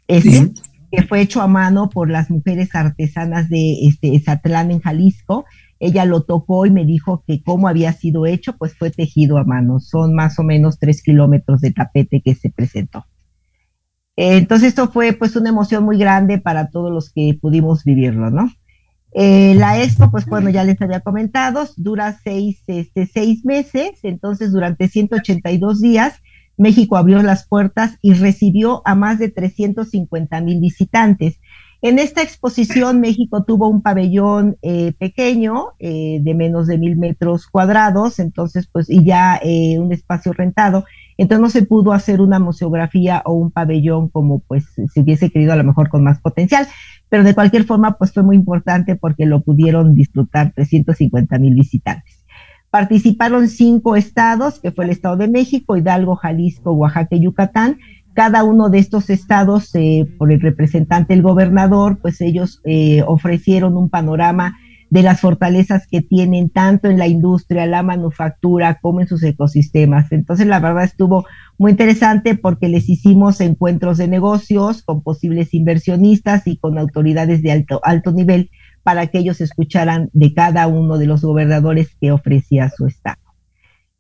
este, 0.10 0.52
que 0.92 1.04
fue 1.04 1.22
hecho 1.22 1.42
a 1.42 1.48
mano 1.48 1.90
por 1.90 2.10
las 2.10 2.30
mujeres 2.30 2.74
artesanas 2.74 3.50
de 3.50 3.88
este, 3.88 4.18
Zatlán 4.20 4.72
en 4.72 4.82
Jalisco. 4.82 5.46
Ella 5.80 6.06
lo 6.06 6.24
tocó 6.24 6.66
y 6.66 6.72
me 6.72 6.86
dijo 6.86 7.24
que 7.28 7.42
cómo 7.44 7.68
había 7.68 7.94
sido 7.94 8.26
hecho, 8.26 8.58
pues 8.58 8.76
fue 8.78 8.90
tejido 8.90 9.38
a 9.38 9.44
mano. 9.44 9.80
Son 9.80 10.16
más 10.16 10.40
o 10.40 10.44
menos 10.44 10.80
tres 10.80 11.02
kilómetros 11.04 11.62
de 11.62 11.72
tapete 11.72 12.22
que 12.22 12.36
se 12.36 12.50
presentó. 12.50 13.06
Entonces 14.16 14.70
esto 14.70 14.90
fue 14.90 15.14
pues 15.14 15.36
una 15.36 15.50
emoción 15.50 15.84
muy 15.84 15.98
grande 15.98 16.40
para 16.40 16.70
todos 16.72 16.92
los 16.92 17.12
que 17.12 17.38
pudimos 17.40 17.84
vivirlo, 17.84 18.32
¿no? 18.32 18.50
Eh, 19.14 19.56
la 19.56 19.82
expo, 19.82 20.12
pues 20.12 20.26
bueno, 20.26 20.50
ya 20.50 20.64
les 20.64 20.82
había 20.82 21.00
comentado, 21.00 21.66
dura 21.78 22.20
seis, 22.24 22.62
este, 22.68 23.06
seis 23.06 23.46
meses, 23.46 23.92
entonces 24.04 24.52
durante 24.52 24.90
182 24.90 25.82
días 25.82 26.22
México 26.58 26.98
abrió 26.98 27.22
las 27.22 27.48
puertas 27.48 27.98
y 28.02 28.14
recibió 28.14 28.82
a 28.86 28.96
más 28.96 29.20
de 29.20 29.30
350 29.30 30.42
mil 30.42 30.60
visitantes. 30.60 31.40
En 31.82 32.00
esta 32.00 32.24
exposición, 32.24 33.00
México 33.00 33.44
tuvo 33.44 33.68
un 33.68 33.84
pabellón 33.84 34.58
eh, 34.64 34.94
pequeño, 34.98 35.74
eh, 35.80 36.20
de 36.22 36.34
menos 36.34 36.66
de 36.66 36.80
mil 36.80 36.98
metros 36.98 37.46
cuadrados, 37.46 38.18
entonces, 38.20 38.68
pues, 38.72 38.90
y 38.90 39.06
ya 39.06 39.40
eh, 39.44 39.78
un 39.80 39.92
espacio 39.94 40.34
rentado. 40.34 40.86
Entonces 41.18 41.42
no 41.42 41.50
se 41.50 41.66
pudo 41.66 41.94
hacer 41.94 42.20
una 42.20 42.40
museografía 42.40 43.22
o 43.26 43.34
un 43.34 43.52
pabellón 43.52 44.10
como, 44.10 44.40
pues, 44.40 44.66
se 44.92 45.02
hubiese 45.02 45.30
querido 45.30 45.54
a 45.54 45.56
lo 45.56 45.64
mejor 45.64 45.90
con 45.90 46.04
más 46.04 46.20
potencial, 46.20 46.68
pero 47.10 47.24
de 47.24 47.36
cualquier 47.36 47.66
forma, 47.66 47.98
pues 47.98 48.12
fue 48.12 48.24
muy 48.24 48.36
importante 48.36 48.96
porque 48.96 49.28
lo 49.28 49.42
pudieron 49.42 49.94
disfrutar 49.94 50.54
350 50.54 51.38
mil 51.38 51.54
visitantes. 51.54 52.26
Participaron 52.70 53.48
cinco 53.48 53.96
estados, 53.96 54.60
que 54.60 54.72
fue 54.72 54.86
el 54.86 54.92
Estado 54.92 55.16
de 55.16 55.30
México, 55.30 55.78
Hidalgo, 55.78 56.16
Jalisco, 56.16 56.74
Oaxaca 56.74 57.16
y 57.16 57.22
Yucatán. 57.22 57.78
Cada 58.18 58.44
uno 58.44 58.72
de 58.72 58.80
estos 58.80 59.12
estados, 59.12 59.70
eh, 59.76 60.08
por 60.18 60.32
el 60.32 60.42
representante, 60.42 61.14
el 61.14 61.22
gobernador, 61.22 62.00
pues 62.02 62.20
ellos 62.20 62.62
eh, 62.66 63.04
ofrecieron 63.06 63.78
un 63.78 63.92
panorama 63.92 64.58
de 64.90 65.04
las 65.04 65.22
fortalezas 65.22 65.86
que 65.86 66.02
tienen 66.02 66.50
tanto 66.50 66.90
en 66.90 66.98
la 66.98 67.06
industria, 67.06 67.68
la 67.68 67.84
manufactura, 67.84 68.80
como 68.82 69.02
en 69.02 69.08
sus 69.08 69.22
ecosistemas. 69.22 70.12
Entonces, 70.12 70.48
la 70.48 70.60
verdad 70.60 70.86
estuvo 70.86 71.28
muy 71.60 71.70
interesante 71.70 72.34
porque 72.34 72.70
les 72.70 72.90
hicimos 72.90 73.40
encuentros 73.40 74.00
de 74.00 74.08
negocios 74.08 74.82
con 74.82 75.04
posibles 75.04 75.54
inversionistas 75.54 76.48
y 76.48 76.58
con 76.58 76.80
autoridades 76.80 77.44
de 77.44 77.52
alto, 77.52 77.82
alto 77.84 78.14
nivel 78.14 78.50
para 78.82 79.06
que 79.06 79.20
ellos 79.20 79.42
escucharan 79.42 80.10
de 80.14 80.34
cada 80.34 80.66
uno 80.66 80.98
de 80.98 81.06
los 81.06 81.22
gobernadores 81.22 81.96
que 82.02 82.12
ofrecía 82.12 82.72
su 82.76 82.88
estado. 82.88 83.27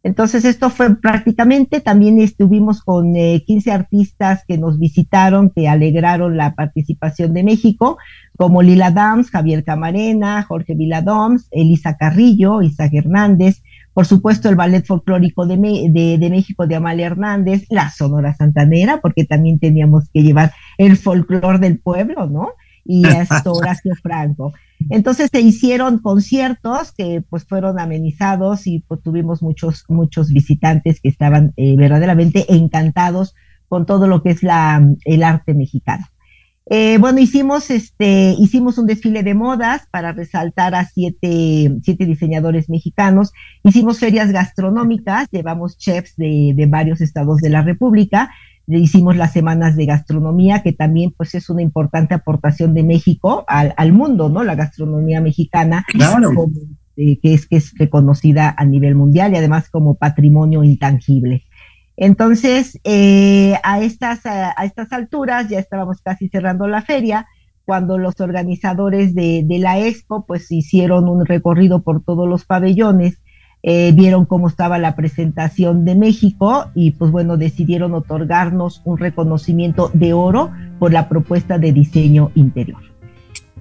Entonces, 0.07 0.45
esto 0.45 0.69
fue 0.69 0.95
prácticamente, 0.95 1.81
también 1.81 2.21
estuvimos 2.21 2.81
con 2.81 3.13
15 3.13 3.69
eh, 3.69 3.73
artistas 3.73 4.45
que 4.47 4.57
nos 4.57 4.79
visitaron, 4.79 5.49
que 5.49 5.67
alegraron 5.67 6.37
la 6.37 6.55
participación 6.55 7.33
de 7.33 7.43
México, 7.43 7.97
como 8.37 8.61
Lila 8.61 8.89
Dams, 8.89 9.29
Javier 9.29 9.65
Camarena, 9.65 10.43
Jorge 10.43 10.75
Viladoms, 10.75 11.49
Elisa 11.51 11.97
Carrillo, 11.97 12.61
Isaac 12.61 12.93
Hernández, 12.93 13.61
por 13.93 14.05
supuesto 14.05 14.47
el 14.47 14.55
Ballet 14.55 14.85
Folclórico 14.85 15.45
de, 15.45 15.57
de, 15.57 16.29
México 16.29 16.67
de 16.67 16.75
Amalia 16.75 17.07
Hernández, 17.07 17.65
la 17.69 17.89
Sonora 17.89 18.33
Santanera, 18.33 19.01
porque 19.01 19.25
también 19.25 19.59
teníamos 19.59 20.07
que 20.13 20.23
llevar 20.23 20.53
el 20.77 20.95
folclor 20.95 21.59
del 21.59 21.79
pueblo, 21.79 22.27
¿no? 22.27 22.51
Y 22.87 23.05
esto 23.05 23.51
Horacio 23.51 23.93
Franco. 24.01 24.53
Entonces 24.89 25.29
se 25.31 25.41
hicieron 25.41 25.99
conciertos 25.99 26.93
que 26.93 27.21
pues 27.29 27.45
fueron 27.45 27.79
amenizados 27.79 28.65
y 28.65 28.79
pues 28.87 29.01
tuvimos 29.01 29.41
muchos, 29.41 29.83
muchos 29.89 30.31
visitantes 30.31 31.01
que 31.01 31.09
estaban 31.09 31.53
eh, 31.57 31.75
verdaderamente 31.75 32.45
encantados 32.53 33.35
con 33.67 33.85
todo 33.85 34.07
lo 34.07 34.23
que 34.23 34.29
es 34.29 34.43
la, 34.43 34.81
el 35.03 35.23
arte 35.23 35.53
mexicano. 35.53 36.05
Eh, 36.69 36.97
bueno, 36.97 37.19
hicimos 37.19 37.69
este, 37.69 38.35
hicimos 38.37 38.77
un 38.77 38.87
desfile 38.87 39.23
de 39.23 39.33
modas 39.33 39.87
para 39.89 40.11
resaltar 40.11 40.75
a 40.75 40.85
siete, 40.85 41.71
siete 41.81 42.05
diseñadores 42.05 42.69
mexicanos. 42.69 43.31
Hicimos 43.63 43.99
ferias 43.99 44.31
gastronómicas, 44.31 45.27
llevamos 45.31 45.77
chefs 45.77 46.15
de, 46.17 46.53
de 46.55 46.65
varios 46.65 47.01
estados 47.01 47.37
de 47.37 47.49
la 47.49 47.61
República 47.61 48.29
hicimos 48.67 49.15
las 49.15 49.31
semanas 49.31 49.75
de 49.75 49.85
gastronomía, 49.85 50.61
que 50.61 50.73
también 50.73 51.13
pues 51.15 51.33
es 51.35 51.49
una 51.49 51.61
importante 51.61 52.13
aportación 52.13 52.73
de 52.73 52.83
México 52.83 53.45
al, 53.47 53.73
al 53.77 53.93
mundo, 53.93 54.29
¿no? 54.29 54.43
La 54.43 54.55
gastronomía 54.55 55.21
mexicana, 55.21 55.85
eh, 56.97 57.19
que, 57.21 57.33
es, 57.33 57.47
que 57.47 57.57
es 57.57 57.73
reconocida 57.77 58.53
a 58.57 58.65
nivel 58.65 58.95
mundial 58.95 59.33
y 59.33 59.37
además 59.37 59.69
como 59.69 59.95
patrimonio 59.95 60.63
intangible. 60.63 61.45
Entonces, 61.95 62.79
eh, 62.83 63.55
a, 63.63 63.81
estas, 63.81 64.25
a, 64.25 64.53
estas 64.65 64.91
alturas 64.91 65.49
ya 65.49 65.59
estábamos 65.59 66.01
casi 66.01 66.27
cerrando 66.27 66.67
la 66.67 66.81
feria, 66.81 67.25
cuando 67.65 67.97
los 67.97 68.19
organizadores 68.19 69.15
de, 69.15 69.43
de 69.45 69.59
la 69.59 69.79
expo 69.79 70.25
pues 70.25 70.51
hicieron 70.51 71.09
un 71.09 71.25
recorrido 71.25 71.83
por 71.83 72.03
todos 72.03 72.27
los 72.27 72.45
pabellones 72.45 73.19
eh, 73.69 73.91
vieron 73.93 74.25
cómo 74.25 74.47
estaba 74.47 74.77
la 74.77 74.95
presentación 74.95 75.83
de 75.83 75.93
México 75.93 76.67
y 76.73 76.91
pues 76.91 77.11
bueno, 77.11 77.35
decidieron 77.35 77.93
otorgarnos 77.95 78.81
un 78.85 78.97
reconocimiento 78.97 79.91
de 79.93 80.13
oro 80.13 80.51
por 80.79 80.93
la 80.93 81.09
propuesta 81.09 81.57
de 81.57 81.73
diseño 81.73 82.31
interior. 82.33 82.79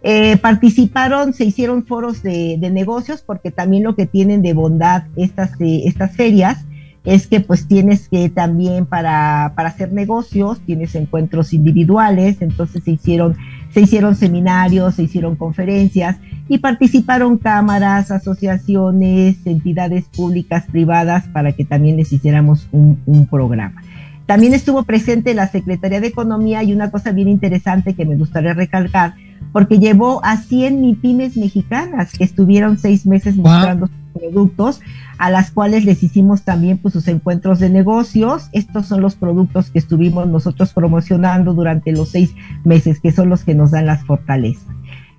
Eh, 0.04 0.36
participaron, 0.36 1.32
se 1.32 1.44
hicieron 1.44 1.86
foros 1.86 2.22
de, 2.22 2.56
negocios 2.70 3.24
porque 3.26 3.50
también 3.50 3.82
lo 3.82 3.96
que 3.96 4.06
tienen 4.06 4.42
de 4.42 4.52
bondad 4.52 5.02
estas, 5.16 5.60
eh, 5.60 5.82
estas 5.86 6.14
ferias 6.14 6.64
es 7.02 7.26
que 7.26 7.40
pues 7.40 7.66
tienes 7.66 8.08
que 8.08 8.28
también 8.28 8.86
para, 8.86 9.54
para 9.56 9.70
hacer 9.70 9.92
negocios, 9.92 10.60
tienes 10.60 10.94
encuentros 10.94 11.52
individuales, 11.52 12.42
entonces 12.42 12.84
se 12.84 12.92
hicieron, 12.92 13.36
se 13.76 13.82
hicieron 13.82 14.14
seminarios, 14.14 14.94
se 14.94 15.02
hicieron 15.02 15.36
conferencias 15.36 16.16
y 16.48 16.56
participaron 16.60 17.36
cámaras, 17.36 18.10
asociaciones, 18.10 19.36
entidades 19.44 20.06
públicas, 20.06 20.64
privadas, 20.72 21.24
para 21.26 21.52
que 21.52 21.66
también 21.66 21.98
les 21.98 22.10
hiciéramos 22.10 22.68
un, 22.72 22.98
un 23.04 23.26
programa. 23.26 23.82
También 24.24 24.54
estuvo 24.54 24.84
presente 24.84 25.34
la 25.34 25.48
Secretaría 25.48 26.00
de 26.00 26.06
Economía 26.06 26.62
y 26.62 26.72
una 26.72 26.90
cosa 26.90 27.12
bien 27.12 27.28
interesante 27.28 27.92
que 27.92 28.06
me 28.06 28.16
gustaría 28.16 28.54
recalcar, 28.54 29.12
porque 29.52 29.78
llevó 29.78 30.24
a 30.24 30.38
100 30.38 30.80
MIPIMES 30.80 31.36
mexicanas 31.36 32.16
que 32.16 32.24
estuvieron 32.24 32.78
seis 32.78 33.04
meses 33.04 33.36
mostrando 33.36 33.88
sus 33.88 34.05
productos, 34.18 34.80
a 35.18 35.30
las 35.30 35.50
cuales 35.50 35.84
les 35.84 36.02
hicimos 36.02 36.42
también 36.42 36.78
pues, 36.78 36.92
sus 36.92 37.08
encuentros 37.08 37.58
de 37.58 37.70
negocios. 37.70 38.48
Estos 38.52 38.86
son 38.86 39.00
los 39.00 39.14
productos 39.14 39.70
que 39.70 39.78
estuvimos 39.78 40.26
nosotros 40.28 40.72
promocionando 40.72 41.54
durante 41.54 41.92
los 41.92 42.10
seis 42.10 42.34
meses, 42.64 43.00
que 43.00 43.12
son 43.12 43.28
los 43.28 43.44
que 43.44 43.54
nos 43.54 43.70
dan 43.70 43.86
las 43.86 44.04
fortalezas. 44.04 44.74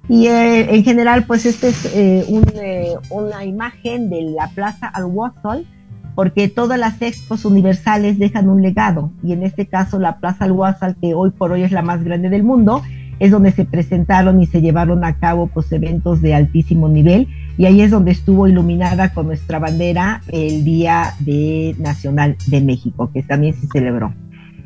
Y 0.09 0.27
eh, 0.27 0.73
en 0.73 0.83
general, 0.83 1.25
pues 1.25 1.45
esta 1.45 1.67
es 1.67 1.85
eh, 1.93 2.25
un, 2.29 2.43
eh, 2.55 2.93
una 3.09 3.43
imagen 3.43 4.09
de 4.09 4.21
la 4.21 4.47
Plaza 4.49 4.87
al 4.87 5.05
porque 6.15 6.47
todas 6.47 6.79
las 6.79 6.99
expos 7.03 7.45
universales 7.45 8.17
dejan 8.17 8.49
un 8.49 8.63
legado, 8.63 9.11
y 9.21 9.33
en 9.33 9.43
este 9.43 9.67
caso 9.67 9.99
la 9.99 10.17
Plaza 10.17 10.45
al 10.45 10.95
que 10.95 11.13
hoy 11.13 11.29
por 11.29 11.51
hoy 11.51 11.61
es 11.61 11.71
la 11.71 11.83
más 11.83 12.03
grande 12.03 12.29
del 12.29 12.41
mundo, 12.43 12.81
es 13.19 13.29
donde 13.29 13.51
se 13.51 13.65
presentaron 13.65 14.41
y 14.41 14.47
se 14.47 14.61
llevaron 14.61 15.03
a 15.03 15.19
cabo 15.19 15.47
pues 15.47 15.71
eventos 15.71 16.21
de 16.21 16.33
altísimo 16.33 16.89
nivel, 16.89 17.27
y 17.57 17.65
ahí 17.65 17.81
es 17.81 17.91
donde 17.91 18.11
estuvo 18.11 18.47
iluminada 18.47 19.13
con 19.13 19.27
nuestra 19.27 19.59
bandera 19.59 20.21
el 20.27 20.63
Día 20.63 21.13
de 21.19 21.75
Nacional 21.79 22.37
de 22.47 22.61
México, 22.61 23.09
que 23.11 23.23
también 23.23 23.55
se 23.55 23.67
celebró. 23.67 24.13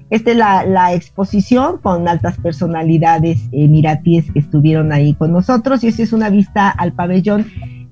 Esta 0.10 0.32
es 0.32 0.38
la, 0.38 0.94
exposición 0.94 1.78
con 1.78 2.06
altas 2.10 2.38
personalidades 2.38 3.48
emiratíes 3.54 4.30
que 4.30 4.40
estuvieron 4.40 4.92
ahí 4.92 5.14
con 5.14 5.32
nosotros 5.32 5.86
y 5.86 5.88
esta 5.88 6.04
es 6.04 6.12
una 6.12 6.30
vista 6.30 6.70
al 6.70 6.92
pabellón 6.92 7.46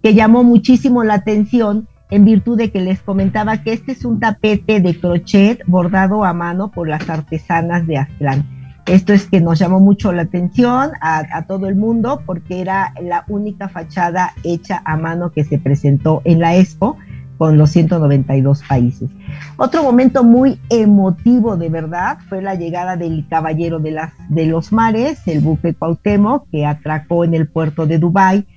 que 0.03 0.13
llamó 0.13 0.43
muchísimo 0.43 1.05
la 1.05 1.13
atención 1.13 1.87
en 2.09 2.25
virtud 2.25 2.57
de 2.57 2.71
que 2.71 2.81
les 2.81 3.01
comentaba 3.01 3.63
que 3.63 3.71
este 3.71 3.93
es 3.93 4.03
un 4.03 4.19
tapete 4.19 4.81
de 4.81 4.99
crochet 4.99 5.63
bordado 5.65 6.25
a 6.25 6.33
mano 6.33 6.71
por 6.71 6.89
las 6.89 7.09
artesanas 7.09 7.87
de 7.87 7.97
Aztlán. 7.99 8.58
Esto 8.89 9.13
es 9.13 9.27
que 9.27 9.39
nos 9.39 9.59
llamó 9.59 9.79
mucho 9.79 10.11
la 10.11 10.23
atención 10.23 10.93
a, 10.99 11.45
todo 11.45 11.67
el 11.67 11.75
mundo 11.75 12.23
porque 12.25 12.59
era 12.59 12.91
la 12.99 13.23
única 13.27 13.69
fachada 13.69 14.33
hecha 14.43 14.81
a 14.83 14.97
mano 14.97 15.31
que 15.31 15.43
se 15.43 15.59
presentó 15.59 16.23
en 16.25 16.39
la 16.39 16.57
expo 16.57 16.97
con 17.37 17.59
los 17.59 17.69
192 17.69 18.63
países. 18.67 19.11
Otro 19.57 19.83
momento 19.83 20.23
muy 20.23 20.59
emotivo 20.71 21.55
de 21.55 21.69
verdad 21.69 22.17
fue 22.29 22.41
la 22.41 22.55
llegada 22.55 22.97
del 22.97 23.27
Caballero 23.29 23.77
de, 23.77 23.91
las, 23.91 24.11
de 24.27 24.47
los 24.47 24.71
Mares, 24.71 25.21
el 25.27 25.41
buque 25.41 25.75
Cuauhtémoc, 25.75 26.49
que 26.49 26.65
atracó 26.65 27.23
en 27.23 27.35
el 27.35 27.47
puerto 27.47 27.85
de 27.85 27.99
Dubái. 27.99 28.47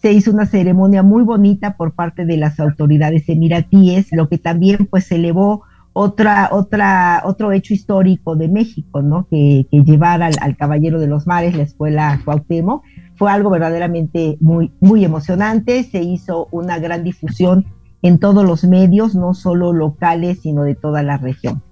Se 0.00 0.10
hizo 0.10 0.30
una 0.30 0.46
ceremonia 0.46 1.02
muy 1.02 1.22
bonita 1.22 1.76
por 1.76 1.92
parte 1.92 2.24
de 2.24 2.38
las 2.38 2.58
autoridades 2.60 3.28
emiratíes, 3.28 4.10
lo 4.12 4.30
que 4.30 4.38
también 4.38 4.86
pues 4.86 5.12
elevó 5.12 5.64
otra, 5.92 6.48
otra, 6.52 7.22
otro 7.24 7.52
hecho 7.52 7.74
histórico 7.74 8.36
de 8.36 8.48
México, 8.48 9.02
¿no? 9.02 9.26
Que, 9.30 9.66
llevara 9.70 10.26
al, 10.26 10.34
al, 10.40 10.56
Caballero 10.56 11.00
de 11.00 11.06
los 11.06 11.26
Mares, 11.26 11.56
la 11.56 11.64
escuela 11.64 12.20
Cuauhtémoc, 12.24 12.82
fue 13.16 13.30
algo 13.30 13.50
verdaderamente 13.50 14.36
muy, 14.40 14.72
muy 14.80 15.04
emocionante. 15.04 15.82
Se 15.84 16.02
hizo 16.02 16.48
una 16.50 16.78
gran 16.78 17.04
difusión 17.04 17.66
en 18.02 18.18
todos 18.18 18.44
los 18.44 18.64
medios, 18.64 19.14
no 19.14 19.34
solo 19.34 19.72
locales, 19.72 20.40
sino 20.40 20.64
de 20.64 20.74
toda 20.74 21.02
la 21.02 21.18
región. 21.18 21.62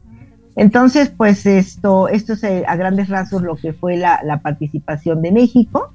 Entonces, 0.57 1.11
pues 1.17 1.47
esto, 1.47 2.09
esto 2.09 2.35
es 2.35 2.45
eh, 2.45 2.65
a 2.67 2.77
grandes 2.77 3.09
rasgos 3.09 3.43
lo 3.43 3.57
que 3.57 3.73
fue 3.73 3.97
la, 3.97 4.41
participación 4.43 5.23
de 5.23 5.33
México 5.33 5.93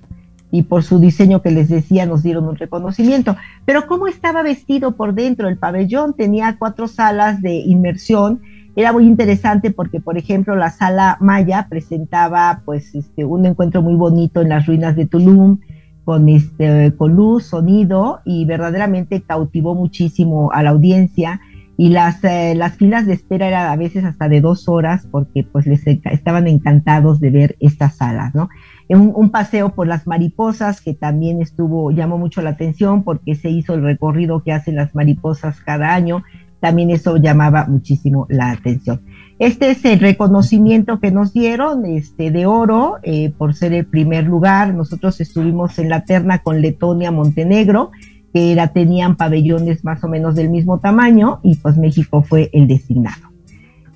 y 0.55 0.63
por 0.63 0.83
su 0.83 0.99
diseño 0.99 1.41
que 1.41 1.51
les 1.51 1.67
decía 1.67 2.05
nos 2.05 2.23
dieron 2.23 2.47
un 2.47 2.55
reconocimiento. 2.55 3.35
Pero 3.65 3.87
¿cómo 3.87 4.07
estaba 4.07 4.41
vestido 4.41 4.95
por 4.95 5.13
dentro? 5.13 5.49
El 5.49 5.57
pabellón 5.57 6.13
tenía 6.13 6.55
cuatro 6.57 6.87
salas 6.87 7.41
de 7.41 7.55
inmersión. 7.55 8.41
Era 8.77 8.93
muy 8.93 9.05
interesante 9.05 9.71
porque, 9.71 9.99
por 9.99 10.17
ejemplo, 10.17 10.55
la 10.55 10.69
sala 10.69 11.17
Maya 11.19 11.67
presentaba 11.69 12.61
pues 12.63 12.95
este, 12.95 13.25
un 13.25 13.45
encuentro 13.45 13.81
muy 13.81 13.95
bonito 13.95 14.41
en 14.41 14.49
las 14.49 14.65
ruinas 14.65 14.95
de 14.95 15.05
Tulum, 15.05 15.59
con, 16.05 16.29
este, 16.29 16.93
con 16.95 17.13
luz, 17.15 17.47
sonido 17.47 18.21
y 18.23 18.45
verdaderamente 18.45 19.21
cautivó 19.21 19.75
muchísimo 19.75 20.51
a 20.53 20.63
la 20.63 20.69
audiencia 20.69 21.41
y 21.77 21.89
las, 21.89 22.23
eh, 22.23 22.53
las 22.55 22.77
filas 22.77 23.05
de 23.05 23.13
espera 23.13 23.47
eran 23.47 23.67
a 23.67 23.75
veces 23.75 24.05
hasta 24.05 24.29
de 24.29 24.39
dos 24.39 24.69
horas 24.69 25.05
porque 25.11 25.43
pues 25.43 25.65
les 25.67 25.85
estaban 25.85 26.47
encantados 26.47 27.19
de 27.19 27.31
ver 27.31 27.57
estas 27.59 27.97
salas, 27.97 28.33
¿no? 28.33 28.47
Un, 28.87 29.31
paseo 29.31 29.69
por 29.69 29.87
las 29.87 30.05
mariposas 30.05 30.79
que 30.79 30.93
también 30.93 31.41
estuvo, 31.41 31.91
llamó 31.91 32.19
mucho 32.19 32.41
la 32.41 32.51
atención 32.51 33.03
porque 33.03 33.33
se 33.33 33.49
hizo 33.49 33.73
el 33.73 33.81
recorrido 33.81 34.43
que 34.43 34.53
hacen 34.53 34.75
las 34.75 34.93
mariposas 34.93 35.59
cada 35.61 35.95
año, 35.95 36.23
también 36.59 36.91
eso 36.91 37.17
llamaba 37.17 37.65
muchísimo 37.67 38.27
la 38.29 38.51
atención. 38.51 39.01
Este 39.37 39.71
es 39.71 39.83
el 39.85 39.99
reconocimiento 39.99 40.99
que 40.99 41.11
nos 41.11 41.33
dieron, 41.33 41.85
este, 41.85 42.31
de 42.31 42.45
oro, 42.45 42.97
eh, 43.03 43.33
por 43.37 43.53
ser 43.53 43.73
el 43.73 43.85
primer 43.85 44.25
lugar. 44.25 44.73
Nosotros 44.73 45.19
estuvimos 45.19 45.77
en 45.77 45.89
la 45.89 46.05
terna 46.05 46.39
con 46.39 46.61
Letonia, 46.61 47.11
Montenegro, 47.11 47.91
que 48.33 48.51
era, 48.51 48.67
tenían 48.67 49.15
pabellones 49.15 49.83
más 49.83 50.03
o 50.03 50.07
menos 50.07 50.35
del 50.35 50.49
mismo 50.49 50.79
tamaño, 50.79 51.39
y 51.43 51.55
pues 51.55 51.75
México 51.77 52.23
fue 52.23 52.49
el 52.53 52.67
designado. 52.67 53.34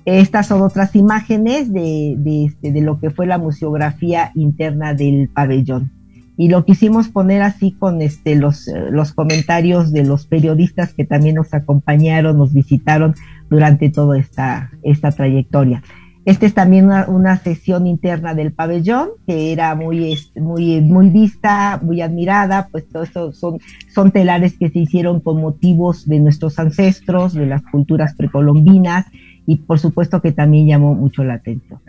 Estas 0.04 0.46
son 0.46 0.62
otras 0.62 0.96
imágenes 0.96 1.72
de, 1.72 2.16
este, 2.46 2.72
de 2.72 2.80
lo 2.80 2.98
que 3.00 3.10
fue 3.10 3.26
la 3.26 3.38
museografía 3.38 4.32
interna 4.34 4.94
del 4.94 5.28
pabellón. 5.28 5.92
Y 6.36 6.48
lo 6.48 6.64
quisimos 6.64 7.08
poner 7.08 7.42
así 7.42 7.72
con 7.72 8.00
este, 8.00 8.34
los, 8.34 8.66
los 8.90 9.12
comentarios 9.12 9.92
de 9.92 10.04
los 10.04 10.26
periodistas 10.26 10.94
que 10.94 11.04
también 11.04 11.34
nos 11.34 11.52
acompañaron, 11.52 12.38
nos 12.38 12.54
visitaron 12.54 13.14
durante 13.50 13.90
toda 13.90 14.18
esta, 14.18 14.70
esta 14.82 15.10
trayectoria. 15.12 15.82
Esta 16.24 16.46
es 16.46 16.54
también 16.54 16.86
una, 16.86 17.08
una, 17.08 17.36
sesión 17.38 17.86
interna 17.86 18.34
del 18.34 18.52
pabellón 18.52 19.08
que 19.26 19.52
era 19.52 19.74
muy, 19.74 20.18
muy, 20.36 20.80
muy 20.80 21.08
vista, 21.08 21.80
muy 21.82 22.02
admirada, 22.02 22.68
pues 22.70 22.86
todo 22.88 23.02
esto 23.02 23.32
son, 23.32 23.58
son 23.92 24.10
telares 24.10 24.58
que 24.58 24.68
se 24.68 24.80
hicieron 24.80 25.20
con 25.20 25.40
motivos 25.40 26.06
de 26.06 26.20
nuestros 26.20 26.58
ancestros, 26.58 27.32
de 27.32 27.46
las 27.46 27.62
culturas 27.62 28.14
precolombinas 28.14 29.06
y 29.46 29.56
por 29.56 29.78
supuesto 29.78 30.20
que 30.20 30.32
también 30.32 30.66
llamó 30.66 30.94
mucho 30.94 31.24
la 31.24 31.34
atención. 31.34 31.80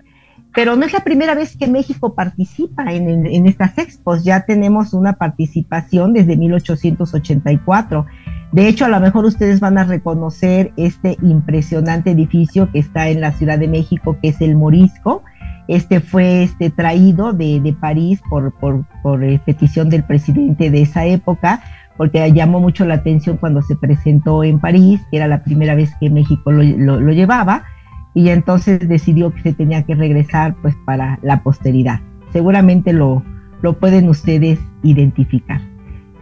Pero 0.53 0.75
no 0.75 0.85
es 0.85 0.91
la 0.91 1.03
primera 1.03 1.33
vez 1.33 1.55
que 1.55 1.67
México 1.67 2.13
participa 2.13 2.93
en, 2.93 3.47
estas 3.47 3.77
expos, 3.77 4.25
ya 4.25 4.45
tenemos 4.45 4.93
una 4.93 5.13
participación 5.13 6.13
desde 6.13 6.35
1884 6.35 8.05
de 8.51 8.67
hecho, 8.67 8.83
a 8.83 8.89
lo 8.89 8.99
mejor 8.99 9.23
ustedes 9.25 9.61
van 9.61 9.77
a 9.77 9.85
reconocer 9.85 10.73
este 10.75 11.17
impresionante 11.21 12.11
edificio 12.11 12.69
que 12.71 12.79
está 12.79 13.07
en 13.07 13.21
la 13.21 13.31
Ciudad 13.31 13.57
de 13.57 13.69
México, 13.69 14.17
que 14.21 14.29
es 14.29 14.41
el 14.41 14.57
Morisco. 14.57 15.23
Este 15.69 16.01
fue 16.01 16.43
este, 16.43 16.69
traído 16.69 17.31
de, 17.31 17.61
de 17.61 17.71
París 17.71 18.21
por, 18.29 18.53
por, 18.59 18.85
por 19.03 19.23
eh, 19.23 19.39
petición 19.45 19.89
del 19.89 20.03
presidente 20.03 20.69
de 20.69 20.81
esa 20.81 21.05
época, 21.05 21.63
porque 22.01 22.33
llamó 22.33 22.59
mucho 22.59 22.83
la 22.83 22.95
atención 22.95 23.37
cuando 23.37 23.61
se 23.61 23.75
presentó 23.75 24.43
en 24.43 24.57
París, 24.57 24.99
que 25.11 25.17
era 25.17 25.27
la 25.27 25.43
primera 25.43 25.75
vez 25.75 25.91
que 25.99 26.09
México 26.09 26.51
lo, 26.51 26.63
lo, 26.99 27.11
llevaba, 27.11 27.65
y 28.15 28.29
entonces 28.29 28.89
decidió 28.89 29.31
que 29.31 29.43
se 29.43 29.53
tenía 29.53 29.83
que 29.83 29.93
regresar 29.93 30.55
pues 30.63 30.75
para 30.83 31.19
la 31.21 31.43
posteridad. 31.43 31.99
Seguramente 32.33 32.91
lo, 32.91 33.21
lo 33.61 33.73
pueden 33.73 34.09
ustedes 34.09 34.57
identificar. 34.81 35.61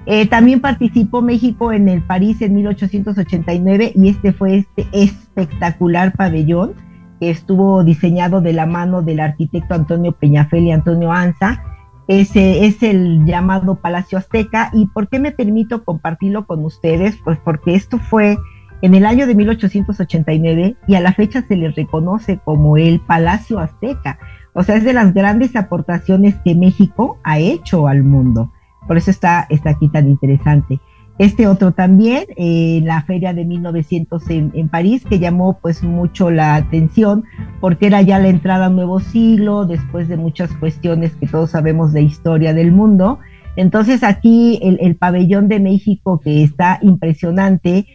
Eh, 0.06 0.26
también 0.26 0.60
participó 0.60 1.22
México 1.22 1.72
en 1.72 1.88
el 1.88 2.02
París 2.02 2.42
en 2.42 2.56
1889 2.56 3.94
y 3.96 4.10
este 4.10 4.34
fue 4.34 4.58
este 4.58 4.86
espectacular 4.92 6.12
pabellón 6.12 6.74
que 7.22 7.30
estuvo 7.30 7.86
diseñado 7.86 8.42
de 8.42 8.52
la 8.52 8.66
mano 8.66 9.02
del 9.02 9.22
arquitecto 9.22 9.76
Antonio 9.76 10.12
Peñafel 10.12 10.66
y 10.66 10.72
Antonio 10.74 11.14
Anza. 11.14 11.64
Ese 12.10 12.66
es 12.66 12.82
el 12.82 13.24
llamado 13.24 13.76
Palacio 13.76 14.18
Azteca. 14.18 14.72
¿Y 14.74 14.88
por 14.88 15.10
qué 15.10 15.20
me 15.20 15.32
permito 15.32 15.84
compartirlo 15.84 16.48
con 16.48 16.66
ustedes? 16.66 17.16
Pues 17.24 17.38
porque 17.38 17.76
esto 17.76 18.00
fue 18.00 18.36
en 18.82 18.96
el 18.96 19.06
año 19.06 19.28
de 19.28 19.36
1889 19.36 20.76
y 20.88 20.96
a 20.96 21.02
la 21.02 21.14
fecha 21.14 21.44
se 21.48 21.56
le 21.56 21.70
reconoce 21.70 22.40
como 22.44 22.78
el 22.78 23.00
Palacio 23.00 23.60
Azteca. 23.60 24.18
O 24.54 24.64
sea, 24.64 24.78
es 24.78 24.84
de 24.86 24.94
las 24.94 25.14
grandes 25.14 25.56
aportaciones 25.56 26.34
que 26.44 26.56
México 26.56 27.20
ha 27.24 27.38
hecho 27.38 27.86
al 27.88 28.04
mundo. 28.04 28.52
Por 28.88 28.98
eso 28.98 29.12
está, 29.12 29.46
está 29.52 29.70
aquí 29.70 29.88
tan 29.88 30.10
interesante. 30.10 30.80
Este 31.20 31.48
otro 31.48 31.74
también, 31.74 32.24
eh, 32.38 32.80
la 32.86 33.04
feria 33.04 33.34
de 33.34 33.44
1900 33.44 34.30
en, 34.30 34.52
en, 34.56 34.70
París, 34.70 35.04
que 35.04 35.20
llamó 35.20 35.60
pues 35.62 35.84
mucho 35.84 36.32
la 36.32 36.56
atención 36.56 37.26
porque 37.60 37.88
era 37.88 38.02
ya 38.02 38.20
la 38.20 38.30
entrada 38.30 38.68
a 38.68 38.70
un 38.70 38.78
nuevo 38.78 39.02
siglo, 39.02 39.66
después 39.66 40.08
de 40.08 40.16
muchas 40.16 40.50
cuestiones 40.54 41.14
que 41.18 41.28
todos 41.28 41.52
sabemos 41.52 41.92
de 41.92 42.04
historia 42.04 42.54
del 42.54 42.72
mundo. 42.72 43.20
Entonces 43.58 44.02
aquí 44.02 44.60
el, 44.64 44.78
el 44.80 44.96
pabellón 44.96 45.50
de 45.50 45.60
México 45.60 46.22
que 46.22 46.42
está 46.42 46.80
impresionante, 46.82 47.86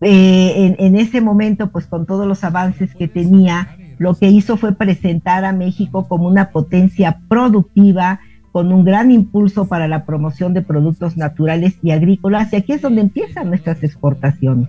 eh, 0.00 0.52
en, 0.56 0.74
en 0.84 0.96
ese 0.96 1.20
momento 1.20 1.70
pues 1.70 1.86
con 1.86 2.04
todos 2.04 2.26
los 2.26 2.42
avances 2.42 2.96
que 2.96 3.06
tenía, 3.06 3.76
lo 3.98 4.14
que 4.14 4.28
hizo 4.28 4.56
fue 4.56 4.74
presentar 4.74 5.44
a 5.44 5.52
México 5.52 6.08
como 6.08 6.26
una 6.26 6.50
potencia 6.50 7.20
productiva, 7.28 8.18
con 8.52 8.72
un 8.72 8.84
gran 8.84 9.10
impulso 9.10 9.66
para 9.66 9.88
la 9.88 10.04
promoción 10.04 10.54
de 10.54 10.62
productos 10.62 11.16
naturales 11.16 11.78
y 11.82 11.90
agrícolas, 11.90 12.52
y 12.52 12.56
aquí 12.56 12.72
es 12.72 12.82
donde 12.82 13.00
empiezan 13.00 13.48
nuestras 13.48 13.82
exportaciones. 13.82 14.68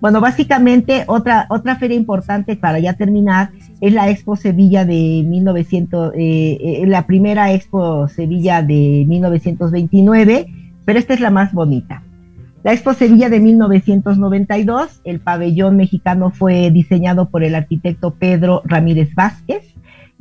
Bueno, 0.00 0.20
básicamente 0.20 1.04
otra, 1.06 1.46
otra 1.48 1.76
feria 1.76 1.96
importante 1.96 2.56
para 2.56 2.80
ya 2.80 2.94
terminar 2.94 3.50
es 3.80 3.92
la 3.92 4.10
Expo 4.10 4.34
Sevilla 4.34 4.84
de 4.84 5.24
1900, 5.24 6.12
eh, 6.16 6.58
eh, 6.60 6.86
la 6.88 7.06
primera 7.06 7.52
Expo 7.52 8.08
Sevilla 8.08 8.62
de 8.62 9.04
1929, 9.06 10.46
pero 10.84 10.98
esta 10.98 11.14
es 11.14 11.20
la 11.20 11.30
más 11.30 11.52
bonita. 11.52 12.02
La 12.64 12.72
Expo 12.72 12.94
Sevilla 12.94 13.28
de 13.28 13.38
1992, 13.38 15.02
el 15.04 15.20
pabellón 15.20 15.76
mexicano 15.76 16.32
fue 16.32 16.72
diseñado 16.72 17.28
por 17.28 17.44
el 17.44 17.54
arquitecto 17.54 18.14
Pedro 18.14 18.62
Ramírez 18.64 19.14
Vázquez 19.14 19.71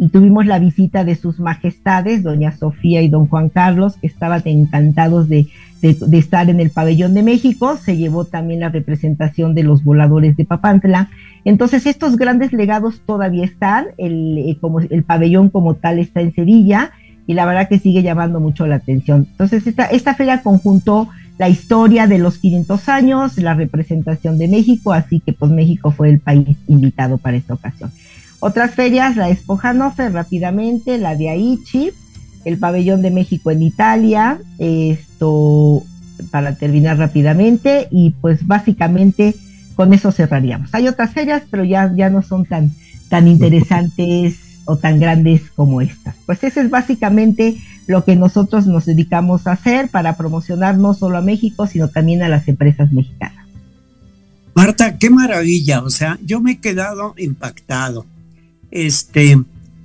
y 0.01 0.09
tuvimos 0.09 0.47
la 0.47 0.57
visita 0.57 1.03
de 1.03 1.15
sus 1.15 1.39
majestades, 1.39 2.23
doña 2.23 2.51
Sofía 2.51 3.03
y 3.03 3.07
don 3.07 3.27
Juan 3.27 3.49
Carlos, 3.49 3.97
que 3.97 4.07
estaban 4.07 4.41
encantados 4.45 5.29
de, 5.29 5.45
de, 5.79 6.17
estar 6.17 6.49
en 6.49 6.59
el 6.59 6.71
pabellón 6.71 7.13
de 7.13 7.21
México, 7.21 7.77
se 7.77 7.95
llevó 7.97 8.25
también 8.25 8.61
la 8.61 8.69
representación 8.69 9.53
de 9.53 9.61
los 9.61 9.83
voladores 9.83 10.35
de 10.35 10.43
Papantla. 10.43 11.11
Entonces, 11.45 11.85
estos 11.85 12.17
grandes 12.17 12.51
legados 12.51 13.01
todavía 13.05 13.45
están, 13.45 13.89
el, 13.99 14.39
eh, 14.39 14.57
como, 14.59 14.79
el 14.79 15.03
pabellón 15.03 15.49
como 15.49 15.75
tal 15.75 15.99
está 15.99 16.21
en 16.21 16.33
Sevilla, 16.33 16.89
y 17.27 17.35
la 17.35 17.45
verdad 17.45 17.69
que 17.69 17.77
sigue 17.77 18.01
llamando 18.01 18.39
mucho 18.39 18.65
la 18.65 18.77
atención. 18.77 19.27
Entonces, 19.29 19.67
esta, 19.67 19.85
esta 19.85 20.15
feria 20.15 20.41
conjuntó 20.41 21.09
la 21.37 21.47
historia 21.47 22.07
de 22.07 22.17
los 22.17 22.39
500 22.39 22.89
años, 22.89 23.37
la 23.37 23.53
representación 23.53 24.39
de 24.39 24.47
México, 24.47 24.93
así 24.93 25.19
que 25.19 25.33
pues 25.33 25.51
México 25.51 25.91
fue 25.91 26.09
el 26.09 26.19
país 26.19 26.57
invitado 26.67 27.19
para 27.19 27.37
esta 27.37 27.53
ocasión. 27.53 27.91
Otras 28.41 28.71
ferias, 28.71 29.15
la 29.17 29.29
Expo 29.29 29.55
Hannover 29.55 30.11
rápidamente, 30.11 30.97
la 30.97 31.15
de 31.15 31.29
Aichi, 31.29 31.91
el 32.43 32.57
Pabellón 32.57 33.03
de 33.03 33.11
México 33.11 33.51
en 33.51 33.61
Italia, 33.61 34.39
esto 34.57 35.83
para 36.31 36.55
terminar 36.55 36.97
rápidamente 36.97 37.87
y 37.91 38.15
pues 38.19 38.47
básicamente 38.47 39.35
con 39.75 39.93
eso 39.93 40.11
cerraríamos. 40.11 40.73
Hay 40.73 40.87
otras 40.87 41.13
ferias, 41.13 41.43
pero 41.51 41.63
ya, 41.63 41.93
ya 41.95 42.09
no 42.09 42.23
son 42.23 42.45
tan, 42.45 42.71
tan 43.09 43.27
interesantes 43.27 44.39
o 44.65 44.75
tan 44.75 44.99
grandes 44.99 45.51
como 45.55 45.79
estas. 45.79 46.15
Pues 46.25 46.43
eso 46.43 46.61
es 46.61 46.71
básicamente 46.71 47.57
lo 47.85 48.03
que 48.03 48.15
nosotros 48.15 48.65
nos 48.65 48.85
dedicamos 48.87 49.45
a 49.45 49.51
hacer 49.51 49.89
para 49.89 50.17
promocionar 50.17 50.79
no 50.79 50.95
solo 50.95 51.19
a 51.19 51.21
México, 51.21 51.67
sino 51.67 51.89
también 51.89 52.23
a 52.23 52.29
las 52.29 52.47
empresas 52.47 52.91
mexicanas. 52.91 53.45
Marta, 54.55 54.97
qué 54.97 55.11
maravilla, 55.11 55.83
o 55.83 55.91
sea, 55.91 56.17
yo 56.23 56.41
me 56.41 56.53
he 56.53 56.57
quedado 56.59 57.13
impactado. 57.17 58.07
Este, 58.71 59.39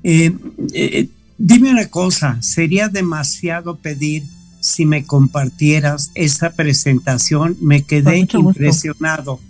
eh, 0.05 0.33
eh, 0.73 1.09
dime 1.37 1.71
una 1.71 1.87
cosa, 1.87 2.41
sería 2.41 2.89
demasiado 2.89 3.77
pedir 3.77 4.23
si 4.61 4.87
me 4.87 5.05
compartieras 5.05 6.11
esta 6.15 6.51
presentación, 6.51 7.57
me 7.61 7.83
quedé 7.83 8.19
impresionado. 8.19 9.41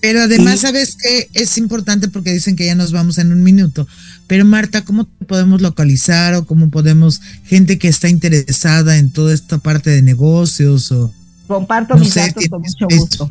Pero 0.00 0.22
además, 0.22 0.60
¿sabes 0.60 0.96
que 0.96 1.28
Es 1.32 1.56
importante 1.58 2.08
porque 2.08 2.32
dicen 2.32 2.56
que 2.56 2.66
ya 2.66 2.74
nos 2.74 2.90
vamos 2.90 3.18
en 3.18 3.32
un 3.32 3.42
minuto. 3.42 3.86
Pero 4.26 4.44
Marta, 4.44 4.84
¿cómo 4.84 5.04
podemos 5.28 5.60
localizar 5.60 6.34
o 6.34 6.44
cómo 6.44 6.70
podemos, 6.70 7.20
gente 7.44 7.78
que 7.78 7.88
está 7.88 8.08
interesada 8.08 8.98
en 8.98 9.10
toda 9.12 9.32
esta 9.32 9.58
parte 9.58 9.90
de 9.90 10.02
negocios 10.02 10.90
o... 10.90 11.12
Comparto 11.46 11.96
mis 11.96 12.14
datos 12.14 12.48
con 12.48 12.62
mucho 12.62 12.86
gusto. 12.88 13.30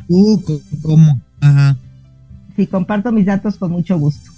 ¿Cómo? 0.82 1.22
Ajá. 1.42 1.78
Sí, 2.56 2.68
comparto 2.68 3.12
mis 3.12 3.26
datos 3.26 3.58
con 3.58 3.72
mucho 3.72 3.98
gusto. 3.98 4.31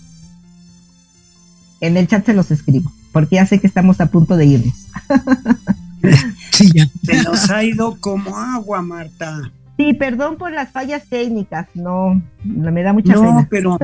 En 1.83 1.97
el 1.97 2.07
chat 2.07 2.25
se 2.25 2.33
los 2.33 2.49
escribo, 2.49 2.89
porque 3.11 3.35
ya 3.35 3.45
sé 3.45 3.59
que 3.59 3.67
estamos 3.67 3.99
a 3.99 4.05
punto 4.05 4.37
de 4.37 4.45
irnos. 4.45 4.87
sí, 6.51 6.71
ya. 6.73 6.87
Se 7.03 7.23
nos 7.23 7.49
ha 7.49 7.61
ido 7.61 7.97
como 7.99 8.37
agua, 8.37 8.81
Marta. 8.81 9.51
Sí, 9.75 9.93
perdón 9.93 10.37
por 10.37 10.53
las 10.53 10.71
fallas 10.71 11.03
técnicas, 11.09 11.67
no, 11.73 12.23
me 12.45 12.83
da 12.83 12.93
mucha 12.93 13.15
pena. 13.15 13.33
No, 13.33 13.47
pero, 13.49 13.77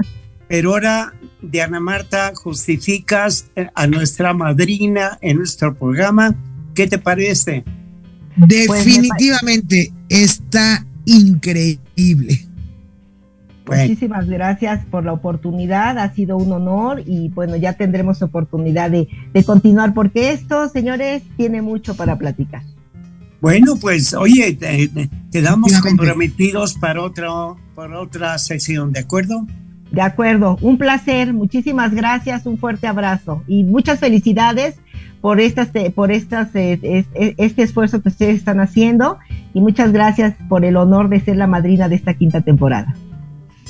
pero 0.48 0.72
ahora, 0.74 1.14
Diana 1.40 1.80
Marta, 1.80 2.32
justificas 2.34 3.46
a 3.74 3.86
nuestra 3.86 4.34
madrina 4.34 5.16
en 5.22 5.38
nuestro 5.38 5.74
programa. 5.74 6.34
¿Qué 6.74 6.86
te 6.86 6.98
parece? 6.98 7.64
Pues 8.36 8.84
Definitivamente 8.84 9.94
está 10.10 10.84
increíble. 11.06 12.46
Muchísimas 13.66 14.28
gracias 14.28 14.84
por 14.86 15.04
la 15.04 15.12
oportunidad, 15.12 15.98
ha 15.98 16.14
sido 16.14 16.36
un 16.36 16.52
honor 16.52 17.02
y 17.04 17.28
bueno, 17.30 17.56
ya 17.56 17.72
tendremos 17.72 18.22
oportunidad 18.22 18.90
de, 18.90 19.08
de 19.32 19.44
continuar 19.44 19.92
porque 19.92 20.30
esto, 20.30 20.68
señores, 20.68 21.22
tiene 21.36 21.62
mucho 21.62 21.96
para 21.96 22.16
platicar. 22.16 22.62
Bueno, 23.40 23.76
pues 23.76 24.14
oye, 24.14 24.58
quedamos 25.30 25.72
comprometidos 25.80 26.74
para, 26.74 27.02
otro, 27.02 27.56
para 27.74 28.00
otra 28.00 28.38
sesión, 28.38 28.92
¿de 28.92 29.00
acuerdo? 29.00 29.46
De 29.90 30.00
acuerdo, 30.00 30.58
un 30.62 30.78
placer, 30.78 31.32
muchísimas 31.32 31.94
gracias, 31.94 32.46
un 32.46 32.58
fuerte 32.58 32.86
abrazo 32.86 33.42
y 33.46 33.62
muchas 33.62 34.00
felicidades 34.00 34.76
por 35.20 35.40
estas, 35.40 35.68
por 35.94 36.10
estas, 36.10 36.54
eh, 36.54 37.04
este 37.36 37.62
esfuerzo 37.62 38.02
que 38.02 38.08
ustedes 38.08 38.36
están 38.36 38.60
haciendo 38.60 39.18
y 39.54 39.60
muchas 39.60 39.92
gracias 39.92 40.34
por 40.48 40.64
el 40.64 40.76
honor 40.76 41.08
de 41.08 41.20
ser 41.20 41.36
la 41.36 41.46
madrina 41.46 41.88
de 41.88 41.96
esta 41.96 42.14
quinta 42.14 42.40
temporada. 42.40 42.94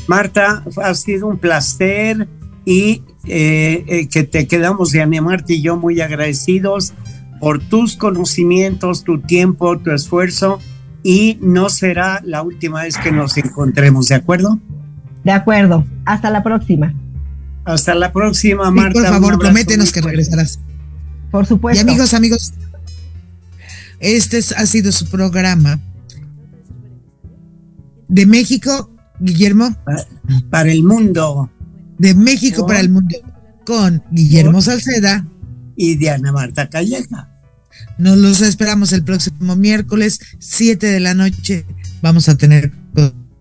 Marta, 0.06 0.64
ha 0.82 0.94
sido 0.94 1.26
un 1.26 1.38
placer 1.38 2.28
y 2.64 3.02
eh, 3.24 3.84
eh, 3.86 4.08
que 4.08 4.22
te 4.22 4.46
quedamos 4.46 4.92
de 4.92 5.02
animarte 5.02 5.54
y 5.54 5.62
yo 5.62 5.76
muy 5.76 6.00
agradecidos 6.00 6.94
por 7.40 7.60
tus 7.60 7.96
conocimientos, 7.96 9.04
tu 9.04 9.20
tiempo, 9.20 9.78
tu 9.78 9.90
esfuerzo 9.90 10.58
y 11.02 11.38
no 11.40 11.68
será 11.68 12.20
la 12.24 12.42
última 12.42 12.82
vez 12.82 12.96
que 12.98 13.12
nos 13.12 13.36
encontremos, 13.36 14.08
¿de 14.08 14.16
acuerdo? 14.16 14.60
De 15.24 15.32
acuerdo. 15.32 15.84
Hasta 16.04 16.30
la 16.30 16.42
próxima. 16.42 16.94
Hasta 17.64 17.94
la 17.94 18.12
próxima, 18.12 18.70
Marta. 18.70 19.00
por 19.00 19.08
favor, 19.08 19.38
prométenos 19.38 19.92
que 19.92 20.00
regresarás. 20.00 20.60
Por 21.30 21.46
supuesto. 21.46 21.84
Y 21.84 21.88
amigos, 21.88 22.14
amigos, 22.14 22.52
este 23.98 24.38
ha 24.38 24.66
sido 24.66 24.92
su 24.92 25.08
programa 25.08 25.80
de 28.08 28.26
México, 28.26 28.90
Guillermo. 29.20 29.76
Para 30.50 30.70
el 30.70 30.82
mundo. 30.82 31.50
De 31.98 32.14
México 32.14 32.66
para 32.66 32.80
el 32.80 32.90
mundo, 32.90 33.16
con 33.64 34.02
Guillermo 34.10 34.60
Salceda 34.60 35.26
y 35.76 35.96
Diana 35.96 36.30
Marta 36.30 36.68
Calleja. 36.68 37.30
Nos 37.98 38.18
los 38.18 38.42
esperamos 38.42 38.92
el 38.92 39.02
próximo 39.02 39.56
miércoles, 39.56 40.20
7 40.38 40.86
de 40.86 41.00
la 41.00 41.14
noche. 41.14 41.64
Vamos 42.02 42.28
a 42.28 42.36
tener 42.36 42.72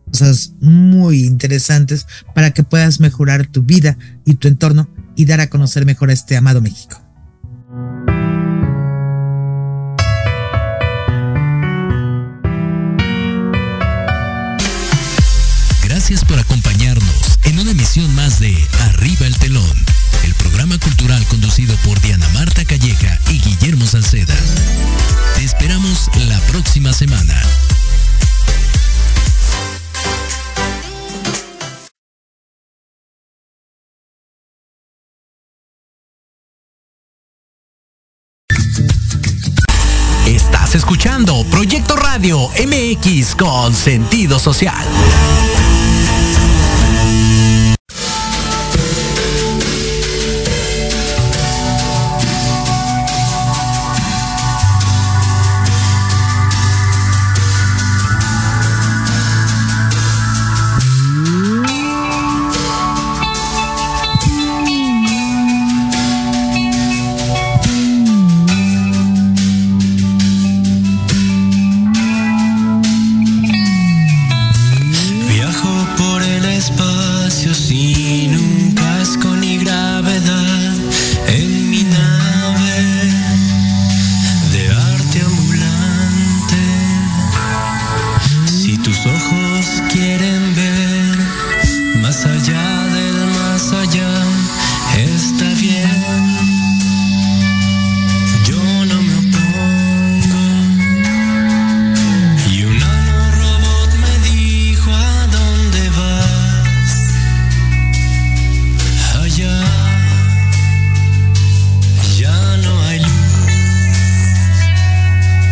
cosas 0.10 0.54
muy 0.62 1.26
interesantes 1.26 2.08
para 2.34 2.52
que 2.52 2.64
puedas 2.64 3.02
mejorar 3.02 3.48
tu 3.48 3.64
vida 3.64 3.98
y 4.24 4.36
tu 4.36 4.48
entorno 4.48 4.88
y 5.18 5.26
dar 5.26 5.42
a 5.42 5.50
conocer 5.50 5.86
mejor 5.86 6.10
a 6.10 6.14
este 6.14 6.38
amado 6.38 6.62
México. 6.62 7.05
Más 18.02 18.42
de 18.42 18.54
Arriba 18.82 19.26
el 19.26 19.38
Telón 19.38 19.86
el 20.26 20.34
programa 20.36 20.78
cultural 20.80 21.26
conducido 21.28 21.74
por 21.86 22.00
Diana 22.02 22.28
Marta 22.34 22.66
Calleja 22.66 23.18
y 23.30 23.40
Guillermo 23.40 23.86
Salceda. 23.86 24.36
Te 25.36 25.44
esperamos 25.46 26.10
la 26.28 26.38
próxima 26.52 26.92
semana. 26.92 27.42
Estás 40.28 40.76
escuchando 40.76 41.46
Proyecto 41.50 41.96
Radio 41.96 42.50
MX 42.50 43.36
con 43.36 43.74
sentido 43.74 44.38
social. 44.38 44.86